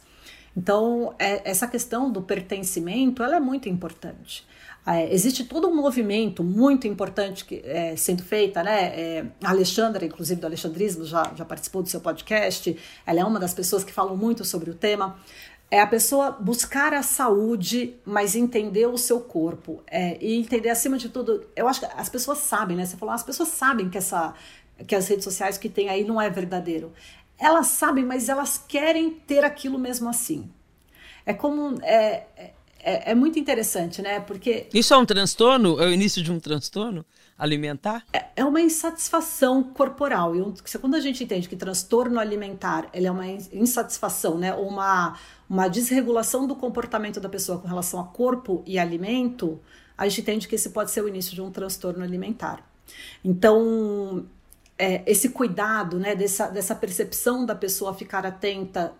Então, 0.56 1.13
é, 1.20 1.50
essa 1.50 1.68
questão 1.68 2.10
do 2.10 2.22
pertencimento, 2.22 3.22
ela 3.22 3.36
é 3.36 3.39
muito 3.39 3.68
importante. 3.68 4.48
É, 4.88 5.12
existe 5.12 5.43
todo 5.43 5.67
um 5.67 5.76
movimento 5.76 6.43
muito 6.43 6.88
importante 6.88 7.43
que, 7.43 7.62
é, 7.65 7.95
sendo 7.95 8.21
feita, 8.24 8.62
né? 8.62 8.84
É, 9.00 9.26
a 9.43 9.50
Alexandra, 9.50 10.06
inclusive 10.06 10.39
do 10.39 10.45
Alexandrismo, 10.45 11.04
já, 11.04 11.34
já 11.36 11.43
participou 11.43 11.82
do 11.82 11.89
seu 11.89 12.00
podcast, 12.00 12.78
ela 13.06 13.19
é 13.19 13.26
uma 13.26 13.39
das 13.39 13.54
pessoas 13.54 13.84
que 13.84 13.91
falam 13.91 14.15
muito 14.15 14.45
sobre 14.45 14.69
o 14.69 14.76
tema. 14.76 15.19
É 15.71 15.82
a 15.82 15.88
pessoa 15.88 16.30
buscar 16.30 16.93
a 16.93 17.02
saúde, 17.02 17.95
mas 18.06 18.36
entender 18.36 18.86
o 18.86 18.98
seu 18.98 19.19
corpo. 19.19 19.82
É, 19.88 20.24
e 20.24 20.38
entender, 20.38 20.69
acima 20.69 21.00
de 21.00 21.10
tudo, 21.10 21.43
eu 21.56 21.67
acho 21.67 21.80
que 21.80 21.88
as 21.88 22.08
pessoas 22.08 22.38
sabem, 22.38 22.78
né? 22.78 22.86
Você 22.86 22.95
falou, 22.95 23.15
as 23.15 23.24
pessoas 23.24 23.50
sabem 23.50 23.89
que, 23.89 23.98
essa, 23.98 24.36
que 24.86 24.95
as 24.95 25.08
redes 25.08 25.24
sociais 25.24 25.58
que 25.58 25.67
tem 25.67 25.89
aí 25.89 26.04
não 26.04 26.21
é 26.21 26.30
verdadeiro. 26.30 26.93
Elas 27.39 27.67
sabem, 27.67 28.06
mas 28.06 28.30
elas 28.30 28.63
querem 28.67 29.10
ter 29.10 29.43
aquilo 29.43 29.80
mesmo 29.80 30.08
assim. 30.08 30.48
É 31.26 31.34
como. 31.34 31.80
É, 31.82 32.54
é 32.86 33.12
é, 33.12 33.15
muito 33.15 33.39
interessante, 33.39 34.00
né? 34.02 34.19
Porque. 34.19 34.67
Isso 34.71 34.93
é 34.93 34.98
um 34.98 35.06
transtorno? 35.06 35.82
É 35.82 35.88
o 35.88 35.91
início 35.91 36.21
de 36.21 36.32
um 36.32 36.39
transtorno 36.39 37.04
alimentar? 37.36 38.06
É, 38.13 38.26
é 38.36 38.45
uma 38.45 38.62
insatisfação 38.62 39.63
corporal. 39.63 40.36
E 40.36 40.80
quando 40.80 40.93
a 40.93 41.00
gente 41.00 41.24
entende 41.24 41.50
que 41.50 41.56
transtorno 41.56 42.19
alimentar 42.19 42.88
ele 42.93 43.08
é 43.08 43.12
uma 43.12 43.26
insatisfação, 43.28 44.38
né? 44.38 44.54
Uma, 44.54 45.17
uma 45.50 45.67
desregulação 45.67 46.45
do 46.45 46.56
comportamento 46.56 47.19
da 47.19 47.28
pessoa 47.28 47.58
com 47.58 47.67
relação 47.67 48.00
a 48.00 48.04
corpo 48.04 48.63
e 48.67 48.78
alimento, 48.78 49.60
a 49.98 50.08
gente 50.08 50.21
entende 50.21 50.48
que 50.48 50.54
esse 50.54 50.69
pode 50.69 50.91
ser 50.91 51.02
o 51.02 51.08
início 51.08 51.34
de 51.34 51.41
um 51.41 51.50
transtorno 51.50 52.04
alimentar. 52.04 52.63
Então, 53.24 54.28
é, 54.78 55.02
esse 55.08 55.30
cuidado, 55.30 55.98
né, 55.98 56.15
dessa, 56.15 56.50
dessa 56.50 56.76
percepção 56.76 57.48
da 57.48 57.56
pessoa 57.56 57.95
ficar 57.95 58.28
atenta, 58.28 58.93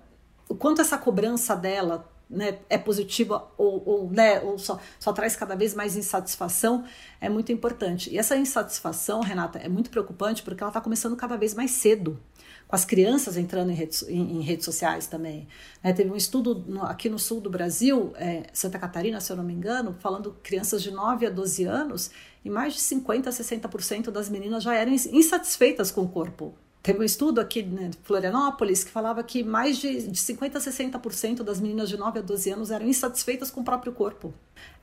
o 0.50 0.56
quanto 0.56 0.82
essa 0.82 0.98
cobrança 0.98 1.56
dela 1.56 2.10
né, 2.30 2.60
é 2.70 2.78
positiva 2.78 3.52
ou, 3.58 3.84
ou, 3.86 4.10
né, 4.10 4.42
ou 4.42 4.58
só, 4.58 4.80
só 5.00 5.14
traz 5.14 5.36
cada 5.36 5.56
vez 5.56 5.74
mais 5.74 5.96
insatisfação, 5.96 6.84
é 7.22 7.30
muito 7.30 7.52
importante. 7.52 8.10
E 8.10 8.18
essa 8.18 8.36
insatisfação, 8.36 9.22
Renata, 9.22 9.60
é 9.60 9.70
muito 9.70 9.90
preocupante 9.90 10.42
porque 10.42 10.62
ela 10.62 10.70
está 10.70 10.82
começando 10.82 11.16
cada 11.16 11.38
vez 11.38 11.54
mais 11.54 11.72
cedo, 11.72 12.20
com 12.68 12.76
as 12.76 12.84
crianças 12.84 13.38
entrando 13.38 13.72
em 13.72 13.76
redes, 13.76 14.04
em, 14.04 14.38
em 14.38 14.42
redes 14.42 14.66
sociais 14.66 15.06
também. 15.06 15.48
É, 15.84 15.94
teve 15.94 16.10
um 16.10 16.16
estudo 16.16 16.64
no, 16.68 16.84
aqui 16.84 17.10
no 17.10 17.20
sul 17.20 17.40
do 17.40 17.50
Brasil, 17.50 18.12
é, 18.16 18.44
Santa 18.52 18.80
Catarina, 18.80 19.22
se 19.22 19.32
eu 19.32 19.38
não 19.38 19.44
me 19.44 19.54
engano, 19.54 19.96
falando 20.00 20.36
crianças 20.42 20.82
de 20.82 20.92
9 20.92 21.28
a 21.28 21.30
12 21.30 21.64
anos, 21.66 22.10
e 22.44 22.50
mais 22.50 22.74
de 22.74 22.80
50% 22.80 23.28
a 23.28 23.32
60% 23.32 24.12
das 24.12 24.30
meninas 24.30 24.64
já 24.64 24.74
eram 24.76 24.92
insatisfeitas 24.92 25.92
com 25.92 26.02
o 26.02 26.08
corpo 26.08 26.56
Teve 26.86 27.00
um 27.00 27.04
estudo 27.04 27.42
aqui 27.42 27.62
em 27.62 27.90
Florianópolis 28.04 28.84
que 28.84 28.92
falava 28.92 29.24
que 29.24 29.44
mais 29.44 29.80
de, 29.80 30.08
de 30.08 30.20
50% 30.20 30.56
a 30.56 30.60
60% 30.60 31.42
das 31.42 31.60
meninas 31.60 31.90
de 31.90 31.98
9 31.98 32.20
a 32.20 32.22
12 32.22 32.52
anos 32.52 32.70
eram 32.70 32.86
insatisfeitas 32.86 33.50
com 33.50 33.62
o 33.62 33.64
próprio 33.64 33.92
corpo. 33.92 34.32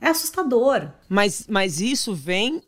É 0.01 0.09
assustador. 0.09 0.89
Mas, 1.07 1.47
mas 1.47 1.79
isso 1.79 2.13
vem 2.13 2.61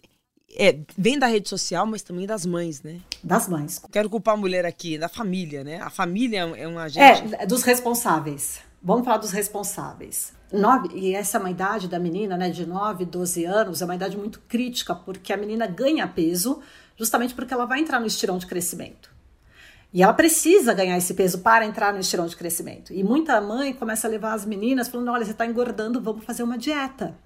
é, 0.58 0.80
vem 0.98 1.20
da 1.20 1.28
rede 1.28 1.50
social, 1.50 1.86
mas 1.86 2.02
também 2.02 2.26
das 2.26 2.46
mães, 2.46 2.82
né? 2.82 3.02
Das 3.22 3.50
mães. 3.50 3.82
Quero 3.92 4.10
culpar 4.10 4.36
a 4.36 4.38
mulher 4.38 4.66
aqui, 4.66 4.98
da 4.98 5.10
família, 5.10 5.66
né? 5.66 5.82
A 5.82 5.90
família 5.90 6.40
é 6.56 6.66
um 6.66 6.80
agente. 6.80 7.36
É, 7.36 7.46
dos 7.46 7.64
responsáveis. 7.64 8.62
Vamos 8.82 9.04
falar 9.04 9.18
dos 9.18 9.32
responsáveis. 9.32 10.32
Nove, 10.50 10.98
e 10.98 11.14
essa 11.14 11.36
é 11.36 11.40
uma 11.42 11.52
idade 11.52 11.90
da 11.90 12.00
menina, 12.00 12.38
né, 12.38 12.50
de 12.50 12.66
9, 12.66 13.04
12 13.04 13.44
anos, 13.44 13.82
é 13.82 13.86
uma 13.86 13.96
idade 13.96 14.16
muito 14.16 14.40
crítica, 14.48 14.96
porque 14.96 15.34
a 15.34 15.38
menina 15.38 15.68
ganha 15.68 16.08
peso 16.08 16.62
justamente 16.96 17.36
porque 17.36 17.54
ela 17.54 17.66
vai 17.66 17.82
entrar 17.82 18.00
no 18.00 18.08
estirão 18.08 18.38
de 18.38 18.46
crescimento. 18.46 19.15
E 19.96 20.04
ela 20.04 20.14
precisa 20.14 20.74
ganhar 20.74 20.98
esse 20.98 21.14
peso 21.14 21.40
para 21.40 21.66
entrar 21.66 21.94
no 21.94 22.02
estirão 22.02 22.28
de 22.28 22.36
crescimento. 22.36 22.92
E 22.94 23.02
muita 23.02 23.40
mãe 23.40 23.72
começa 23.72 24.06
a 24.06 24.10
levar 24.10 24.34
as 24.34 24.46
meninas 24.46 24.90
falando: 24.90 25.10
olha, 25.10 25.24
você 25.24 25.32
está 25.32 25.46
engordando, 25.46 26.02
vamos 26.02 26.26
fazer 26.26 26.44
uma 26.44 26.58
dieta. 26.58 27.18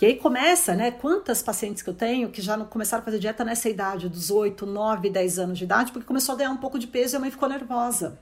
E 0.00 0.06
aí 0.06 0.14
começa, 0.14 0.76
né? 0.76 0.92
Quantas 0.92 1.42
pacientes 1.42 1.82
que 1.82 1.90
eu 1.90 1.94
tenho 1.94 2.30
que 2.30 2.40
já 2.40 2.56
começaram 2.56 3.02
a 3.02 3.04
fazer 3.04 3.18
dieta 3.18 3.44
nessa 3.44 3.68
idade, 3.68 4.08
dos 4.08 4.30
8, 4.30 4.64
9, 4.64 5.10
10 5.10 5.38
anos 5.40 5.58
de 5.58 5.64
idade, 5.64 5.90
porque 5.90 6.06
começou 6.06 6.36
a 6.36 6.38
ganhar 6.38 6.50
um 6.52 6.58
pouco 6.58 6.78
de 6.78 6.86
peso 6.86 7.16
e 7.16 7.16
a 7.16 7.20
mãe 7.20 7.32
ficou 7.32 7.48
nervosa. 7.48 8.16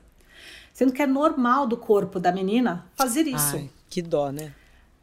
Sendo 0.73 0.91
que 0.91 1.03
é 1.03 1.07
normal 1.07 1.67
do 1.67 1.77
corpo 1.77 2.19
da 2.19 2.31
menina 2.31 2.83
fazer 2.95 3.27
isso. 3.27 3.57
Ai, 3.57 3.69
que 3.87 4.01
dó, 4.01 4.31
né? 4.31 4.53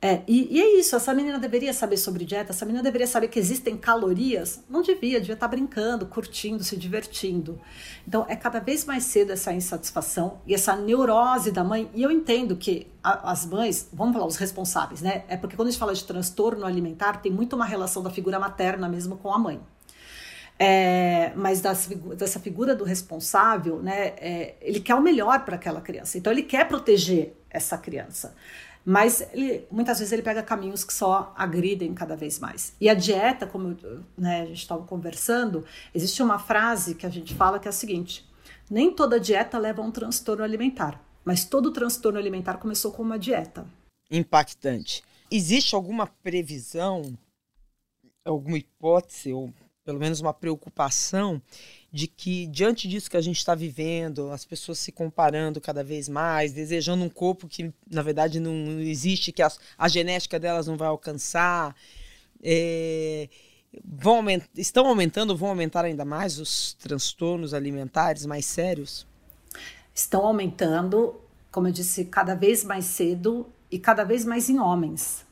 É, 0.07 0.23
e, 0.29 0.59
e, 0.59 0.61
é 0.61 0.79
isso, 0.79 0.95
essa 0.95 1.15
menina 1.15 1.39
deveria 1.39 1.73
saber 1.73 1.97
sobre 1.97 2.27
dieta, 2.27 2.53
essa 2.53 2.67
menina 2.67 2.83
deveria 2.83 3.07
saber 3.07 3.29
que 3.29 3.39
existem 3.39 3.75
calorias. 3.75 4.63
Não 4.69 4.83
devia, 4.83 5.19
devia 5.19 5.33
estar 5.33 5.49
brincando, 5.49 6.05
curtindo, 6.05 6.63
se 6.63 6.77
divertindo. 6.77 7.59
Então, 8.07 8.27
é 8.29 8.37
cada 8.37 8.61
vez 8.61 8.85
mais 8.85 9.05
cedo 9.05 9.33
essa 9.33 9.51
insatisfação 9.51 10.43
e 10.47 10.53
essa 10.53 10.77
neurose 10.77 11.51
da 11.51 11.65
mãe. 11.65 11.91
E 11.95 12.03
eu 12.03 12.11
entendo 12.11 12.55
que 12.55 12.87
a, 13.03 13.31
as 13.31 13.47
mães, 13.47 13.89
vamos 13.95 14.13
falar, 14.13 14.27
os 14.27 14.37
responsáveis, 14.37 15.01
né? 15.01 15.25
É 15.27 15.39
porque 15.39 15.57
quando 15.57 15.69
a 15.69 15.71
gente 15.71 15.81
fala 15.81 15.95
de 15.95 16.05
transtorno 16.05 16.67
alimentar, 16.67 17.23
tem 17.23 17.33
muito 17.33 17.57
uma 17.57 17.65
relação 17.65 18.03
da 18.03 18.11
figura 18.11 18.39
materna 18.39 18.87
mesmo 18.87 19.17
com 19.17 19.33
a 19.33 19.39
mãe. 19.39 19.59
É, 20.59 21.33
mas 21.35 21.63
das, 21.63 21.87
dessa 22.15 22.39
figura 22.39 22.75
do 22.75 22.85
responsável, 22.85 23.83
né? 23.83 24.09
É, 24.19 24.55
ele 24.61 24.81
quer 24.81 24.97
o 24.97 25.01
melhor 25.01 25.47
para 25.47 25.55
aquela 25.55 25.81
criança. 25.81 26.19
Então, 26.19 26.31
ele 26.31 26.43
quer 26.43 26.69
proteger 26.69 27.35
essa 27.49 27.79
criança. 27.79 28.35
Mas 28.85 29.27
ele, 29.33 29.67
muitas 29.71 29.99
vezes 29.99 30.13
ele 30.13 30.23
pega 30.23 30.43
caminhos 30.43 30.85
que 30.85 30.93
só 30.93 31.33
agridem 31.37 31.95
cada 31.95 32.15
vez 32.15 32.39
mais. 32.39 32.75
E 32.81 32.89
a 32.89 32.95
dieta, 32.95 33.47
como 33.47 33.77
né, 34.17 34.43
a 34.43 34.47
gente 34.47 34.59
estava 34.59 34.85
conversando, 34.85 35.65
existe 35.95 36.23
uma 36.23 36.39
frase 36.39 36.95
que 36.95 37.07
a 37.07 37.11
gente 37.11 37.35
fala 37.35 37.59
que 37.59 37.67
é 37.67 37.71
a 37.71 37.73
seguinte: 37.73 38.29
nem 38.71 38.93
toda 38.93 39.19
dieta 39.19 39.59
leva 39.59 39.81
a 39.81 39.85
um 39.85 39.91
transtorno 39.91 40.45
alimentar, 40.45 41.03
mas 41.25 41.45
todo 41.45 41.73
transtorno 41.73 42.19
alimentar 42.19 42.59
começou 42.59 42.93
com 42.93 43.03
uma 43.03 43.19
dieta. 43.19 43.67
Impactante. 44.11 45.03
Existe 45.31 45.75
alguma 45.75 46.07
previsão, 46.07 47.17
alguma 48.25 48.59
hipótese, 48.59 49.33
ou 49.33 49.53
pelo 49.85 49.99
menos 49.99 50.21
uma 50.21 50.33
preocupação 50.33 51.41
de 51.95 52.09
que, 52.09 52.49
diante 52.49 52.89
disso 52.89 53.09
que 53.09 53.17
a 53.17 53.21
gente 53.21 53.39
está 53.39 53.55
vivendo, 53.55 54.29
as 54.33 54.45
pessoas 54.45 54.81
se 54.81 54.91
comparando 54.91 55.61
cada 55.61 55.85
vez 55.85 56.09
mais, 56.09 56.53
desejando 56.53 57.05
um 57.05 57.09
corpo 57.09 57.47
que, 57.47 57.73
na 57.89 58.03
verdade, 58.03 58.41
não 58.41 58.81
existe, 58.81 59.31
que 59.31 59.41
a, 59.41 59.49
a 59.79 59.87
genética 59.87 60.41
delas 60.41 60.67
não 60.67 60.77
vai 60.77 60.89
alcançar, 60.89 61.73
é, 62.43 63.29
vão 63.85 64.17
aument, 64.17 64.41
estão 64.57 64.89
aumentando, 64.89 65.37
vão 65.37 65.51
aumentar 65.51 65.85
ainda 65.85 66.05
mais 66.05 66.41
os 66.41 66.75
transtornos 66.75 67.55
alimentares 67.55 68.27
mais 68.27 68.45
sérios? 68.45 69.07
Estão 69.95 70.27
aumentando, 70.27 71.15
como 71.53 71.69
eu 71.69 71.73
disse, 71.73 72.07
cada 72.07 72.35
vez 72.35 72.65
mais 72.65 72.87
cedo 72.87 73.47
e 73.71 73.79
cada 73.79 74.03
vez 74.03 74.25
mais 74.25 74.51
em 74.51 74.59
homens. 74.59 75.24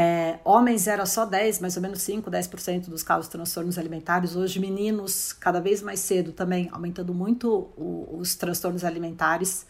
É, 0.00 0.38
homens 0.44 0.86
era 0.86 1.04
só 1.04 1.26
10, 1.26 1.58
mais 1.58 1.74
ou 1.74 1.82
menos 1.82 2.00
5, 2.02 2.30
10% 2.30 2.88
dos 2.88 3.02
casos 3.02 3.26
de 3.26 3.32
transtornos 3.32 3.76
alimentares. 3.76 4.36
Hoje, 4.36 4.60
meninos, 4.60 5.32
cada 5.32 5.60
vez 5.60 5.82
mais 5.82 5.98
cedo 5.98 6.30
também, 6.30 6.68
aumentando 6.70 7.12
muito 7.12 7.68
o, 7.76 8.16
os 8.16 8.36
transtornos 8.36 8.84
alimentares. 8.84 9.66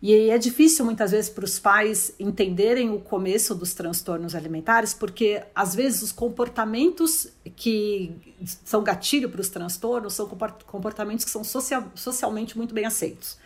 E 0.00 0.30
é 0.30 0.38
difícil 0.38 0.86
muitas 0.86 1.10
vezes 1.10 1.28
para 1.28 1.44
os 1.44 1.58
pais 1.58 2.14
entenderem 2.18 2.88
o 2.88 2.98
começo 2.98 3.54
dos 3.54 3.74
transtornos 3.74 4.34
alimentares, 4.34 4.94
porque 4.94 5.42
às 5.54 5.74
vezes 5.74 6.00
os 6.00 6.12
comportamentos 6.12 7.28
que 7.54 8.16
são 8.64 8.82
gatilho 8.82 9.28
para 9.28 9.42
os 9.42 9.50
transtornos 9.50 10.14
são 10.14 10.26
comportamentos 10.66 11.26
que 11.26 11.30
são 11.30 11.44
social, 11.44 11.84
socialmente 11.94 12.56
muito 12.56 12.72
bem 12.72 12.86
aceitos. 12.86 13.36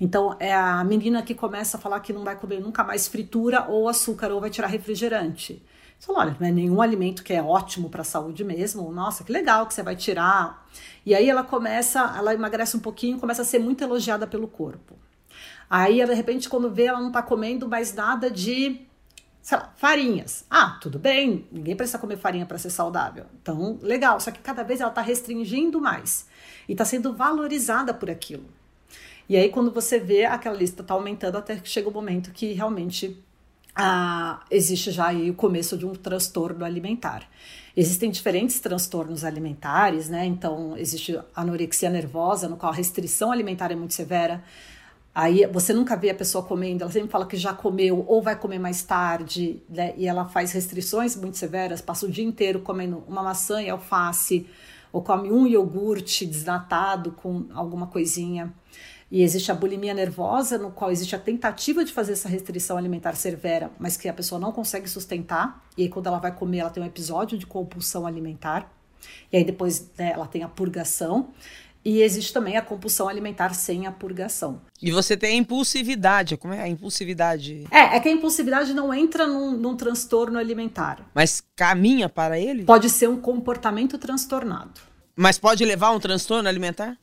Então, 0.00 0.36
é 0.38 0.54
a 0.54 0.84
menina 0.84 1.22
que 1.22 1.34
começa 1.34 1.76
a 1.76 1.80
falar 1.80 2.00
que 2.00 2.12
não 2.12 2.22
vai 2.22 2.36
comer 2.36 2.60
nunca 2.60 2.84
mais 2.84 3.08
fritura 3.08 3.66
ou 3.68 3.88
açúcar 3.88 4.30
ou 4.30 4.40
vai 4.40 4.50
tirar 4.50 4.68
refrigerante. 4.68 5.62
Você 5.98 6.06
fala, 6.06 6.18
olha, 6.20 6.36
não 6.38 6.46
é 6.46 6.52
nenhum 6.52 6.80
alimento 6.82 7.22
que 7.24 7.32
é 7.32 7.42
ótimo 7.42 7.88
para 7.88 8.02
a 8.02 8.04
saúde 8.04 8.44
mesmo. 8.44 8.90
Nossa, 8.92 9.24
que 9.24 9.32
legal 9.32 9.66
que 9.66 9.74
você 9.74 9.82
vai 9.82 9.96
tirar. 9.96 10.66
E 11.04 11.14
aí 11.14 11.28
ela 11.28 11.42
começa, 11.42 12.14
ela 12.16 12.34
emagrece 12.34 12.76
um 12.76 12.80
pouquinho, 12.80 13.18
começa 13.18 13.42
a 13.42 13.44
ser 13.44 13.58
muito 13.58 13.82
elogiada 13.82 14.26
pelo 14.26 14.46
corpo. 14.46 14.96
Aí, 15.68 16.04
de 16.04 16.14
repente, 16.14 16.48
quando 16.48 16.70
vê, 16.70 16.84
ela 16.84 17.00
não 17.00 17.08
está 17.08 17.22
comendo 17.22 17.68
mais 17.68 17.92
nada 17.92 18.30
de, 18.30 18.80
sei 19.42 19.58
lá, 19.58 19.72
farinhas. 19.76 20.44
Ah, 20.48 20.78
tudo 20.80 20.98
bem, 20.98 21.46
ninguém 21.50 21.74
precisa 21.74 21.98
comer 21.98 22.18
farinha 22.18 22.46
para 22.46 22.58
ser 22.58 22.70
saudável. 22.70 23.26
Então, 23.42 23.78
legal. 23.82 24.20
Só 24.20 24.30
que 24.30 24.38
cada 24.38 24.62
vez 24.62 24.80
ela 24.80 24.90
está 24.90 25.00
restringindo 25.00 25.80
mais 25.80 26.26
e 26.68 26.72
está 26.72 26.84
sendo 26.84 27.14
valorizada 27.14 27.92
por 27.92 28.10
aquilo. 28.10 28.44
E 29.28 29.36
aí, 29.36 29.48
quando 29.48 29.72
você 29.72 29.98
vê, 29.98 30.24
aquela 30.24 30.56
lista 30.56 30.82
está 30.82 30.94
aumentando 30.94 31.36
até 31.36 31.56
que 31.56 31.68
chega 31.68 31.88
o 31.88 31.92
momento 31.92 32.30
que 32.30 32.52
realmente 32.52 33.20
ah, 33.76 34.40
existe 34.50 34.90
já 34.90 35.08
aí 35.08 35.30
o 35.30 35.34
começo 35.34 35.76
de 35.76 35.84
um 35.84 35.94
transtorno 35.94 36.64
alimentar. 36.64 37.28
Existem 37.76 38.10
diferentes 38.10 38.58
transtornos 38.58 39.22
alimentares, 39.22 40.08
né? 40.08 40.24
Então, 40.24 40.74
existe 40.78 41.20
anorexia 41.34 41.90
nervosa, 41.90 42.48
no 42.48 42.56
qual 42.56 42.72
a 42.72 42.74
restrição 42.74 43.30
alimentar 43.30 43.70
é 43.70 43.74
muito 43.74 43.92
severa. 43.92 44.42
Aí 45.14 45.46
você 45.46 45.74
nunca 45.74 45.94
vê 45.94 46.08
a 46.08 46.14
pessoa 46.14 46.42
comendo, 46.42 46.84
ela 46.84 46.92
sempre 46.92 47.10
fala 47.10 47.26
que 47.26 47.36
já 47.36 47.52
comeu 47.52 48.02
ou 48.08 48.22
vai 48.22 48.36
comer 48.36 48.58
mais 48.58 48.82
tarde, 48.82 49.62
né? 49.68 49.92
E 49.98 50.06
ela 50.06 50.24
faz 50.24 50.52
restrições 50.52 51.14
muito 51.14 51.36
severas, 51.36 51.82
passa 51.82 52.06
o 52.06 52.10
dia 52.10 52.24
inteiro 52.24 52.60
comendo 52.60 53.04
uma 53.06 53.22
maçã 53.22 53.62
e 53.62 53.68
alface, 53.68 54.46
ou 54.90 55.02
come 55.02 55.30
um 55.30 55.46
iogurte 55.46 56.24
desnatado 56.24 57.12
com 57.12 57.46
alguma 57.52 57.86
coisinha. 57.86 58.54
E 59.10 59.22
existe 59.22 59.52
a 59.52 59.54
bulimia 59.54 59.94
nervosa, 59.94 60.58
no 60.58 60.70
qual 60.70 60.90
existe 60.90 61.14
a 61.14 61.18
tentativa 61.18 61.84
de 61.84 61.92
fazer 61.92 62.12
essa 62.12 62.28
restrição 62.28 62.76
alimentar 62.76 63.14
severa, 63.14 63.70
mas 63.78 63.96
que 63.96 64.08
a 64.08 64.12
pessoa 64.12 64.40
não 64.40 64.50
consegue 64.50 64.88
sustentar. 64.88 65.64
E 65.76 65.82
aí, 65.82 65.88
quando 65.88 66.08
ela 66.08 66.18
vai 66.18 66.34
comer, 66.34 66.58
ela 66.58 66.70
tem 66.70 66.82
um 66.82 66.86
episódio 66.86 67.38
de 67.38 67.46
compulsão 67.46 68.06
alimentar. 68.06 68.72
E 69.32 69.36
aí, 69.36 69.44
depois 69.44 69.90
né, 69.96 70.12
ela 70.12 70.26
tem 70.26 70.42
a 70.42 70.48
purgação. 70.48 71.30
E 71.84 72.02
existe 72.02 72.32
também 72.32 72.56
a 72.56 72.62
compulsão 72.62 73.08
alimentar 73.08 73.54
sem 73.54 73.86
a 73.86 73.92
purgação. 73.92 74.60
E 74.82 74.90
você 74.90 75.16
tem 75.16 75.34
a 75.34 75.36
impulsividade. 75.36 76.36
Como 76.36 76.52
é 76.52 76.60
a 76.60 76.66
impulsividade? 76.66 77.64
É, 77.70 77.96
é 77.96 78.00
que 78.00 78.08
a 78.08 78.12
impulsividade 78.12 78.74
não 78.74 78.92
entra 78.92 79.24
num, 79.24 79.52
num 79.52 79.76
transtorno 79.76 80.36
alimentar. 80.36 81.08
Mas 81.14 81.40
caminha 81.54 82.08
para 82.08 82.40
ele? 82.40 82.64
Pode 82.64 82.90
ser 82.90 83.08
um 83.08 83.20
comportamento 83.20 83.98
transtornado. 83.98 84.80
Mas 85.14 85.38
pode 85.38 85.64
levar 85.64 85.86
a 85.86 85.92
um 85.92 86.00
transtorno 86.00 86.48
alimentar? 86.48 86.98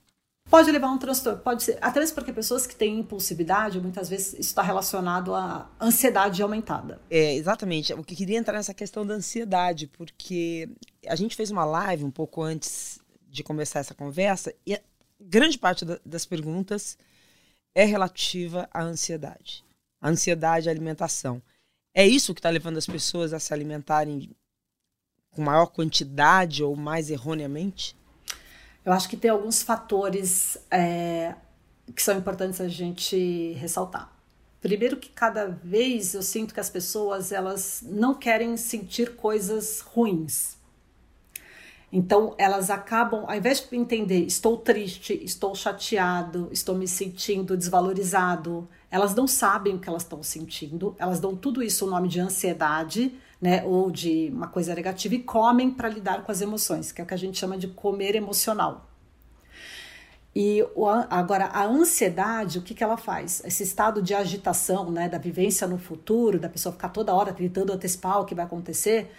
Pode 0.50 0.72
levar 0.72 0.90
um 0.90 0.98
transtorno, 0.98 1.40
pode 1.40 1.64
ser, 1.64 1.78
até 1.82 2.00
mesmo 2.00 2.16
porque 2.16 2.32
pessoas 2.32 2.68
que 2.68 2.76
têm 2.76 3.00
impulsividade, 3.00 3.80
muitas 3.80 4.08
vezes 4.08 4.34
isso 4.34 4.42
está 4.42 4.62
relacionado 4.62 5.34
à 5.34 5.70
ansiedade 5.82 6.44
aumentada. 6.44 7.02
É, 7.10 7.34
exatamente. 7.34 7.92
Eu 7.92 8.04
queria 8.04 8.38
entrar 8.38 8.54
nessa 8.54 8.74
questão 8.74 9.06
da 9.06 9.16
ansiedade, 9.16 9.88
porque 9.88 10.70
a 11.08 11.16
gente 11.16 11.36
fez 11.36 11.50
uma 11.50 11.66
live 11.66 12.04
um 12.04 12.12
pouco 12.12 12.42
antes 12.44 13.00
de 13.28 13.42
começar 13.42 13.80
essa 13.80 13.96
conversa 13.96 14.54
e 14.66 14.80
grande 15.20 15.58
parte 15.58 15.86
das 16.06 16.26
perguntas 16.26 16.98
é 17.74 17.86
relativa 17.86 18.70
à 18.72 18.84
ansiedade. 18.84 19.64
A 20.00 20.10
ansiedade, 20.10 20.70
a 20.70 20.72
alimentação. 20.72 21.42
É 21.96 22.06
isso 22.06 22.34
que 22.34 22.40
está 22.40 22.50
levando 22.50 22.78
as 22.78 22.86
pessoas 22.86 23.34
a 23.34 23.40
se 23.40 23.54
alimentarem 23.54 24.30
com 25.32 25.42
maior 25.42 25.68
quantidade 25.68 26.64
ou 26.64 26.76
mais 26.76 27.10
erroneamente? 27.10 27.96
Eu 28.86 28.92
acho 28.92 29.08
que 29.08 29.16
tem 29.16 29.32
alguns 29.32 29.62
fatores 29.62 30.58
é, 30.70 31.36
que 31.96 32.02
são 32.02 32.18
importantes 32.18 32.60
a 32.60 32.68
gente 32.68 33.54
ressaltar. 33.54 34.12
Primeiro 34.62 34.98
que 34.98 35.10
cada 35.10 35.48
vez 35.48 36.14
eu 36.14 36.22
sinto 36.22 36.54
que 36.54 36.60
as 36.60 36.70
pessoas 36.70 37.32
elas 37.32 37.84
não 37.86 38.14
querem 38.14 38.56
sentir 38.56 39.16
coisas 39.16 39.82
ruins. 39.82 40.58
Então 41.92 42.34
elas 42.38 42.70
acabam, 42.70 43.26
ao 43.28 43.36
invés 43.36 43.60
de 43.60 43.76
entender, 43.76 44.26
estou 44.26 44.58
triste, 44.58 45.14
estou 45.24 45.54
chateado, 45.54 46.50
estou 46.52 46.76
me 46.76 46.88
sentindo 46.88 47.56
desvalorizado, 47.56 48.68
elas 48.90 49.14
não 49.14 49.28
sabem 49.28 49.76
o 49.76 49.80
que 49.80 49.88
elas 49.88 50.02
estão 50.02 50.24
sentindo, 50.24 50.96
elas 50.98 51.20
dão 51.20 51.36
tudo 51.36 51.62
isso 51.62 51.86
o 51.86 51.90
nome 51.90 52.08
de 52.08 52.20
ansiedade, 52.20 53.14
né, 53.44 53.62
ou 53.66 53.92
de 53.92 54.32
uma 54.34 54.48
coisa 54.48 54.74
negativa 54.74 55.16
e 55.16 55.20
comem 55.20 55.70
para 55.70 55.90
lidar 55.90 56.24
com 56.24 56.32
as 56.32 56.40
emoções, 56.40 56.94
que 56.94 57.02
é 57.02 57.04
o 57.04 57.08
que 57.08 57.14
a 57.14 57.18
gente 57.18 57.38
chama 57.38 57.58
de 57.58 57.68
comer 57.68 58.16
emocional. 58.16 58.90
E 60.34 60.66
agora, 61.10 61.48
a 61.48 61.66
ansiedade, 61.66 62.58
o 62.58 62.62
que, 62.62 62.74
que 62.74 62.82
ela 62.82 62.96
faz? 62.96 63.42
Esse 63.44 63.62
estado 63.64 64.02
de 64.02 64.14
agitação, 64.14 64.90
né, 64.90 65.10
da 65.10 65.18
vivência 65.18 65.68
no 65.68 65.78
futuro, 65.78 66.40
da 66.40 66.48
pessoa 66.48 66.72
ficar 66.72 66.88
toda 66.88 67.14
hora 67.14 67.34
tentando 67.34 67.74
antecipar 67.74 68.22
o 68.22 68.26
que 68.26 68.34
vai 68.34 68.46
acontecer, 68.46 69.12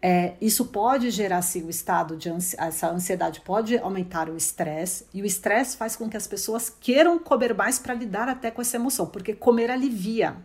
é, 0.00 0.34
isso 0.40 0.66
pode 0.66 1.10
gerar 1.10 1.42
sim 1.42 1.64
o 1.64 1.70
estado 1.70 2.16
de 2.16 2.30
ansi 2.30 2.56
essa 2.58 2.88
ansiedade 2.88 3.40
pode 3.40 3.78
aumentar 3.78 4.28
o 4.28 4.36
estresse 4.36 5.06
e 5.14 5.22
o 5.22 5.24
estresse 5.24 5.76
faz 5.76 5.94
com 5.94 6.08
que 6.08 6.16
as 6.16 6.26
pessoas 6.26 6.68
queiram 6.68 7.18
comer 7.18 7.54
mais 7.54 7.78
para 7.80 7.94
lidar 7.94 8.28
até 8.28 8.50
com 8.50 8.62
essa 8.62 8.76
emoção, 8.76 9.06
porque 9.06 9.34
comer 9.34 9.70
alivia. 9.70 10.36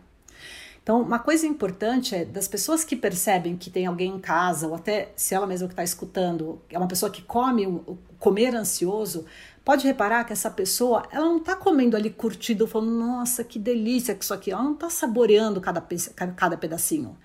Então, 0.88 1.02
uma 1.02 1.18
coisa 1.18 1.46
importante 1.46 2.14
é 2.14 2.24
das 2.24 2.48
pessoas 2.48 2.82
que 2.82 2.96
percebem 2.96 3.58
que 3.58 3.68
tem 3.68 3.84
alguém 3.84 4.10
em 4.10 4.18
casa, 4.18 4.66
ou 4.66 4.74
até 4.74 5.12
se 5.14 5.34
ela 5.34 5.46
mesma 5.46 5.68
que 5.68 5.74
está 5.74 5.84
escutando, 5.84 6.62
é 6.70 6.78
uma 6.78 6.88
pessoa 6.88 7.12
que 7.12 7.20
come 7.20 7.66
o 7.66 7.98
comer 8.18 8.56
ansioso, 8.56 9.26
pode 9.62 9.86
reparar 9.86 10.24
que 10.24 10.32
essa 10.32 10.50
pessoa, 10.50 11.06
ela 11.10 11.26
não 11.26 11.36
está 11.36 11.54
comendo 11.54 11.94
ali 11.94 12.08
curtido, 12.08 12.66
falando, 12.66 12.92
nossa, 12.92 13.44
que 13.44 13.58
delícia 13.58 14.14
que 14.14 14.24
isso 14.24 14.32
aqui. 14.32 14.50
Ela 14.50 14.62
não 14.62 14.72
está 14.72 14.88
saboreando 14.88 15.60
cada, 15.60 15.86
cada 16.34 16.56
pedacinho. 16.56 17.18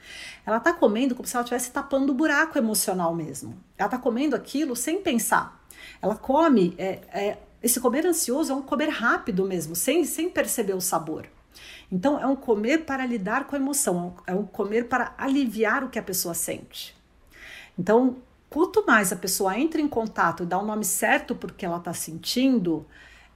Ela 0.46 0.58
está 0.58 0.74
comendo 0.74 1.16
como 1.16 1.26
se 1.26 1.34
ela 1.34 1.46
estivesse 1.46 1.72
tapando 1.72 2.12
o 2.12 2.16
buraco 2.16 2.58
emocional 2.58 3.16
mesmo. 3.16 3.58
Ela 3.78 3.88
está 3.88 3.98
comendo 3.98 4.36
aquilo 4.36 4.76
sem 4.76 5.02
pensar. 5.02 5.66
Ela 6.02 6.16
come, 6.16 6.76
é, 6.78 7.00
é, 7.14 7.38
esse 7.62 7.80
comer 7.80 8.06
ansioso 8.06 8.52
é 8.52 8.56
um 8.58 8.62
comer 8.62 8.90
rápido 8.90 9.46
mesmo, 9.46 9.74
sem, 9.74 10.04
sem 10.04 10.30
perceber 10.30 10.74
o 10.74 10.82
sabor. 10.82 11.30
Então, 11.92 12.20
é 12.20 12.26
um 12.26 12.36
comer 12.36 12.86
para 12.86 13.06
lidar 13.06 13.46
com 13.46 13.56
a 13.56 13.60
emoção, 13.60 14.16
é 14.26 14.34
um 14.34 14.46
comer 14.46 14.88
para 14.88 15.14
aliviar 15.18 15.84
o 15.84 15.90
que 15.90 16.00
a 16.00 16.04
pessoa 16.04 16.34
sente. 16.34 16.96
Então, 17.78 18.18
quanto 18.50 18.86
mais 18.86 19.12
a 19.12 19.16
pessoa 19.16 19.58
entra 19.58 19.82
em 19.82 19.88
contato 19.88 20.44
e 20.44 20.46
dá 20.46 20.60
o 20.60 20.66
nome 20.66 20.86
certo 20.86 21.36
porque 21.36 21.66
ela 21.66 21.78
está 21.78 21.94
sentindo, 21.94 22.86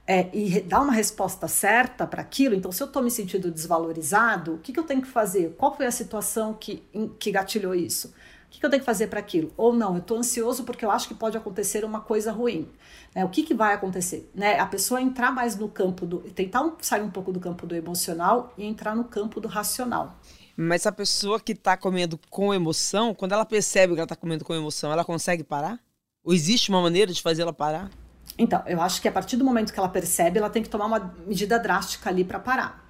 é, 0.06 0.30
e 0.32 0.60
dá 0.62 0.80
uma 0.80 0.92
resposta 0.92 1.46
certa 1.46 2.06
para 2.06 2.22
aquilo, 2.22 2.54
então 2.54 2.72
se 2.72 2.82
eu 2.82 2.86
estou 2.86 3.02
me 3.02 3.10
sentindo 3.10 3.50
desvalorizado, 3.50 4.54
o 4.54 4.58
que, 4.58 4.72
que 4.72 4.80
eu 4.80 4.84
tenho 4.84 5.02
que 5.02 5.08
fazer? 5.08 5.54
Qual 5.58 5.76
foi 5.76 5.84
a 5.84 5.90
situação 5.90 6.54
que, 6.54 6.82
que 7.18 7.30
gatilhou 7.30 7.74
isso? 7.74 8.14
O 8.48 8.50
que, 8.50 8.60
que 8.60 8.66
eu 8.66 8.70
tenho 8.70 8.80
que 8.80 8.86
fazer 8.86 9.08
para 9.08 9.20
aquilo? 9.20 9.52
Ou 9.58 9.74
não, 9.74 9.92
eu 9.94 10.00
estou 10.00 10.16
ansioso 10.16 10.64
porque 10.64 10.84
eu 10.84 10.90
acho 10.90 11.06
que 11.06 11.14
pode 11.14 11.36
acontecer 11.36 11.84
uma 11.84 12.00
coisa 12.00 12.32
ruim. 12.32 12.66
Né? 13.14 13.22
O 13.22 13.28
que, 13.28 13.42
que 13.42 13.52
vai 13.52 13.74
acontecer? 13.74 14.30
Né? 14.34 14.58
A 14.58 14.64
pessoa 14.64 15.02
entrar 15.02 15.30
mais 15.30 15.54
no 15.54 15.68
campo 15.68 16.06
do. 16.06 16.20
tentar 16.20 16.64
sair 16.80 17.02
um 17.02 17.10
pouco 17.10 17.30
do 17.30 17.38
campo 17.38 17.66
do 17.66 17.74
emocional 17.74 18.52
e 18.56 18.64
entrar 18.64 18.96
no 18.96 19.04
campo 19.04 19.38
do 19.38 19.48
racional. 19.48 20.18
Mas 20.56 20.86
a 20.86 20.92
pessoa 20.92 21.38
que 21.38 21.52
está 21.52 21.76
comendo 21.76 22.18
com 22.30 22.52
emoção, 22.52 23.14
quando 23.14 23.32
ela 23.32 23.44
percebe 23.44 23.92
que 23.92 24.00
ela 24.00 24.06
está 24.06 24.16
comendo 24.16 24.44
com 24.44 24.54
emoção, 24.54 24.90
ela 24.90 25.04
consegue 25.04 25.44
parar? 25.44 25.78
Ou 26.24 26.32
existe 26.32 26.70
uma 26.70 26.80
maneira 26.80 27.12
de 27.12 27.20
fazê-la 27.20 27.52
parar? 27.52 27.90
Então, 28.36 28.62
eu 28.66 28.80
acho 28.80 29.00
que 29.02 29.08
a 29.08 29.12
partir 29.12 29.36
do 29.36 29.44
momento 29.44 29.72
que 29.72 29.78
ela 29.78 29.88
percebe, 29.88 30.38
ela 30.38 30.50
tem 30.50 30.62
que 30.62 30.68
tomar 30.68 30.86
uma 30.86 31.14
medida 31.26 31.58
drástica 31.58 32.08
ali 32.08 32.24
para 32.24 32.38
parar. 32.38 32.88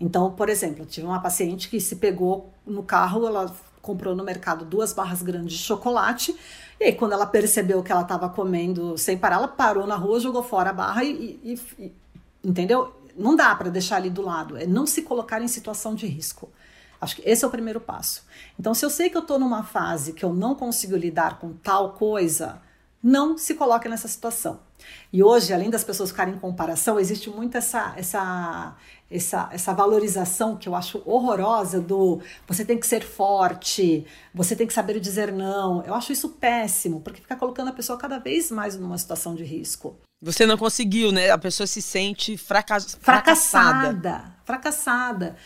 Então, 0.00 0.32
por 0.32 0.48
exemplo, 0.48 0.82
eu 0.82 0.86
tive 0.86 1.06
uma 1.06 1.20
paciente 1.20 1.68
que 1.68 1.80
se 1.80 1.96
pegou 1.96 2.52
no 2.66 2.82
carro, 2.82 3.26
ela 3.26 3.54
comprou 3.84 4.16
no 4.16 4.24
mercado 4.24 4.64
duas 4.64 4.92
barras 4.92 5.22
grandes 5.22 5.58
de 5.58 5.62
chocolate, 5.62 6.34
e 6.80 6.84
aí 6.84 6.92
quando 6.92 7.12
ela 7.12 7.26
percebeu 7.26 7.82
que 7.82 7.92
ela 7.92 8.02
estava 8.02 8.28
comendo 8.28 8.98
sem 8.98 9.16
parar, 9.16 9.36
ela 9.36 9.48
parou 9.48 9.86
na 9.86 9.94
rua, 9.94 10.18
jogou 10.18 10.42
fora 10.42 10.70
a 10.70 10.72
barra 10.72 11.04
e, 11.04 11.38
e, 11.44 11.60
e 11.78 11.92
entendeu? 12.42 12.92
Não 13.16 13.36
dá 13.36 13.54
para 13.54 13.70
deixar 13.70 13.96
ali 13.96 14.10
do 14.10 14.22
lado, 14.22 14.56
é 14.56 14.66
não 14.66 14.86
se 14.86 15.02
colocar 15.02 15.40
em 15.40 15.48
situação 15.48 15.94
de 15.94 16.06
risco. 16.06 16.50
Acho 17.00 17.16
que 17.16 17.22
esse 17.28 17.44
é 17.44 17.48
o 17.48 17.50
primeiro 17.50 17.80
passo. 17.80 18.24
Então, 18.58 18.72
se 18.72 18.84
eu 18.84 18.90
sei 18.90 19.10
que 19.10 19.16
eu 19.16 19.20
estou 19.20 19.38
numa 19.38 19.62
fase 19.62 20.14
que 20.14 20.24
eu 20.24 20.32
não 20.32 20.54
consigo 20.54 20.96
lidar 20.96 21.38
com 21.38 21.52
tal 21.52 21.92
coisa, 21.92 22.60
não 23.02 23.36
se 23.36 23.54
coloque 23.54 23.88
nessa 23.88 24.08
situação. 24.08 24.60
E 25.12 25.22
hoje, 25.22 25.52
além 25.52 25.68
das 25.68 25.84
pessoas 25.84 26.10
ficarem 26.10 26.34
em 26.34 26.38
comparação, 26.38 26.98
existe 26.98 27.28
muito 27.28 27.56
essa, 27.56 27.92
essa, 27.96 28.74
essa, 29.16 29.48
essa 29.52 29.72
valorização 29.72 30.56
que 30.56 30.68
eu 30.68 30.74
acho 30.74 31.02
horrorosa 31.04 31.80
do 31.80 32.20
você 32.46 32.64
tem 32.64 32.78
que 32.78 32.86
ser 32.86 33.04
forte, 33.04 34.04
você 34.34 34.56
tem 34.56 34.66
que 34.66 34.72
saber 34.72 34.98
dizer 34.98 35.32
não. 35.32 35.82
Eu 35.84 35.94
acho 35.94 36.12
isso 36.12 36.30
péssimo, 36.30 37.00
porque 37.00 37.20
fica 37.20 37.36
colocando 37.36 37.68
a 37.68 37.72
pessoa 37.72 37.98
cada 37.98 38.18
vez 38.18 38.50
mais 38.50 38.76
numa 38.76 38.98
situação 38.98 39.34
de 39.34 39.44
risco. 39.44 39.96
Você 40.20 40.46
não 40.46 40.56
conseguiu, 40.56 41.12
né? 41.12 41.30
A 41.30 41.38
pessoa 41.38 41.66
se 41.66 41.82
sente 41.82 42.36
fracass... 42.36 42.96
fracassada. 43.00 43.92
Fracassada. 43.92 44.34
Fracassada. 44.44 45.36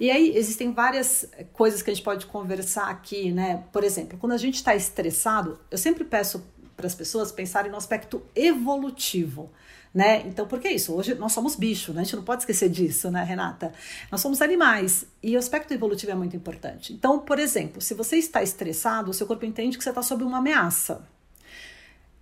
E 0.00 0.10
aí 0.10 0.36
existem 0.36 0.72
várias 0.72 1.28
coisas 1.52 1.82
que 1.82 1.90
a 1.90 1.94
gente 1.94 2.04
pode 2.04 2.26
conversar 2.26 2.88
aqui, 2.88 3.32
né? 3.32 3.64
Por 3.72 3.82
exemplo, 3.82 4.16
quando 4.16 4.32
a 4.32 4.38
gente 4.38 4.54
está 4.54 4.76
estressado, 4.76 5.58
eu 5.70 5.76
sempre 5.76 6.04
peço 6.04 6.44
para 6.76 6.86
as 6.86 6.94
pessoas 6.94 7.32
pensarem 7.32 7.70
no 7.70 7.76
aspecto 7.76 8.22
evolutivo. 8.36 9.50
Né? 9.94 10.22
Então, 10.26 10.46
por 10.46 10.60
que 10.60 10.68
isso? 10.68 10.94
Hoje 10.94 11.14
nós 11.14 11.32
somos 11.32 11.56
bicho, 11.56 11.92
né? 11.92 12.02
a 12.02 12.04
gente 12.04 12.16
não 12.16 12.22
pode 12.22 12.42
esquecer 12.42 12.68
disso, 12.68 13.10
né, 13.10 13.24
Renata? 13.24 13.72
Nós 14.12 14.20
somos 14.20 14.42
animais 14.42 15.06
e 15.22 15.34
o 15.34 15.38
aspecto 15.38 15.72
evolutivo 15.72 16.12
é 16.12 16.14
muito 16.14 16.36
importante. 16.36 16.92
Então, 16.92 17.18
por 17.18 17.38
exemplo, 17.38 17.80
se 17.80 17.94
você 17.94 18.16
está 18.16 18.42
estressado, 18.42 19.10
o 19.10 19.14
seu 19.14 19.26
corpo 19.26 19.46
entende 19.46 19.78
que 19.78 19.82
você 19.82 19.90
está 19.90 20.02
sob 20.02 20.24
uma 20.24 20.38
ameaça. 20.38 21.06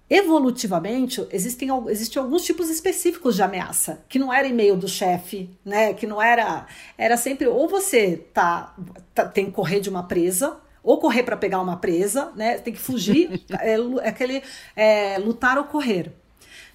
Evolutivamente, 0.09 1.27
existem, 1.33 1.69
existem 1.89 2.23
alguns 2.23 2.45
tipos 2.45 2.71
específicos 2.71 3.35
de 3.35 3.43
ameaça, 3.43 4.05
que 4.09 4.21
não 4.21 4.33
era 4.33 4.47
e-mail 4.47 4.77
do 4.77 4.87
chefe, 4.87 5.51
né? 5.64 5.95
Que 5.95 6.07
não 6.07 6.23
era. 6.23 6.64
Era 6.97 7.17
sempre 7.17 7.49
ou 7.49 7.69
você 7.69 8.17
tá, 8.33 8.73
tá 9.12 9.27
tem 9.27 9.47
que 9.47 9.51
correr 9.51 9.81
de 9.81 9.91
uma 9.91 10.05
presa, 10.05 10.61
ou 10.81 11.01
correr 11.01 11.25
para 11.25 11.37
pegar 11.37 11.61
uma 11.61 11.77
presa, 11.77 12.31
né? 12.37 12.59
Tem 12.59 12.73
que 12.73 12.79
fugir, 12.79 13.45
é, 13.59 13.75
é 13.75 14.09
aquele 14.09 14.45
é, 14.77 15.19
lutar 15.19 15.59
ou 15.59 15.64
correr. 15.64 16.12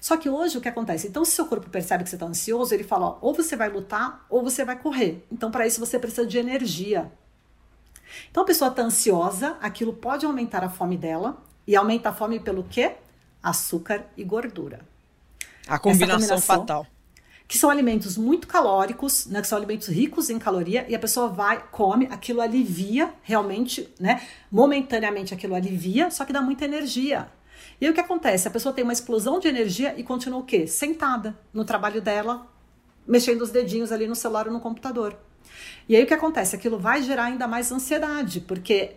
Só 0.02 0.16
que 0.16 0.28
hoje 0.28 0.58
o 0.58 0.60
que 0.60 0.68
acontece? 0.68 1.06
Então, 1.06 1.24
se 1.24 1.30
seu 1.30 1.46
corpo 1.46 1.70
percebe 1.70 2.02
que 2.02 2.10
você 2.10 2.16
está 2.16 2.26
ansioso, 2.26 2.74
ele 2.74 2.82
fala: 2.82 3.06
ó, 3.06 3.18
ou 3.20 3.32
você 3.32 3.54
vai 3.54 3.70
lutar 3.70 4.26
ou 4.28 4.42
você 4.42 4.64
vai 4.64 4.76
correr. 4.76 5.24
Então, 5.30 5.48
para 5.48 5.64
isso 5.64 5.78
você 5.78 5.96
precisa 5.96 6.26
de 6.26 6.38
energia. 6.38 7.08
Então, 8.28 8.42
a 8.42 8.46
pessoa 8.46 8.68
está 8.68 8.82
ansiosa, 8.82 9.56
aquilo 9.60 9.92
pode 9.92 10.26
aumentar 10.26 10.64
a 10.64 10.68
fome 10.68 10.96
dela. 10.96 11.40
E 11.64 11.76
aumenta 11.76 12.08
a 12.08 12.12
fome 12.12 12.40
pelo 12.40 12.64
quê? 12.64 12.96
Açúcar 13.40 14.04
e 14.16 14.24
gordura. 14.24 14.80
A 15.68 15.78
combinação, 15.78 16.40
fatal 16.40 16.84
que 17.46 17.58
são 17.58 17.68
alimentos 17.68 18.16
muito 18.16 18.46
calóricos, 18.46 19.26
né, 19.26 19.42
que 19.42 19.46
são 19.46 19.58
alimentos 19.58 19.86
ricos 19.86 20.30
em 20.30 20.38
caloria, 20.38 20.86
e 20.88 20.94
a 20.94 20.98
pessoa 20.98 21.28
vai, 21.28 21.62
come, 21.70 22.06
aquilo 22.06 22.40
alivia 22.40 23.12
realmente, 23.22 23.92
né, 24.00 24.22
momentaneamente 24.50 25.34
aquilo 25.34 25.54
alivia, 25.54 26.10
só 26.10 26.24
que 26.24 26.32
dá 26.32 26.40
muita 26.40 26.64
energia. 26.64 27.28
E 27.80 27.86
aí 27.86 27.90
o 27.90 27.94
que 27.94 28.00
acontece? 28.00 28.46
A 28.46 28.50
pessoa 28.50 28.72
tem 28.72 28.84
uma 28.84 28.92
explosão 28.92 29.38
de 29.38 29.48
energia 29.48 29.94
e 29.96 30.02
continua 30.02 30.40
o 30.40 30.44
quê? 30.44 30.66
Sentada 30.66 31.36
no 31.52 31.64
trabalho 31.64 32.00
dela, 32.00 32.46
mexendo 33.06 33.42
os 33.42 33.50
dedinhos 33.50 33.90
ali 33.92 34.06
no 34.06 34.14
celular 34.14 34.46
ou 34.46 34.52
no 34.52 34.60
computador. 34.60 35.16
E 35.88 35.96
aí 35.96 36.04
o 36.04 36.06
que 36.06 36.14
acontece? 36.14 36.54
Aquilo 36.54 36.78
vai 36.78 37.02
gerar 37.02 37.24
ainda 37.24 37.46
mais 37.46 37.70
ansiedade, 37.72 38.40
porque 38.40 38.92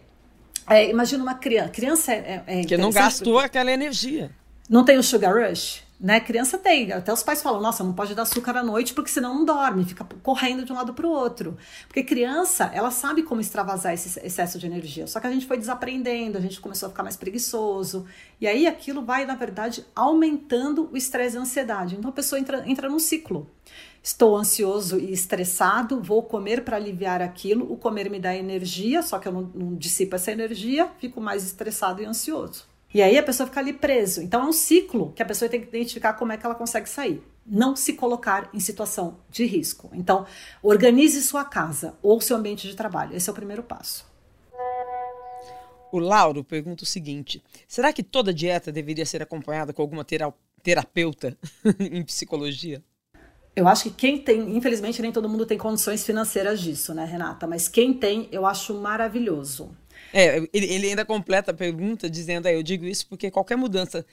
é, 0.69 0.89
imagina 0.89 1.23
uma 1.23 1.35
criança. 1.35 1.69
Criança 1.69 2.11
é, 2.11 2.43
é 2.47 2.63
que 2.63 2.77
não 2.77 2.91
gastou 2.91 3.39
aquela 3.39 3.71
energia. 3.71 4.31
Não 4.69 4.83
tem 4.83 4.97
o 4.97 5.03
sugar 5.03 5.33
rush? 5.35 5.84
Né? 5.97 6.19
Criança 6.19 6.57
tem, 6.57 6.91
até 6.91 7.13
os 7.13 7.23
pais 7.23 7.41
falam: 7.41 7.61
nossa, 7.61 7.83
não 7.83 7.93
pode 7.93 8.13
dar 8.13 8.23
açúcar 8.23 8.57
à 8.57 8.63
noite 8.63 8.93
porque 8.93 9.09
senão 9.09 9.33
não 9.33 9.45
dorme, 9.45 9.85
fica 9.85 10.05
correndo 10.21 10.65
de 10.65 10.73
um 10.73 10.75
lado 10.75 10.93
para 10.93 11.07
o 11.07 11.09
outro. 11.09 11.57
Porque 11.87 12.03
criança, 12.03 12.69
ela 12.73 12.91
sabe 12.91 13.23
como 13.23 13.39
extravasar 13.39 13.93
esse 13.93 14.19
excesso 14.19 14.59
de 14.59 14.65
energia. 14.65 15.07
Só 15.07 15.21
que 15.21 15.27
a 15.27 15.31
gente 15.31 15.45
foi 15.45 15.57
desaprendendo, 15.57 16.37
a 16.37 16.41
gente 16.41 16.59
começou 16.59 16.87
a 16.87 16.89
ficar 16.89 17.03
mais 17.03 17.15
preguiçoso. 17.15 18.05
E 18.41 18.47
aí 18.47 18.67
aquilo 18.67 19.05
vai, 19.05 19.25
na 19.25 19.35
verdade, 19.35 19.85
aumentando 19.95 20.89
o 20.91 20.97
estresse 20.97 21.37
e 21.37 21.39
a 21.39 21.41
ansiedade. 21.41 21.95
Então 21.95 22.09
a 22.09 22.13
pessoa 22.13 22.39
entra, 22.39 22.69
entra 22.69 22.89
num 22.89 22.99
ciclo. 22.99 23.49
Estou 24.03 24.35
ansioso 24.35 24.99
e 24.99 25.13
estressado, 25.13 26.01
vou 26.01 26.21
comer 26.21 26.63
para 26.63 26.75
aliviar 26.75 27.21
aquilo. 27.21 27.71
O 27.71 27.77
comer 27.77 28.09
me 28.09 28.19
dá 28.19 28.35
energia, 28.35 29.01
só 29.01 29.17
que 29.17 29.29
eu 29.29 29.31
não, 29.31 29.41
não 29.55 29.75
dissipo 29.75 30.15
essa 30.15 30.31
energia, 30.31 30.91
fico 30.99 31.21
mais 31.21 31.43
estressado 31.43 32.03
e 32.03 32.05
ansioso. 32.05 32.74
E 32.95 33.01
aí 33.01 33.17
a 33.17 33.23
pessoa 33.23 33.45
fica 33.45 33.59
ali 33.59 33.73
preso. 33.73 34.21
Então 34.21 34.43
é 34.43 34.45
um 34.45 34.53
ciclo 34.53 35.11
que 35.11 35.21
a 35.21 35.25
pessoa 35.25 35.49
tem 35.49 35.59
que 35.59 35.67
identificar 35.67 36.13
como 36.13 36.31
é 36.31 36.37
que 36.37 36.45
ela 36.45 36.55
consegue 36.55 36.87
sair. 36.87 37.21
Não 37.45 37.75
se 37.75 37.91
colocar 37.91 38.49
em 38.53 38.59
situação 38.61 39.17
de 39.29 39.45
risco. 39.45 39.89
Então, 39.91 40.25
organize 40.63 41.21
sua 41.21 41.43
casa 41.43 41.97
ou 42.01 42.21
seu 42.21 42.37
ambiente 42.37 42.69
de 42.69 42.73
trabalho. 42.73 43.13
Esse 43.13 43.29
é 43.29 43.33
o 43.33 43.35
primeiro 43.35 43.61
passo. 43.63 44.05
O 45.91 45.99
Lauro 45.99 46.41
pergunta 46.41 46.85
o 46.85 46.87
seguinte: 46.87 47.43
será 47.67 47.91
que 47.91 48.01
toda 48.01 48.33
dieta 48.33 48.71
deveria 48.71 49.05
ser 49.05 49.21
acompanhada 49.21 49.73
com 49.73 49.81
alguma 49.81 50.05
terapeuta 50.63 51.37
em 51.77 52.01
psicologia? 52.01 52.81
Eu 53.53 53.67
acho 53.67 53.83
que 53.83 53.91
quem 53.91 54.19
tem, 54.19 54.55
infelizmente, 54.55 55.01
nem 55.01 55.11
todo 55.11 55.27
mundo 55.27 55.45
tem 55.45 55.57
condições 55.57 56.05
financeiras 56.05 56.61
disso, 56.61 56.93
né, 56.93 57.03
Renata? 57.03 57.45
Mas 57.45 57.67
quem 57.67 57.93
tem, 57.93 58.29
eu 58.31 58.45
acho 58.45 58.73
maravilhoso. 58.73 59.75
É, 60.13 60.37
ele, 60.53 60.65
ele 60.65 60.87
ainda 60.87 61.05
completa 61.05 61.51
a 61.51 61.53
pergunta 61.53 62.09
dizendo, 62.09 62.47
aí, 62.47 62.55
eu 62.55 62.63
digo 62.63 62.85
isso 62.85 63.07
porque 63.07 63.29
qualquer 63.29 63.55
mudança 63.55 64.05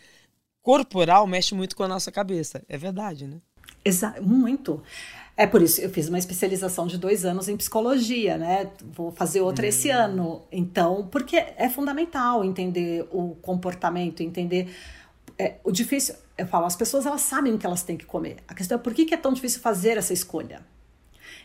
corporal 0.63 1.27
mexe 1.27 1.55
muito 1.55 1.77
com 1.77 1.83
a 1.83 1.89
nossa 1.89 2.11
cabeça. 2.11 2.63
É 2.69 2.77
verdade, 2.77 3.27
né? 3.27 3.39
Exato, 3.85 4.23
muito. 4.23 4.83
É 5.37 5.47
por 5.47 5.63
isso 5.63 5.81
eu 5.81 5.91
fiz 5.91 6.09
uma 6.09 6.19
especialização 6.19 6.87
de 6.87 6.99
dois 6.99 7.25
anos 7.25 7.49
em 7.49 7.57
psicologia, 7.57 8.37
né? 8.37 8.71
Vou 8.93 9.11
fazer 9.11 9.41
outra 9.41 9.65
hum. 9.65 9.69
esse 9.69 9.91
ano. 9.91 10.43
Então, 10.53 11.09
porque 11.11 11.37
é 11.37 11.69
fundamental 11.69 12.45
entender 12.45 13.07
o 13.11 13.35
comportamento, 13.41 14.23
entender 14.23 14.75
é, 15.39 15.57
o 15.65 15.73
difícil. 15.73 16.15
Eu 16.37 16.47
falo, 16.47 16.67
as 16.67 16.77
pessoas 16.77 17.07
elas 17.07 17.21
sabem 17.23 17.55
o 17.55 17.59
que 17.59 17.67
elas 17.67 17.83
têm 17.83 17.97
que 17.97 18.05
comer. 18.05 18.37
A 18.47 18.55
questão 18.55 18.79
é 18.79 18.81
por 18.81 18.95
que, 18.95 19.05
que 19.05 19.15
é 19.15 19.17
tão 19.17 19.33
difícil 19.33 19.61
fazer 19.61 19.97
essa 19.97 20.13
escolha? 20.13 20.61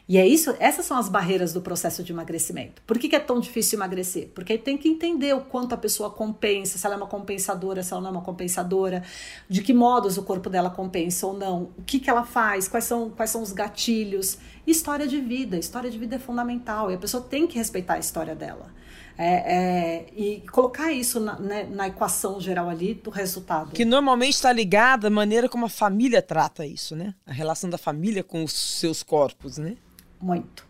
E 0.10 0.18
é 0.18 0.26
isso, 0.26 0.56
essas 0.58 0.86
são 0.86 0.98
as 0.98 1.10
barreiras 1.10 1.52
do 1.52 1.60
processo 1.60 2.02
de 2.02 2.14
emagrecimento. 2.14 2.82
Por 2.84 2.98
que, 2.98 3.10
que 3.10 3.16
é 3.16 3.20
tão 3.20 3.42
difícil 3.42 3.78
emagrecer? 3.78 4.30
Porque 4.34 4.58
tem 4.58 4.78
que 4.78 4.88
entender 4.88 5.36
o 5.36 5.42
quanto 5.42 5.74
a 5.74 5.78
pessoa 5.78 6.10
compensa, 6.10 6.78
se 6.78 6.86
ela 6.86 6.96
é 6.96 6.98
uma 6.98 7.08
compensadora, 7.08 7.84
se 7.84 7.92
ela 7.92 8.02
não 8.02 8.10
é 8.10 8.12
uma 8.14 8.22
compensadora, 8.22 9.04
de 9.50 9.62
que 9.62 9.74
modos 9.74 10.18
o 10.18 10.24
corpo 10.24 10.50
dela 10.50 10.70
compensa 10.70 11.28
ou 11.28 11.34
não, 11.34 11.72
o 11.78 11.84
que, 11.86 12.00
que 12.00 12.10
ela 12.10 12.24
faz, 12.24 12.70
quais 12.70 12.86
são, 12.86 13.10
quais 13.10 13.32
são 13.32 13.42
os 13.42 13.52
gatilhos. 13.52 14.38
História 14.66 15.06
de 15.06 15.20
vida. 15.20 15.58
História 15.58 15.92
de 15.92 15.98
vida 15.98 16.16
é 16.16 16.20
fundamental 16.20 16.90
e 16.90 16.96
a 16.96 16.98
pessoa 16.98 17.22
tem 17.22 17.46
que 17.46 17.58
respeitar 17.58 17.96
a 17.96 18.00
história 18.00 18.34
dela. 18.34 18.78
É, 19.20 19.26
é, 19.26 20.06
e 20.16 20.44
colocar 20.52 20.92
isso 20.92 21.20
na, 21.20 21.40
né, 21.40 21.64
na, 21.64 21.88
equação 21.88 22.40
geral 22.40 22.70
ali 22.70 22.94
do 22.94 23.10
resultado. 23.10 23.72
Que 23.72 23.84
normalmente 23.84 24.36
está 24.36 24.54
ligada 24.54 25.08
à 25.08 25.10
maneira 25.10 25.50
como 25.50 25.66
a 25.66 25.70
família 25.70 26.22
trata 26.22 26.64
isso, 26.68 26.96
né? 26.96 27.16
A 27.26 27.34
relação 27.34 27.68
da 27.68 27.80
família 27.80 28.24
com 28.24 28.44
os 28.44 28.54
seus 28.54 29.02
corpos, 29.02 29.58
né? 29.58 29.76
Muito. 30.22 30.66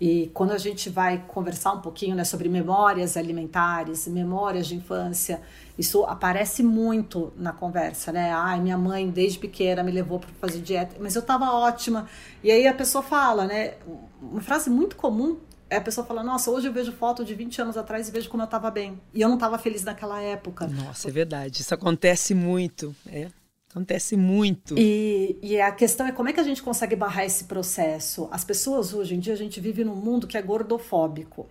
E 0.00 0.30
quando 0.34 0.52
a 0.52 0.58
gente 0.58 0.90
vai 0.90 1.24
conversar 1.28 1.72
um 1.72 1.80
pouquinho 1.80 2.16
né, 2.16 2.24
sobre 2.24 2.48
memórias 2.48 3.16
alimentares, 3.16 4.06
memórias 4.08 4.66
de 4.66 4.74
infância, 4.74 5.40
isso 5.78 6.04
aparece 6.04 6.62
muito 6.62 7.32
na 7.36 7.52
conversa, 7.52 8.12
né? 8.12 8.32
Ai, 8.32 8.60
minha 8.60 8.76
mãe 8.76 9.08
desde 9.08 9.38
pequena 9.38 9.82
me 9.82 9.92
levou 9.92 10.18
para 10.18 10.30
fazer 10.40 10.60
dieta, 10.60 10.96
mas 11.00 11.14
eu 11.14 11.20
estava 11.20 11.52
ótima. 11.52 12.08
E 12.42 12.50
aí 12.50 12.66
a 12.66 12.74
pessoa 12.74 13.02
fala, 13.02 13.46
né? 13.46 13.74
Uma 14.20 14.40
frase 14.40 14.68
muito 14.68 14.96
comum 14.96 15.38
é 15.70 15.76
a 15.76 15.80
pessoa 15.80 16.06
fala: 16.06 16.22
Nossa, 16.22 16.50
hoje 16.50 16.68
eu 16.68 16.72
vejo 16.72 16.92
foto 16.92 17.24
de 17.24 17.34
20 17.34 17.62
anos 17.62 17.76
atrás 17.76 18.08
e 18.08 18.12
vejo 18.12 18.28
como 18.28 18.42
eu 18.42 18.46
estava 18.46 18.70
bem. 18.70 19.00
E 19.12 19.20
eu 19.20 19.28
não 19.28 19.36
estava 19.36 19.58
feliz 19.58 19.84
naquela 19.84 20.20
época. 20.20 20.66
Nossa, 20.66 21.08
é 21.08 21.10
verdade. 21.10 21.60
Isso 21.60 21.74
acontece 21.74 22.34
muito. 22.34 22.94
É. 23.06 23.28
Acontece 23.74 24.16
muito. 24.16 24.78
E, 24.78 25.36
e 25.42 25.60
a 25.60 25.72
questão 25.72 26.06
é 26.06 26.12
como 26.12 26.28
é 26.28 26.32
que 26.32 26.38
a 26.38 26.44
gente 26.44 26.62
consegue 26.62 26.94
barrar 26.94 27.24
esse 27.24 27.42
processo? 27.42 28.28
As 28.30 28.44
pessoas 28.44 28.94
hoje 28.94 29.16
em 29.16 29.18
dia, 29.18 29.32
a 29.32 29.36
gente 29.36 29.60
vive 29.60 29.82
num 29.82 29.96
mundo 29.96 30.28
que 30.28 30.38
é 30.38 30.42
gordofóbico. 30.42 31.48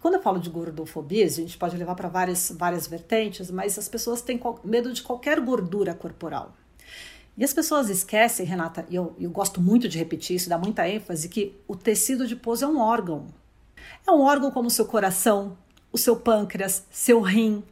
Quando 0.00 0.14
eu 0.14 0.20
falo 0.20 0.40
de 0.40 0.50
gordofobia, 0.50 1.24
a 1.24 1.28
gente 1.28 1.56
pode 1.56 1.76
levar 1.76 1.94
para 1.94 2.08
várias, 2.08 2.52
várias 2.58 2.88
vertentes, 2.88 3.52
mas 3.52 3.78
as 3.78 3.88
pessoas 3.88 4.20
têm 4.20 4.40
medo 4.64 4.92
de 4.92 5.00
qualquer 5.00 5.38
gordura 5.38 5.94
corporal. 5.94 6.56
E 7.38 7.44
as 7.44 7.52
pessoas 7.52 7.88
esquecem, 7.88 8.44
Renata, 8.44 8.84
e 8.90 8.96
eu, 8.96 9.14
eu 9.16 9.30
gosto 9.30 9.60
muito 9.60 9.88
de 9.88 9.96
repetir 9.96 10.34
isso, 10.34 10.48
dá 10.48 10.58
muita 10.58 10.88
ênfase, 10.88 11.28
que 11.28 11.54
o 11.68 11.76
tecido 11.76 12.24
adiposo 12.24 12.64
é 12.64 12.68
um 12.68 12.80
órgão. 12.80 13.26
É 14.04 14.10
um 14.10 14.20
órgão 14.20 14.50
como 14.50 14.66
o 14.66 14.70
seu 14.72 14.86
coração, 14.86 15.56
o 15.92 15.98
seu 15.98 16.16
pâncreas, 16.16 16.84
seu 16.90 17.20
rim. 17.20 17.62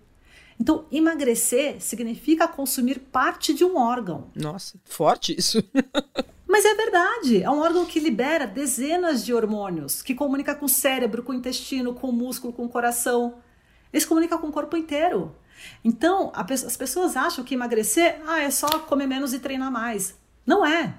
Então, 0.61 0.87
emagrecer 0.91 1.81
significa 1.81 2.47
consumir 2.47 2.99
parte 2.99 3.53
de 3.53 3.65
um 3.65 3.77
órgão. 3.77 4.31
Nossa, 4.35 4.79
forte 4.85 5.35
isso. 5.37 5.63
Mas 6.47 6.67
é 6.67 6.75
verdade, 6.75 7.43
é 7.43 7.51
um 7.51 7.61
órgão 7.61 7.87
que 7.87 7.99
libera 7.99 8.47
dezenas 8.47 9.25
de 9.25 9.33
hormônios, 9.33 10.03
que 10.03 10.15
comunica 10.15 10.55
com 10.55 10.67
o 10.67 10.69
cérebro, 10.69 11.23
com 11.23 11.33
o 11.33 11.35
intestino, 11.35 11.95
com 11.95 12.11
o 12.11 12.13
músculo, 12.13 12.53
com 12.53 12.67
o 12.67 12.69
coração. 12.69 13.37
Eles 13.91 14.05
comunicam 14.05 14.39
com 14.39 14.49
o 14.49 14.53
corpo 14.53 14.77
inteiro. 14.77 15.35
Então, 15.83 16.31
as 16.35 16.77
pessoas 16.77 17.17
acham 17.17 17.43
que 17.43 17.55
emagrecer 17.55 18.21
ah, 18.27 18.41
é 18.41 18.51
só 18.51 18.67
comer 18.81 19.07
menos 19.07 19.33
e 19.33 19.39
treinar 19.39 19.73
mais. 19.73 20.15
Não 20.47 20.65
é. 20.65 20.95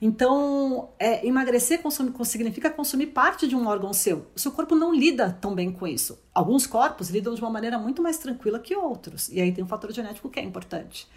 Então, 0.00 0.90
é, 0.98 1.26
emagrecer 1.26 1.80
consumir, 1.80 2.12
significa 2.24 2.70
consumir 2.70 3.06
parte 3.06 3.48
de 3.48 3.56
um 3.56 3.66
órgão 3.66 3.92
seu. 3.92 4.26
O 4.34 4.38
seu 4.38 4.52
corpo 4.52 4.74
não 4.74 4.94
lida 4.94 5.36
tão 5.40 5.54
bem 5.54 5.70
com 5.70 5.86
isso. 5.86 6.18
Alguns 6.34 6.66
corpos 6.66 7.08
lidam 7.08 7.34
de 7.34 7.40
uma 7.40 7.50
maneira 7.50 7.78
muito 7.78 8.02
mais 8.02 8.18
tranquila 8.18 8.58
que 8.58 8.74
outros. 8.76 9.28
E 9.28 9.40
aí 9.40 9.52
tem 9.52 9.64
um 9.64 9.68
fator 9.68 9.92
genético 9.92 10.28
que 10.28 10.38
é 10.38 10.42
importante. 10.42 11.08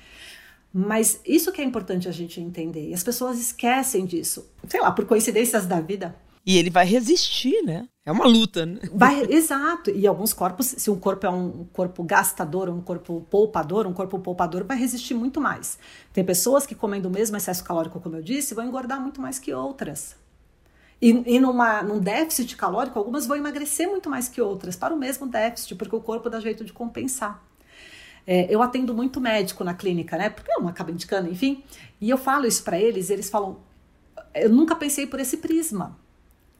Mas 0.73 1.19
isso 1.25 1.51
que 1.51 1.61
é 1.61 1.63
importante 1.63 2.07
a 2.07 2.11
gente 2.11 2.39
entender. 2.39 2.89
E 2.89 2.93
as 2.93 3.03
pessoas 3.03 3.39
esquecem 3.39 4.05
disso. 4.05 4.49
Sei 4.67 4.79
lá, 4.79 4.91
por 4.91 5.05
coincidências 5.05 5.65
da 5.65 5.81
vida. 5.81 6.15
E 6.49 6.57
ele 6.57 6.71
vai 6.71 6.83
resistir, 6.83 7.61
né? 7.61 7.87
É 8.03 8.11
uma 8.11 8.25
luta, 8.25 8.65
né? 8.65 8.79
Vai, 8.91 9.21
exato. 9.29 9.91
E 9.91 10.07
alguns 10.07 10.33
corpos, 10.33 10.65
se 10.65 10.89
um 10.89 10.99
corpo 10.99 11.27
é 11.27 11.29
um 11.29 11.67
corpo 11.71 12.01
gastador, 12.01 12.69
um 12.69 12.81
corpo 12.81 13.23
poupador, 13.29 13.85
um 13.85 13.93
corpo 13.93 14.17
poupador 14.17 14.63
vai 14.63 14.75
resistir 14.75 15.13
muito 15.13 15.39
mais. 15.39 15.77
Tem 16.11 16.25
pessoas 16.25 16.65
que 16.65 16.73
comendo 16.73 17.07
o 17.07 17.11
mesmo 17.11 17.37
excesso 17.37 17.63
calórico, 17.63 17.99
como 17.99 18.15
eu 18.15 18.23
disse, 18.23 18.55
vão 18.55 18.65
engordar 18.65 18.99
muito 18.99 19.21
mais 19.21 19.37
que 19.37 19.53
outras. 19.53 20.15
E, 20.99 21.35
e 21.35 21.39
numa, 21.39 21.83
num 21.83 21.99
déficit 21.99 22.57
calórico, 22.57 22.97
algumas 22.97 23.27
vão 23.27 23.37
emagrecer 23.37 23.87
muito 23.87 24.09
mais 24.09 24.27
que 24.27 24.41
outras, 24.41 24.75
para 24.75 24.91
o 24.91 24.97
mesmo 24.97 25.27
déficit, 25.27 25.75
porque 25.75 25.95
o 25.95 26.01
corpo 26.01 26.31
dá 26.31 26.39
jeito 26.39 26.65
de 26.65 26.73
compensar. 26.73 27.43
É, 28.25 28.47
eu 28.49 28.63
atendo 28.63 28.91
muito 28.91 29.21
médico 29.21 29.63
na 29.63 29.75
clínica, 29.75 30.17
né? 30.17 30.31
Porque 30.31 30.51
eu 30.51 30.61
não 30.61 30.69
acabo 30.69 30.89
indicando, 30.89 31.29
enfim. 31.29 31.63
E 32.01 32.09
eu 32.09 32.17
falo 32.17 32.47
isso 32.47 32.63
para 32.63 32.79
eles, 32.79 33.11
e 33.11 33.13
eles 33.13 33.29
falam: 33.29 33.59
eu 34.33 34.49
nunca 34.49 34.75
pensei 34.75 35.05
por 35.05 35.19
esse 35.19 35.37
prisma. 35.37 36.08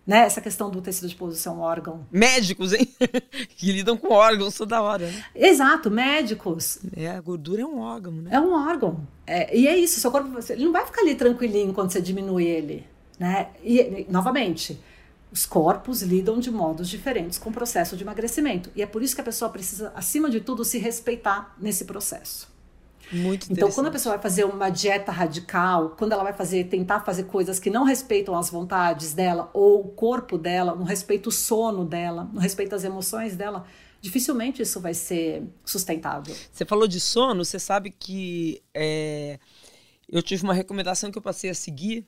Né? 0.09 0.21
Essa 0.21 0.41
questão 0.41 0.71
do 0.71 0.81
tecido 0.81 1.35
ser 1.35 1.49
um 1.49 1.59
órgão. 1.59 2.03
Médicos, 2.11 2.73
hein? 2.73 2.91
que 3.55 3.71
lidam 3.71 3.95
com 3.95 4.11
órgãos 4.11 4.55
toda 4.55 4.81
hora. 4.81 5.05
Né? 5.05 5.23
Exato, 5.35 5.91
médicos. 5.91 6.79
É, 6.97 7.09
a 7.09 7.21
gordura 7.21 7.61
é 7.61 7.65
um 7.65 7.77
órgão, 7.77 8.13
né? 8.13 8.31
É 8.33 8.39
um 8.39 8.51
órgão. 8.51 9.07
É, 9.27 9.55
e 9.55 9.67
é 9.67 9.77
isso, 9.77 9.99
seu 9.99 10.09
corpo 10.09 10.35
ele 10.49 10.65
não 10.65 10.71
vai 10.71 10.83
ficar 10.83 11.01
ali 11.01 11.13
tranquilinho 11.13 11.75
quando 11.75 11.91
você 11.91 12.01
diminui 12.01 12.45
ele. 12.45 12.87
Né? 13.19 13.49
E, 13.63 14.07
novamente, 14.09 14.81
os 15.31 15.45
corpos 15.45 16.01
lidam 16.01 16.39
de 16.39 16.49
modos 16.49 16.89
diferentes 16.89 17.37
com 17.37 17.51
o 17.51 17.53
processo 17.53 17.95
de 17.95 18.03
emagrecimento. 18.03 18.71
E 18.75 18.81
é 18.81 18.87
por 18.87 19.03
isso 19.03 19.13
que 19.13 19.21
a 19.21 19.23
pessoa 19.23 19.51
precisa, 19.51 19.93
acima 19.95 20.27
de 20.27 20.41
tudo, 20.41 20.65
se 20.65 20.79
respeitar 20.79 21.55
nesse 21.59 21.85
processo. 21.85 22.48
Muito 23.11 23.51
então, 23.51 23.71
quando 23.71 23.87
a 23.87 23.91
pessoa 23.91 24.15
vai 24.15 24.21
fazer 24.21 24.43
uma 24.43 24.69
dieta 24.69 25.11
radical, 25.11 25.95
quando 25.97 26.11
ela 26.11 26.23
vai 26.23 26.33
fazer, 26.33 26.65
tentar 26.65 27.01
fazer 27.01 27.23
coisas 27.23 27.59
que 27.59 27.69
não 27.69 27.83
respeitam 27.83 28.35
as 28.35 28.49
vontades 28.49 29.13
dela, 29.13 29.49
ou 29.53 29.81
o 29.81 29.87
corpo 29.89 30.37
dela, 30.37 30.75
não 30.75 30.83
respeita 30.83 31.29
o 31.29 31.31
sono 31.31 31.85
dela, 31.85 32.29
não 32.33 32.41
respeita 32.41 32.75
as 32.75 32.83
emoções 32.83 33.35
dela, 33.35 33.65
dificilmente 33.99 34.61
isso 34.61 34.79
vai 34.79 34.93
ser 34.93 35.43
sustentável. 35.65 36.35
Você 36.51 36.65
falou 36.65 36.87
de 36.87 36.99
sono, 36.99 37.43
você 37.43 37.59
sabe 37.59 37.89
que 37.89 38.61
é, 38.73 39.39
eu 40.07 40.21
tive 40.21 40.43
uma 40.43 40.53
recomendação 40.53 41.11
que 41.11 41.17
eu 41.17 41.21
passei 41.21 41.49
a 41.49 41.55
seguir 41.55 42.05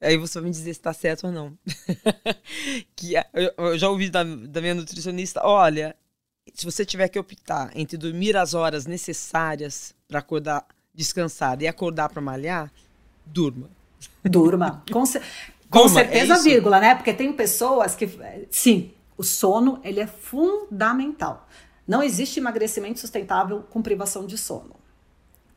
Aí 0.00 0.16
você 0.16 0.38
vai 0.38 0.44
me 0.44 0.50
dizer 0.50 0.72
se 0.74 0.80
tá 0.80 0.92
certo 0.92 1.26
ou 1.26 1.32
não. 1.32 1.58
que 2.94 3.14
eu, 3.34 3.52
eu, 3.56 3.78
já 3.78 3.88
ouvi 3.88 4.08
da, 4.08 4.22
da 4.22 4.60
minha 4.60 4.74
nutricionista, 4.74 5.40
olha, 5.44 5.96
se 6.54 6.64
você 6.64 6.84
tiver 6.84 7.08
que 7.08 7.18
optar 7.18 7.76
entre 7.76 7.96
dormir 7.96 8.36
as 8.36 8.54
horas 8.54 8.86
necessárias 8.86 9.94
para 10.08 10.20
acordar 10.20 10.66
descansado 10.94 11.62
e 11.62 11.68
acordar 11.68 12.08
para 12.08 12.20
malhar, 12.20 12.72
durma. 13.24 13.70
Durma. 14.24 14.82
Com, 14.90 15.04
com 15.70 15.84
é 15.84 15.88
certeza, 15.88 16.34
é 16.34 16.42
vírgula, 16.42 16.80
né? 16.80 16.94
Porque 16.94 17.12
tem 17.12 17.32
pessoas 17.32 17.94
que. 17.94 18.08
Sim, 18.50 18.92
o 19.16 19.22
sono 19.22 19.80
ele 19.84 20.00
é 20.00 20.06
fundamental. 20.06 21.46
Não 21.86 22.02
existe 22.02 22.40
emagrecimento 22.40 22.98
sustentável 22.98 23.62
com 23.70 23.80
privação 23.80 24.26
de 24.26 24.36
sono. 24.36 24.76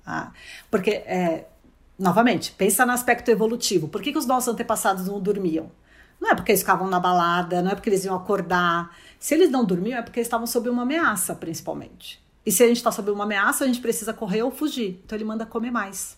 Ah, 0.06 0.32
porque 0.70 0.92
é, 0.92 1.48
novamente, 1.98 2.52
pensa 2.54 2.86
no 2.86 2.92
aspecto 2.92 3.30
evolutivo. 3.30 3.88
Por 3.88 4.02
que, 4.02 4.12
que 4.12 4.18
os 4.18 4.26
nossos 4.26 4.54
antepassados 4.54 5.08
não 5.08 5.20
dormiam? 5.20 5.72
Não 6.20 6.30
é 6.32 6.36
porque 6.36 6.52
eles 6.52 6.62
ficavam 6.62 6.88
na 6.88 7.00
balada, 7.00 7.62
não 7.62 7.72
é 7.72 7.76
porque 7.76 7.90
eles 7.90 8.06
iam 8.06 8.16
acordar. 8.16 8.96
Se 9.20 9.34
eles 9.34 9.50
não 9.50 9.66
dormiam, 9.66 10.00
é 10.00 10.02
porque 10.02 10.20
eles 10.20 10.28
estavam 10.28 10.46
sob 10.46 10.70
uma 10.70 10.84
ameaça, 10.84 11.34
principalmente. 11.36 12.22
E 12.46 12.52
se 12.52 12.64
a 12.64 12.68
gente 12.68 12.78
está 12.78 12.92
sob 12.92 13.12
uma 13.12 13.24
ameaça, 13.24 13.64
a 13.64 13.68
gente 13.68 13.82
precisa 13.82 14.14
correr 14.14 14.44
ou 14.44 14.52
fugir. 14.52 15.02
Então 15.06 15.18
ele 15.18 15.26
manda 15.26 15.46
comer 15.46 15.72
mais. 15.72 16.18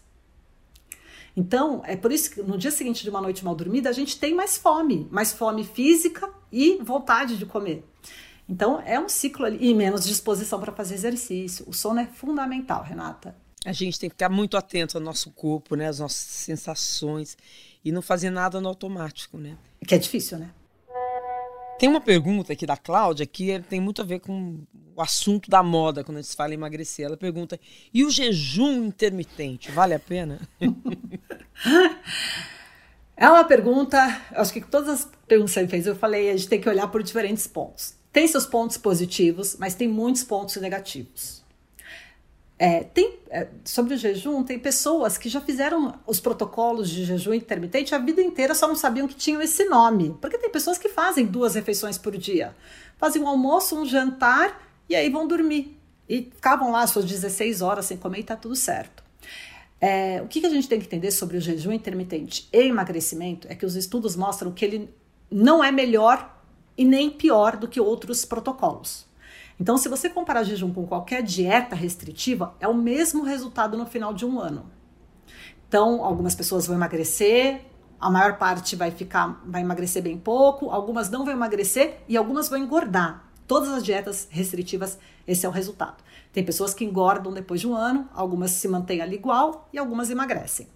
Então, 1.36 1.82
é 1.86 1.95
por 1.95 2.11
isso 2.11 2.30
que 2.30 2.41
no 2.43 2.57
dia 2.57 2.69
seguinte 2.69 3.03
de 3.03 3.09
uma 3.09 3.19
noite 3.19 3.43
mal 3.43 3.55
dormida, 3.55 3.89
a 3.89 3.93
gente 3.93 4.19
tem 4.19 4.36
mais 4.36 4.55
fome, 4.55 5.07
mais 5.11 5.34
fome 5.34 5.63
física 5.63 6.30
e 6.51 6.78
vontade 6.82 7.38
de 7.38 7.45
comer. 7.45 7.84
Então, 8.47 8.82
é 8.86 8.99
um 8.99 9.09
ciclo 9.09 9.45
ali, 9.45 9.57
e 9.59 9.74
menos 9.74 10.05
disposição 10.05 10.59
para 10.59 10.71
fazer 10.71 10.93
exercício. 10.93 11.65
O 11.67 11.74
sono 11.74 11.99
é 12.01 12.05
fundamental, 12.05 12.84
Renata. 12.84 13.36
A 13.65 13.71
gente 13.71 13.99
tem 13.99 14.09
que 14.09 14.13
ficar 14.13 14.30
muito 14.30 14.57
atento 14.57 14.97
ao 14.97 15.03
nosso 15.03 15.32
corpo, 15.32 15.76
né? 15.76 15.88
Às 15.88 15.99
nossas 15.99 16.17
sensações 16.17 17.38
e 17.84 17.91
não 17.91 18.01
fazer 18.01 18.30
nada 18.30 18.59
no 18.59 18.67
automático, 18.67 19.38
né? 19.38 19.57
Que 19.88 19.95
é 19.95 19.97
difícil, 19.97 20.38
né? 20.38 20.51
Tem 21.84 21.90
uma 21.90 22.00
pergunta 22.00 22.54
aqui 22.54 22.66
da 22.66 22.78
Cláudia 22.78 23.26
que 23.26 23.60
tem 23.68 23.82
muito 23.82 24.02
a 24.02 24.06
ver 24.06 24.22
com 24.22 24.60
o 24.96 25.02
assunto 25.02 25.50
da 25.50 25.62
moda 25.62 26.02
quando 26.02 26.20
a 26.20 26.22
gente 26.22 26.34
fala 26.34 26.52
em 26.52 26.54
emagrecer. 26.54 27.06
Ela 27.06 27.18
pergunta: 27.18 27.60
e 27.94 28.06
o 28.06 28.10
jejum 28.10 28.86
intermitente 28.86 29.70
vale 29.70 29.94
a 29.94 30.00
pena? 30.00 30.40
é 33.18 33.28
uma 33.28 33.44
pergunta. 33.44 34.00
Acho 34.32 34.54
que 34.54 34.62
todas 34.62 34.88
as 34.88 35.10
perguntas 35.28 35.54
que 35.54 35.60
você 35.60 35.68
fez, 35.68 35.86
eu 35.86 35.94
falei, 35.94 36.30
a 36.30 36.38
gente 36.38 36.48
tem 36.48 36.62
que 36.62 36.70
olhar 36.70 36.88
por 36.88 37.04
diferentes 37.04 37.48
pontos. 37.48 37.96
Tem 38.14 38.26
seus 38.30 38.46
pontos 38.46 38.78
positivos, 38.78 39.58
mas 39.60 39.76
tem 39.76 39.90
muitos 39.90 40.24
pontos 40.24 40.56
negativos. 40.56 41.43
É, 42.66 42.82
tem, 42.82 43.20
é, 43.30 43.49
sobre 43.66 43.93
o 43.93 43.97
jejum, 43.97 44.41
tem 44.41 44.57
pessoas 44.57 45.18
que 45.18 45.28
já 45.28 45.41
fizeram 45.41 45.99
os 46.07 46.22
protocolos 46.22 46.89
de 46.89 47.03
jejum 47.03 47.34
intermitente 47.34 47.93
a 47.93 47.97
vida 47.97 48.22
inteira, 48.22 48.55
só 48.55 48.70
não 48.70 48.76
sabiam 48.76 49.05
que 49.05 49.16
tinham 49.16 49.41
esse 49.41 49.66
nome. 49.66 50.16
Porque 50.22 50.38
tem 50.38 50.49
pessoas 50.49 50.78
que 50.78 50.88
fazem 50.88 51.26
duas 51.26 51.55
refeições 51.55 51.97
por 51.97 52.16
dia. 52.16 52.55
Fazem 52.97 53.22
um 53.22 53.28
almoço, 53.28 53.78
um 53.78 53.86
jantar 53.86 54.66
e 54.88 54.95
aí 54.95 55.09
vão 55.09 55.28
dormir. 55.28 55.78
E 56.07 56.32
ficavam 56.34 56.72
lá 56.72 56.88
suas 56.88 57.03
16 57.03 57.61
horas 57.61 57.86
sem 57.86 57.97
comer 57.97 58.20
e 58.20 58.24
tá 58.24 58.38
tudo 58.38 58.55
certo. 58.55 59.03
É, 59.82 60.22
o 60.22 60.30
que, 60.30 60.39
que 60.39 60.47
a 60.47 60.49
gente 60.49 60.70
tem 60.70 60.80
que 60.80 60.86
entender 60.86 61.11
sobre 61.11 61.36
o 61.36 61.41
jejum 61.41 61.74
intermitente 61.74 62.47
e 62.53 62.61
emagrecimento 62.61 63.45
é 63.49 63.55
que 63.55 63.66
os 63.66 63.76
estudos 63.76 64.16
mostram 64.16 64.53
que 64.53 64.64
ele 64.64 64.89
não 65.30 65.61
é 65.61 65.70
melhor 65.70 66.41
e 66.78 66.86
nem 66.86 67.09
pior 67.09 67.57
do 67.57 67.68
que 67.68 67.82
outros 67.82 68.24
protocolos. 68.24 69.05
Então, 69.60 69.78
se 69.78 69.88
você 69.88 70.10
comparar 70.10 70.43
jejum 70.43 70.74
com 70.74 70.86
qualquer 70.86 71.22
dieta 71.22 71.76
restritiva, 71.76 72.56
é 72.60 72.68
o 72.68 72.74
mesmo 72.74 73.24
resultado 73.24 73.78
no 73.78 73.86
final 73.86 74.14
de 74.14 74.26
um 74.26 74.39
ano. 74.39 74.66
Então, 75.68 76.04
algumas 76.04 76.36
pessoas 76.36 76.68
vão 76.68 76.76
emagrecer, 76.76 77.62
a 77.99 78.10
maior 78.10 78.38
parte 78.38 78.76
vai 78.76 78.91
ficar, 78.91 79.41
vai 79.45 79.62
emagrecer 79.62 80.04
bem 80.04 80.18
pouco, 80.18 80.70
algumas 80.70 81.10
não 81.10 81.24
vão 81.24 81.34
emagrecer 81.34 81.99
e 82.08 82.18
algumas 82.18 82.49
vão 82.49 82.60
engordar. 82.60 83.32
Todas 83.47 83.70
as 83.70 83.84
dietas 83.84 84.28
restritivas, 84.30 84.97
esse 85.28 85.45
é 85.45 85.49
o 85.49 85.51
resultado. 85.51 86.04
Tem 86.32 86.43
pessoas 86.43 86.74
que 86.74 86.84
engordam 86.84 87.32
depois 87.32 87.62
de 87.62 87.68
um 87.68 87.76
ano, 87.76 88.10
algumas 88.14 88.51
se 88.51 88.68
mantêm 88.68 89.01
ali 89.01 89.16
igual 89.16 89.70
e 89.72 89.78
algumas 89.78 90.10
emagrecem. 90.10 90.68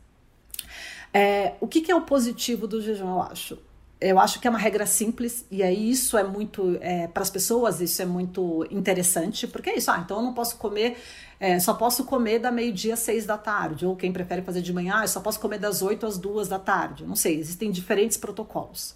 É, 1.13 1.55
o 1.59 1.67
que, 1.67 1.82
que 1.82 1.91
é 1.91 1.95
o 1.95 2.01
positivo 2.01 2.67
do 2.67 2.82
jejum, 2.82 3.09
eu 3.09 3.21
acho? 3.21 3.57
Eu 3.99 4.19
acho 4.19 4.39
que 4.39 4.47
é 4.47 4.49
uma 4.49 4.59
regra 4.59 4.85
simples 4.85 5.45
e 5.49 5.63
aí 5.63 5.89
isso 5.89 6.17
é 6.17 6.23
muito 6.23 6.77
é, 6.81 7.07
para 7.07 7.23
as 7.23 7.29
pessoas 7.29 7.81
isso 7.81 8.01
é 8.01 8.05
muito 8.05 8.65
interessante 8.69 9.47
porque 9.47 9.71
é 9.71 9.77
isso 9.77 9.89
ah 9.89 9.99
então 10.03 10.17
eu 10.17 10.23
não 10.23 10.33
posso 10.33 10.57
comer 10.57 10.97
é, 11.39 11.59
só 11.59 11.73
posso 11.73 12.03
comer 12.03 12.39
da 12.39 12.51
meio 12.51 12.71
dia 12.71 12.93
às 12.93 12.99
seis 12.99 13.25
da 13.25 13.37
tarde 13.37 13.85
ou 13.85 13.95
quem 13.95 14.11
prefere 14.11 14.41
fazer 14.43 14.61
de 14.61 14.71
manhã 14.71 15.01
eu 15.01 15.07
só 15.07 15.19
posso 15.19 15.39
comer 15.39 15.57
das 15.57 15.81
oito 15.81 16.05
às 16.05 16.17
duas 16.17 16.47
da 16.47 16.59
tarde 16.59 17.05
não 17.05 17.15
sei 17.15 17.39
existem 17.39 17.71
diferentes 17.71 18.17
protocolos 18.17 18.95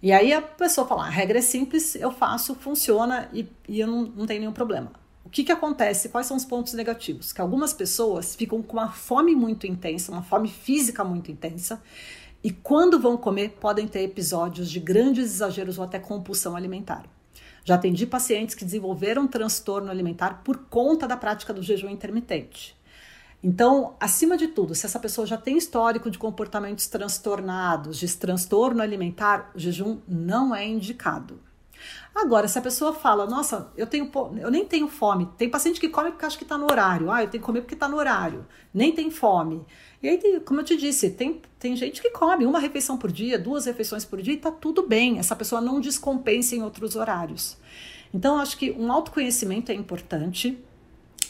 e 0.00 0.12
aí 0.12 0.32
a 0.32 0.40
pessoa 0.40 0.86
fala 0.86 1.04
ah, 1.04 1.08
a 1.08 1.10
regra 1.10 1.38
é 1.38 1.42
simples 1.42 1.96
eu 1.96 2.12
faço 2.12 2.54
funciona 2.54 3.28
e, 3.32 3.48
e 3.68 3.80
eu 3.80 3.88
não, 3.88 4.02
não 4.02 4.26
tenho 4.26 4.40
nenhum 4.40 4.52
problema 4.52 4.92
o 5.24 5.30
que, 5.30 5.44
que 5.44 5.52
acontece? 5.52 6.08
Quais 6.08 6.26
são 6.26 6.38
os 6.38 6.44
pontos 6.46 6.72
negativos? 6.72 7.34
Que 7.34 7.40
algumas 7.42 7.74
pessoas 7.74 8.34
ficam 8.34 8.62
com 8.62 8.78
uma 8.78 8.90
fome 8.90 9.34
muito 9.34 9.66
intensa, 9.66 10.10
uma 10.10 10.22
fome 10.22 10.48
física 10.48 11.04
muito 11.04 11.30
intensa, 11.30 11.82
e 12.42 12.50
quando 12.50 13.00
vão 13.00 13.16
comer, 13.16 13.56
podem 13.60 13.88
ter 13.88 14.02
episódios 14.02 14.70
de 14.70 14.78
grandes 14.78 15.24
exageros 15.34 15.78
ou 15.78 15.84
até 15.84 15.98
compulsão 15.98 16.54
alimentar. 16.54 17.04
Já 17.64 17.74
atendi 17.74 18.06
pacientes 18.06 18.54
que 18.54 18.64
desenvolveram 18.64 19.26
transtorno 19.26 19.90
alimentar 19.90 20.42
por 20.44 20.56
conta 20.70 21.06
da 21.06 21.16
prática 21.16 21.52
do 21.52 21.62
jejum 21.62 21.88
intermitente. 21.88 22.76
Então, 23.42 23.94
acima 24.00 24.36
de 24.36 24.48
tudo, 24.48 24.74
se 24.74 24.86
essa 24.86 24.98
pessoa 24.98 25.26
já 25.26 25.36
tem 25.36 25.56
histórico 25.56 26.10
de 26.10 26.18
comportamentos 26.18 26.88
transtornados, 26.88 27.98
de 27.98 28.16
transtorno 28.16 28.82
alimentar, 28.82 29.52
o 29.54 29.58
jejum 29.58 29.98
não 30.08 30.54
é 30.54 30.66
indicado. 30.66 31.40
Agora, 32.14 32.48
se 32.48 32.58
a 32.58 32.62
pessoa 32.62 32.92
fala, 32.92 33.26
nossa, 33.26 33.70
eu 33.76 33.86
tenho 33.86 34.10
eu 34.38 34.50
nem 34.50 34.64
tenho 34.64 34.88
fome. 34.88 35.28
Tem 35.38 35.48
paciente 35.48 35.78
que 35.78 35.88
come 35.88 36.10
porque 36.10 36.26
acha 36.26 36.36
que 36.36 36.42
está 36.42 36.58
no 36.58 36.64
horário. 36.64 37.10
Ah, 37.12 37.22
eu 37.22 37.28
tenho 37.28 37.40
que 37.40 37.46
comer 37.46 37.60
porque 37.60 37.74
está 37.74 37.88
no 37.88 37.96
horário. 37.96 38.44
Nem 38.74 38.92
tem 38.92 39.10
fome. 39.10 39.64
E 40.02 40.08
aí, 40.08 40.40
como 40.40 40.60
eu 40.60 40.64
te 40.64 40.76
disse, 40.76 41.10
tem, 41.10 41.42
tem 41.58 41.74
gente 41.74 42.00
que 42.00 42.10
come 42.10 42.46
uma 42.46 42.60
refeição 42.60 42.96
por 42.96 43.10
dia, 43.10 43.38
duas 43.38 43.66
refeições 43.66 44.04
por 44.04 44.22
dia 44.22 44.34
e 44.34 44.36
está 44.36 44.50
tudo 44.50 44.86
bem. 44.86 45.18
Essa 45.18 45.34
pessoa 45.34 45.60
não 45.60 45.80
descompensa 45.80 46.54
em 46.54 46.62
outros 46.62 46.94
horários. 46.94 47.56
Então, 48.14 48.38
acho 48.38 48.56
que 48.56 48.70
um 48.70 48.92
autoconhecimento 48.92 49.72
é 49.72 49.74
importante. 49.74 50.56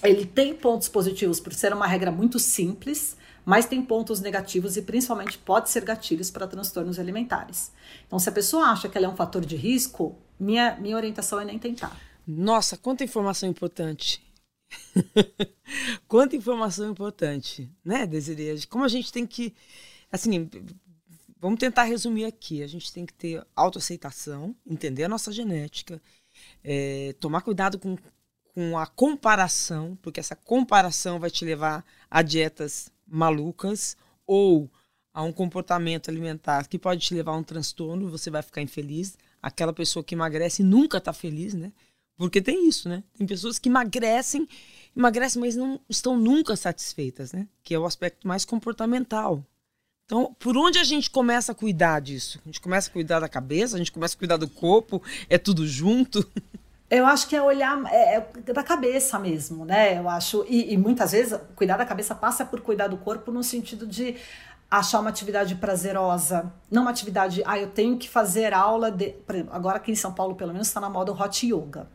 Ele 0.02 0.26
tem 0.26 0.54
pontos 0.54 0.88
positivos 0.88 1.40
por 1.40 1.52
ser 1.54 1.72
uma 1.72 1.86
regra 1.86 2.10
muito 2.12 2.38
simples, 2.38 3.16
mas 3.44 3.64
tem 3.64 3.80
pontos 3.80 4.20
negativos 4.20 4.76
e 4.76 4.82
principalmente 4.82 5.38
pode 5.38 5.70
ser 5.70 5.82
gatilhos 5.82 6.30
para 6.30 6.46
transtornos 6.46 6.98
alimentares. 6.98 7.72
Então, 8.06 8.18
se 8.18 8.28
a 8.28 8.32
pessoa 8.32 8.66
acha 8.66 8.88
que 8.88 8.98
ela 8.98 9.06
é 9.06 9.10
um 9.10 9.16
fator 9.16 9.44
de 9.44 9.56
risco, 9.56 10.14
minha, 10.38 10.76
minha 10.78 10.94
orientação 10.94 11.40
é 11.40 11.44
nem 11.44 11.58
tentar. 11.58 11.98
Nossa, 12.26 12.76
quanta 12.76 13.02
informação 13.02 13.48
importante. 13.48 14.27
quanta 16.06 16.36
informação 16.36 16.90
importante, 16.90 17.70
né, 17.84 18.06
Desiree? 18.06 18.66
Como 18.66 18.84
a 18.84 18.88
gente 18.88 19.12
tem 19.12 19.26
que. 19.26 19.54
Assim, 20.10 20.48
vamos 21.40 21.58
tentar 21.58 21.84
resumir 21.84 22.24
aqui. 22.24 22.62
A 22.62 22.66
gente 22.66 22.92
tem 22.92 23.06
que 23.06 23.14
ter 23.14 23.44
autoaceitação, 23.54 24.54
entender 24.66 25.04
a 25.04 25.08
nossa 25.08 25.32
genética, 25.32 26.00
é, 26.62 27.14
tomar 27.20 27.42
cuidado 27.42 27.78
com, 27.78 27.96
com 28.54 28.78
a 28.78 28.86
comparação, 28.86 29.96
porque 30.02 30.20
essa 30.20 30.36
comparação 30.36 31.18
vai 31.18 31.30
te 31.30 31.44
levar 31.44 31.84
a 32.10 32.22
dietas 32.22 32.90
malucas 33.06 33.96
ou 34.26 34.70
a 35.12 35.22
um 35.22 35.32
comportamento 35.32 36.08
alimentar 36.08 36.68
que 36.68 36.78
pode 36.78 37.00
te 37.00 37.14
levar 37.14 37.32
a 37.32 37.36
um 37.36 37.42
transtorno, 37.42 38.10
você 38.10 38.30
vai 38.30 38.42
ficar 38.42 38.62
infeliz 38.62 39.16
aquela 39.42 39.72
pessoa 39.72 40.04
que 40.04 40.14
emagrece 40.14 40.62
nunca 40.62 40.98
está 40.98 41.12
feliz, 41.12 41.54
né? 41.54 41.72
Porque 42.18 42.42
tem 42.42 42.68
isso, 42.68 42.88
né? 42.88 43.04
Tem 43.16 43.26
pessoas 43.26 43.58
que 43.58 43.68
emagrecem, 43.68 44.46
emagrecem, 44.94 45.40
mas 45.40 45.54
não 45.54 45.80
estão 45.88 46.16
nunca 46.16 46.56
satisfeitas, 46.56 47.32
né? 47.32 47.46
Que 47.62 47.74
é 47.74 47.78
o 47.78 47.86
aspecto 47.86 48.26
mais 48.26 48.44
comportamental. 48.44 49.42
Então, 50.04 50.34
por 50.38 50.56
onde 50.56 50.78
a 50.78 50.84
gente 50.84 51.10
começa 51.10 51.52
a 51.52 51.54
cuidar 51.54 52.00
disso? 52.00 52.40
A 52.44 52.48
gente 52.48 52.60
começa 52.60 52.90
a 52.90 52.92
cuidar 52.92 53.20
da 53.20 53.28
cabeça, 53.28 53.76
a 53.76 53.78
gente 53.78 53.92
começa 53.92 54.16
a 54.16 54.18
cuidar 54.18 54.36
do 54.36 54.48
corpo, 54.48 55.00
é 55.30 55.38
tudo 55.38 55.66
junto? 55.66 56.26
Eu 56.90 57.04
acho 57.04 57.28
que 57.28 57.36
é 57.36 57.42
olhar 57.42 57.84
é, 57.92 58.16
é 58.46 58.52
da 58.52 58.62
cabeça 58.62 59.18
mesmo, 59.18 59.66
né? 59.66 59.98
Eu 59.98 60.08
acho. 60.08 60.46
E, 60.48 60.72
e, 60.72 60.76
muitas 60.78 61.12
vezes 61.12 61.38
cuidar 61.54 61.76
da 61.76 61.84
cabeça 61.84 62.14
passa 62.14 62.46
por 62.46 62.62
cuidar 62.62 62.88
do 62.88 62.96
corpo 62.96 63.30
no 63.30 63.44
sentido 63.44 63.86
de 63.86 64.16
achar 64.70 65.00
uma 65.00 65.10
atividade 65.10 65.54
prazerosa, 65.54 66.50
não 66.70 66.82
uma 66.82 66.90
atividade, 66.90 67.42
ah, 67.44 67.58
eu 67.58 67.68
tenho 67.68 67.98
que 67.98 68.08
fazer 68.08 68.54
aula 68.54 68.90
de, 68.90 69.10
por 69.10 69.34
exemplo, 69.34 69.54
agora 69.54 69.76
aqui 69.76 69.92
em 69.92 69.96
São 69.96 70.12
Paulo 70.12 70.34
pelo 70.34 70.52
menos 70.52 70.68
está 70.68 70.80
na 70.80 70.88
moda 70.90 71.12
o 71.12 71.20
hot 71.20 71.46
yoga. 71.46 71.88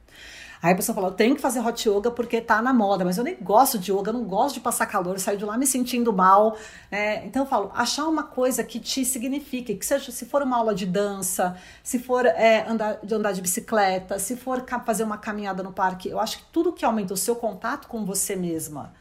Aí 0.64 0.72
a 0.72 0.76
pessoa 0.78 0.96
fala, 0.96 1.10
eu 1.10 1.12
tenho 1.12 1.36
que 1.36 1.42
fazer 1.42 1.60
hot 1.60 1.90
yoga 1.90 2.10
porque 2.10 2.40
tá 2.40 2.62
na 2.62 2.72
moda, 2.72 3.04
mas 3.04 3.18
eu 3.18 3.24
nem 3.26 3.36
gosto 3.36 3.78
de 3.78 3.92
yoga, 3.92 4.12
eu 4.12 4.14
não 4.14 4.24
gosto 4.24 4.56
de 4.56 4.62
passar 4.62 4.86
calor, 4.86 5.20
sair 5.20 5.36
de 5.36 5.44
lá 5.44 5.58
me 5.58 5.68
sentindo 5.68 6.14
mal. 6.14 6.56
Né? 6.90 7.26
Então 7.26 7.44
eu 7.44 7.46
falo, 7.46 7.70
achar 7.76 8.08
uma 8.08 8.24
coisa 8.24 8.64
que 8.64 8.80
te 8.80 9.04
signifique, 9.04 9.76
que 9.76 9.86
seja, 9.86 10.10
se 10.10 10.26
for 10.26 10.42
uma 10.42 10.56
aula 10.56 10.74
de 10.74 10.86
dança, 10.86 11.58
se 11.84 12.00
for 12.00 12.26
é, 12.26 12.66
andar, 12.66 13.00
de 13.04 13.14
andar 13.14 13.34
de 13.34 13.42
bicicleta, 13.42 14.18
se 14.18 14.38
for 14.38 14.64
fazer 14.86 15.04
uma 15.04 15.18
caminhada 15.18 15.62
no 15.62 15.74
parque, 15.74 16.08
eu 16.08 16.18
acho 16.18 16.38
que 16.38 16.46
tudo 16.46 16.72
que 16.72 16.86
aumenta 16.86 17.14
o 17.14 17.18
seu 17.18 17.36
contato 17.36 17.90
com 17.90 18.06
você 18.06 18.34
mesma, 18.34 18.94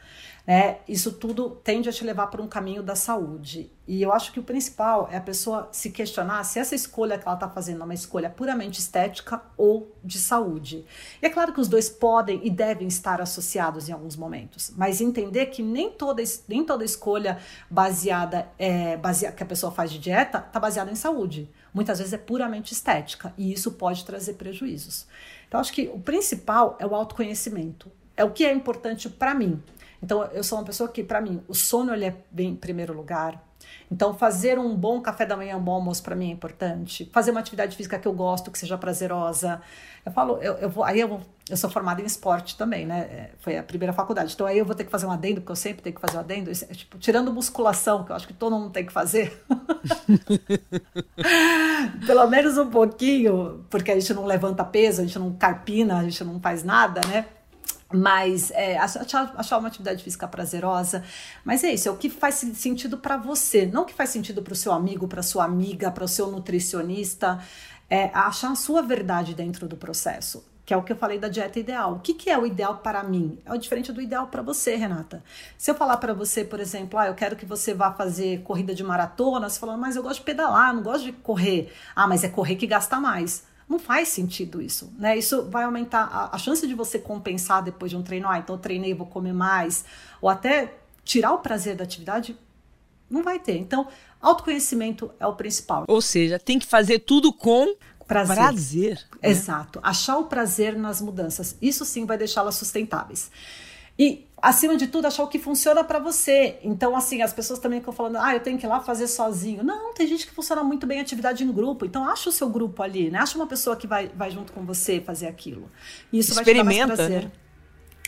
né? 0.46 0.78
Isso 0.88 1.12
tudo 1.12 1.50
tende 1.50 1.88
a 1.88 1.92
te 1.92 2.04
levar 2.04 2.26
para 2.26 2.42
um 2.42 2.48
caminho 2.48 2.82
da 2.82 2.96
saúde. 2.96 3.70
E 3.86 4.02
eu 4.02 4.12
acho 4.12 4.32
que 4.32 4.40
o 4.40 4.42
principal 4.42 5.08
é 5.10 5.16
a 5.16 5.20
pessoa 5.20 5.68
se 5.72 5.90
questionar 5.90 6.42
se 6.44 6.58
essa 6.58 6.74
escolha 6.74 7.18
que 7.18 7.26
ela 7.26 7.34
está 7.34 7.48
fazendo 7.48 7.82
é 7.82 7.84
uma 7.84 7.94
escolha 7.94 8.30
puramente 8.30 8.80
estética 8.80 9.42
ou 9.56 9.94
de 10.02 10.18
saúde. 10.18 10.84
E 11.20 11.26
é 11.26 11.30
claro 11.30 11.52
que 11.52 11.60
os 11.60 11.68
dois 11.68 11.88
podem 11.88 12.40
e 12.44 12.50
devem 12.50 12.88
estar 12.88 13.20
associados 13.20 13.88
em 13.88 13.92
alguns 13.92 14.16
momentos, 14.16 14.72
mas 14.76 15.00
entender 15.00 15.46
que 15.46 15.62
nem 15.62 15.90
toda, 15.90 16.22
nem 16.48 16.64
toda 16.64 16.84
escolha 16.84 17.38
baseada, 17.70 18.48
é, 18.58 18.96
baseada 18.96 19.36
que 19.36 19.42
a 19.42 19.46
pessoa 19.46 19.72
faz 19.72 19.90
de 19.92 19.98
dieta 19.98 20.38
está 20.38 20.58
baseada 20.58 20.90
em 20.90 20.96
saúde. 20.96 21.50
Muitas 21.74 21.98
vezes 21.98 22.12
é 22.12 22.18
puramente 22.18 22.72
estética 22.72 23.32
e 23.36 23.52
isso 23.52 23.72
pode 23.72 24.04
trazer 24.04 24.34
prejuízos. 24.34 25.06
Então, 25.48 25.60
acho 25.60 25.72
que 25.72 25.90
o 25.92 25.98
principal 25.98 26.76
é 26.78 26.86
o 26.86 26.94
autoconhecimento. 26.94 27.90
É 28.16 28.24
o 28.24 28.30
que 28.30 28.44
é 28.44 28.52
importante 28.52 29.08
para 29.08 29.34
mim. 29.34 29.62
Então, 30.02 30.24
eu 30.32 30.42
sou 30.42 30.58
uma 30.58 30.64
pessoa 30.64 30.88
que, 30.88 31.04
para 31.04 31.20
mim, 31.20 31.40
o 31.46 31.54
sono 31.54 31.94
ele 31.94 32.06
é 32.06 32.16
bem 32.30 32.50
em 32.50 32.56
primeiro 32.56 32.92
lugar. 32.92 33.40
Então, 33.90 34.14
fazer 34.14 34.58
um 34.58 34.74
bom 34.74 35.00
café 35.00 35.26
da 35.26 35.36
manhã, 35.36 35.56
um 35.56 35.62
bom 35.62 35.74
almoço 35.74 36.02
para 36.02 36.16
mim 36.16 36.30
é 36.30 36.32
importante. 36.32 37.08
Fazer 37.12 37.30
uma 37.30 37.40
atividade 37.40 37.76
física 37.76 37.98
que 37.98 38.08
eu 38.08 38.12
gosto, 38.12 38.50
que 38.50 38.58
seja 38.58 38.78
prazerosa. 38.78 39.60
Eu 40.04 40.10
falo, 40.10 40.38
eu, 40.38 40.54
eu 40.54 40.70
vou, 40.70 40.82
aí 40.82 40.98
eu, 40.98 41.20
eu 41.48 41.56
sou 41.56 41.70
formada 41.70 42.00
em 42.00 42.04
esporte 42.04 42.56
também, 42.56 42.86
né? 42.86 43.00
É, 43.00 43.30
foi 43.38 43.56
a 43.56 43.62
primeira 43.62 43.92
faculdade. 43.92 44.32
Então, 44.34 44.46
aí 44.46 44.58
eu 44.58 44.64
vou 44.64 44.74
ter 44.74 44.84
que 44.84 44.90
fazer 44.90 45.06
um 45.06 45.10
adendo, 45.10 45.40
porque 45.40 45.52
eu 45.52 45.56
sempre 45.56 45.82
tenho 45.82 45.94
que 45.94 46.00
fazer 46.00 46.16
um 46.16 46.20
adendo. 46.20 46.50
É, 46.50 46.54
tipo, 46.54 46.98
tirando 46.98 47.32
musculação, 47.32 48.02
que 48.02 48.10
eu 48.10 48.16
acho 48.16 48.26
que 48.26 48.34
todo 48.34 48.56
mundo 48.56 48.70
tem 48.70 48.86
que 48.86 48.92
fazer. 48.92 49.44
Pelo 52.06 52.26
menos 52.28 52.58
um 52.58 52.70
pouquinho, 52.70 53.64
porque 53.70 53.90
a 53.90 54.00
gente 54.00 54.14
não 54.14 54.24
levanta 54.24 54.64
peso, 54.64 55.02
a 55.02 55.04
gente 55.04 55.18
não 55.18 55.32
carpina, 55.34 55.98
a 55.98 56.04
gente 56.04 56.24
não 56.24 56.40
faz 56.40 56.64
nada, 56.64 57.00
né? 57.06 57.26
Mas 57.94 58.50
é, 58.52 58.78
achar, 58.78 59.32
achar 59.36 59.58
uma 59.58 59.68
atividade 59.68 60.02
física 60.02 60.26
prazerosa. 60.28 61.04
Mas 61.44 61.64
é 61.64 61.72
isso, 61.72 61.88
é 61.88 61.90
o 61.90 61.96
que 61.96 62.08
faz 62.08 62.36
sentido 62.36 62.98
para 62.98 63.16
você, 63.16 63.66
não 63.66 63.82
o 63.82 63.84
que 63.84 63.94
faz 63.94 64.10
sentido 64.10 64.42
para 64.42 64.52
o 64.52 64.56
seu 64.56 64.72
amigo, 64.72 65.08
para 65.08 65.22
sua 65.22 65.44
amiga, 65.44 65.90
para 65.90 66.04
o 66.04 66.08
seu 66.08 66.30
nutricionista. 66.30 67.40
É 67.90 68.10
achar 68.14 68.50
a 68.52 68.54
sua 68.54 68.80
verdade 68.80 69.34
dentro 69.34 69.68
do 69.68 69.76
processo, 69.76 70.42
que 70.64 70.72
é 70.72 70.76
o 70.76 70.82
que 70.82 70.92
eu 70.92 70.96
falei 70.96 71.18
da 71.18 71.28
dieta 71.28 71.60
ideal. 71.60 71.94
O 71.94 71.98
que, 72.00 72.14
que 72.14 72.30
é 72.30 72.38
o 72.38 72.46
ideal 72.46 72.78
para 72.78 73.02
mim? 73.02 73.38
É 73.44 73.52
o 73.52 73.58
diferente 73.58 73.92
do 73.92 74.00
ideal 74.00 74.28
para 74.28 74.40
você, 74.40 74.76
Renata. 74.76 75.22
Se 75.58 75.70
eu 75.70 75.74
falar 75.74 75.98
para 75.98 76.14
você, 76.14 76.42
por 76.42 76.58
exemplo, 76.58 76.98
ah, 76.98 77.08
eu 77.08 77.14
quero 77.14 77.36
que 77.36 77.44
você 77.44 77.74
vá 77.74 77.92
fazer 77.92 78.40
corrida 78.44 78.74
de 78.74 78.82
maratona, 78.82 79.50
você 79.50 79.60
fala, 79.60 79.76
mas 79.76 79.94
eu 79.94 80.02
gosto 80.02 80.20
de 80.20 80.24
pedalar, 80.24 80.74
não 80.74 80.82
gosto 80.82 81.04
de 81.04 81.12
correr. 81.12 81.70
Ah, 81.94 82.06
mas 82.06 82.24
é 82.24 82.28
correr 82.28 82.56
que 82.56 82.66
gasta 82.66 82.98
mais. 82.98 83.44
Não 83.68 83.78
faz 83.78 84.08
sentido 84.08 84.60
isso, 84.60 84.92
né? 84.98 85.16
Isso 85.16 85.48
vai 85.50 85.64
aumentar 85.64 86.04
a, 86.04 86.36
a 86.36 86.38
chance 86.38 86.66
de 86.66 86.74
você 86.74 86.98
compensar 86.98 87.62
depois 87.62 87.90
de 87.90 87.96
um 87.96 88.02
treino. 88.02 88.28
Ah, 88.28 88.38
então 88.38 88.56
eu 88.56 88.60
treinei, 88.60 88.94
vou 88.94 89.06
comer 89.06 89.32
mais. 89.32 89.84
Ou 90.20 90.28
até 90.28 90.74
tirar 91.04 91.32
o 91.32 91.38
prazer 91.38 91.76
da 91.76 91.84
atividade, 91.84 92.36
não 93.10 93.22
vai 93.22 93.38
ter. 93.38 93.56
Então, 93.56 93.88
autoconhecimento 94.20 95.10
é 95.18 95.26
o 95.26 95.34
principal. 95.34 95.84
Ou 95.88 96.00
seja, 96.00 96.38
tem 96.38 96.58
que 96.58 96.66
fazer 96.66 97.00
tudo 97.00 97.32
com 97.32 97.74
prazer. 98.06 98.36
prazer 98.36 99.06
né? 99.22 99.30
Exato. 99.30 99.80
Achar 99.82 100.18
o 100.18 100.24
prazer 100.24 100.76
nas 100.76 101.00
mudanças. 101.00 101.56
Isso 101.60 101.84
sim 101.84 102.04
vai 102.04 102.18
deixá-las 102.18 102.56
sustentáveis. 102.56 103.30
E 103.98 104.26
acima 104.42 104.76
de 104.76 104.88
tudo, 104.88 105.06
achar 105.06 105.22
o 105.22 105.28
que 105.28 105.38
funciona 105.38 105.84
para 105.84 106.00
você. 106.00 106.58
Então, 106.64 106.96
assim, 106.96 107.22
as 107.22 107.32
pessoas 107.32 107.60
também 107.60 107.78
ficam 107.78 107.94
falando, 107.94 108.16
ah, 108.16 108.34
eu 108.34 108.40
tenho 108.40 108.58
que 108.58 108.66
ir 108.66 108.68
lá 108.68 108.80
fazer 108.80 109.06
sozinho. 109.06 109.62
Não, 109.62 109.94
tem 109.94 110.06
gente 110.06 110.26
que 110.26 110.34
funciona 110.34 110.64
muito 110.64 110.84
bem 110.84 111.00
atividade 111.00 111.44
em 111.44 111.52
grupo. 111.52 111.86
Então, 111.86 112.04
acha 112.04 112.28
o 112.28 112.32
seu 112.32 112.50
grupo 112.50 112.82
ali, 112.82 113.08
né? 113.08 113.20
Acha 113.20 113.38
uma 113.38 113.46
pessoa 113.46 113.76
que 113.76 113.86
vai, 113.86 114.08
vai 114.08 114.32
junto 114.32 114.52
com 114.52 114.66
você 114.66 115.00
fazer 115.00 115.28
aquilo. 115.28 115.70
E 116.12 116.18
isso 116.18 116.32
Experimenta, 116.32 116.64
vai 116.64 116.74
te 116.74 116.78
dar 116.78 116.96
mais 116.96 116.96
prazer. 116.96 117.24
Né? 117.24 117.32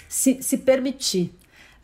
Se, 0.09 0.43
se 0.43 0.59
permitir. 0.59 1.33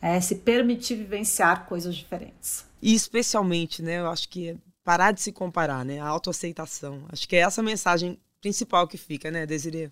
É, 0.01 0.19
se 0.19 0.35
permitir 0.35 0.95
vivenciar 0.95 1.67
coisas 1.67 1.95
diferentes. 1.95 2.65
E 2.81 2.93
especialmente, 2.93 3.81
né? 3.81 3.99
Eu 3.99 4.09
acho 4.09 4.27
que 4.27 4.49
é 4.49 4.55
parar 4.83 5.11
de 5.11 5.21
se 5.21 5.31
comparar, 5.31 5.85
né? 5.85 5.99
A 5.99 6.07
autoaceitação. 6.07 7.05
Acho 7.09 7.27
que 7.27 7.35
é 7.35 7.39
essa 7.39 7.61
mensagem 7.61 8.19
principal 8.41 8.87
que 8.87 8.97
fica, 8.97 9.29
né, 9.29 9.45
Desiree? 9.45 9.91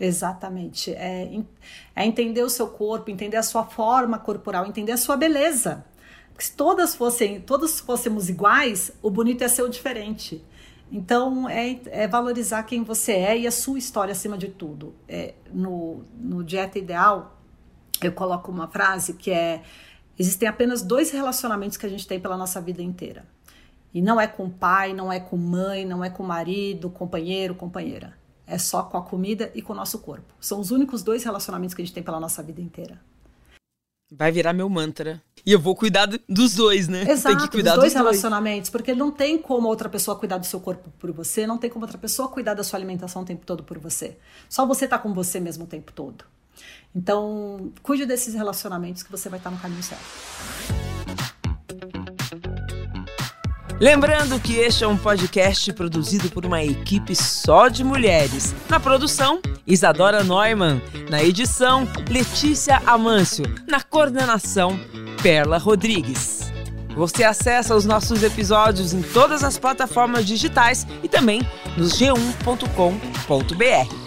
Exatamente. 0.00 0.92
É, 0.94 1.30
é 1.94 2.06
entender 2.06 2.42
o 2.42 2.48
seu 2.48 2.66
corpo, 2.68 3.10
entender 3.10 3.36
a 3.36 3.42
sua 3.42 3.64
forma 3.64 4.18
corporal, 4.18 4.64
entender 4.66 4.92
a 4.92 4.96
sua 4.96 5.14
beleza. 5.14 5.84
Porque 6.30 6.46
se 6.46 6.52
todas 6.54 6.94
fossem, 6.94 7.38
todos 7.42 7.80
fôssemos 7.80 8.30
iguais, 8.30 8.90
o 9.02 9.10
bonito 9.10 9.42
ia 9.42 9.48
ser 9.50 9.62
o 9.62 9.68
diferente. 9.68 10.42
Então, 10.90 11.46
é, 11.48 11.78
é, 11.86 12.08
valorizar 12.08 12.62
quem 12.62 12.82
você 12.82 13.12
é 13.12 13.38
e 13.38 13.46
a 13.46 13.52
sua 13.52 13.78
história 13.78 14.12
acima 14.12 14.38
de 14.38 14.48
tudo. 14.48 14.94
É, 15.06 15.34
no, 15.52 16.02
no 16.18 16.42
Dieta 16.42 16.78
Ideal, 16.78 17.38
eu 18.02 18.12
coloco 18.12 18.50
uma 18.50 18.66
frase 18.68 19.12
que 19.12 19.30
é: 19.30 19.62
existem 20.18 20.48
apenas 20.48 20.80
dois 20.82 21.10
relacionamentos 21.10 21.76
que 21.76 21.84
a 21.84 21.90
gente 21.90 22.08
tem 22.08 22.18
pela 22.18 22.38
nossa 22.38 22.60
vida 22.60 22.82
inteira. 22.82 23.26
E 23.92 24.00
não 24.00 24.20
é 24.20 24.26
com 24.26 24.48
pai, 24.48 24.94
não 24.94 25.12
é 25.12 25.20
com 25.20 25.36
mãe, 25.36 25.84
não 25.84 26.02
é 26.02 26.08
com 26.08 26.22
marido, 26.22 26.88
companheiro, 26.88 27.54
companheira 27.54 28.19
é 28.50 28.58
só 28.58 28.82
com 28.82 28.98
a 28.98 29.02
comida 29.02 29.50
e 29.54 29.62
com 29.62 29.72
o 29.72 29.76
nosso 29.76 30.00
corpo. 30.00 30.34
São 30.40 30.58
os 30.58 30.72
únicos 30.72 31.02
dois 31.02 31.22
relacionamentos 31.22 31.74
que 31.74 31.80
a 31.80 31.84
gente 31.84 31.94
tem 31.94 32.02
pela 32.02 32.18
nossa 32.18 32.42
vida 32.42 32.60
inteira. 32.60 33.00
Vai 34.12 34.32
virar 34.32 34.52
meu 34.52 34.68
mantra. 34.68 35.22
E 35.46 35.52
eu 35.52 35.60
vou 35.60 35.76
cuidar 35.76 36.06
dos 36.28 36.54
dois, 36.54 36.88
né? 36.88 37.08
Exato, 37.08 37.36
tem 37.36 37.46
que 37.46 37.52
cuidar 37.52 37.70
dos 37.70 37.80
dois 37.80 37.92
dos 37.92 38.02
relacionamentos, 38.02 38.68
dois. 38.68 38.70
porque 38.70 38.92
não 38.92 39.12
tem 39.12 39.38
como 39.38 39.68
outra 39.68 39.88
pessoa 39.88 40.18
cuidar 40.18 40.38
do 40.38 40.44
seu 40.44 40.60
corpo 40.60 40.90
por 40.98 41.12
você, 41.12 41.46
não 41.46 41.56
tem 41.56 41.70
como 41.70 41.84
outra 41.84 41.96
pessoa 41.96 42.28
cuidar 42.28 42.54
da 42.54 42.64
sua 42.64 42.76
alimentação 42.76 43.22
o 43.22 43.24
tempo 43.24 43.46
todo 43.46 43.62
por 43.62 43.78
você. 43.78 44.18
Só 44.48 44.66
você 44.66 44.88
tá 44.88 44.98
com 44.98 45.14
você 45.14 45.38
mesmo 45.38 45.64
o 45.64 45.68
tempo 45.68 45.92
todo. 45.92 46.24
Então, 46.92 47.72
cuide 47.84 48.04
desses 48.04 48.34
relacionamentos 48.34 49.04
que 49.04 49.10
você 49.12 49.28
vai 49.28 49.38
estar 49.38 49.50
no 49.50 49.58
caminho 49.58 49.82
certo. 49.82 50.89
Lembrando 53.80 54.38
que 54.38 54.56
este 54.56 54.84
é 54.84 54.86
um 54.86 54.96
podcast 54.96 55.72
produzido 55.72 56.28
por 56.28 56.44
uma 56.44 56.62
equipe 56.62 57.16
só 57.16 57.68
de 57.68 57.82
mulheres. 57.82 58.54
Na 58.68 58.78
produção, 58.78 59.40
Isadora 59.66 60.22
Neumann. 60.22 60.82
Na 61.08 61.24
edição, 61.24 61.88
Letícia 62.10 62.82
Amâncio. 62.84 63.46
Na 63.66 63.80
coordenação, 63.80 64.78
Perla 65.22 65.56
Rodrigues. 65.56 66.52
Você 66.94 67.24
acessa 67.24 67.74
os 67.74 67.86
nossos 67.86 68.22
episódios 68.22 68.92
em 68.92 69.00
todas 69.00 69.42
as 69.42 69.56
plataformas 69.56 70.26
digitais 70.26 70.86
e 71.02 71.08
também 71.08 71.40
nos 71.78 71.98
g1.com.br. 71.98 73.99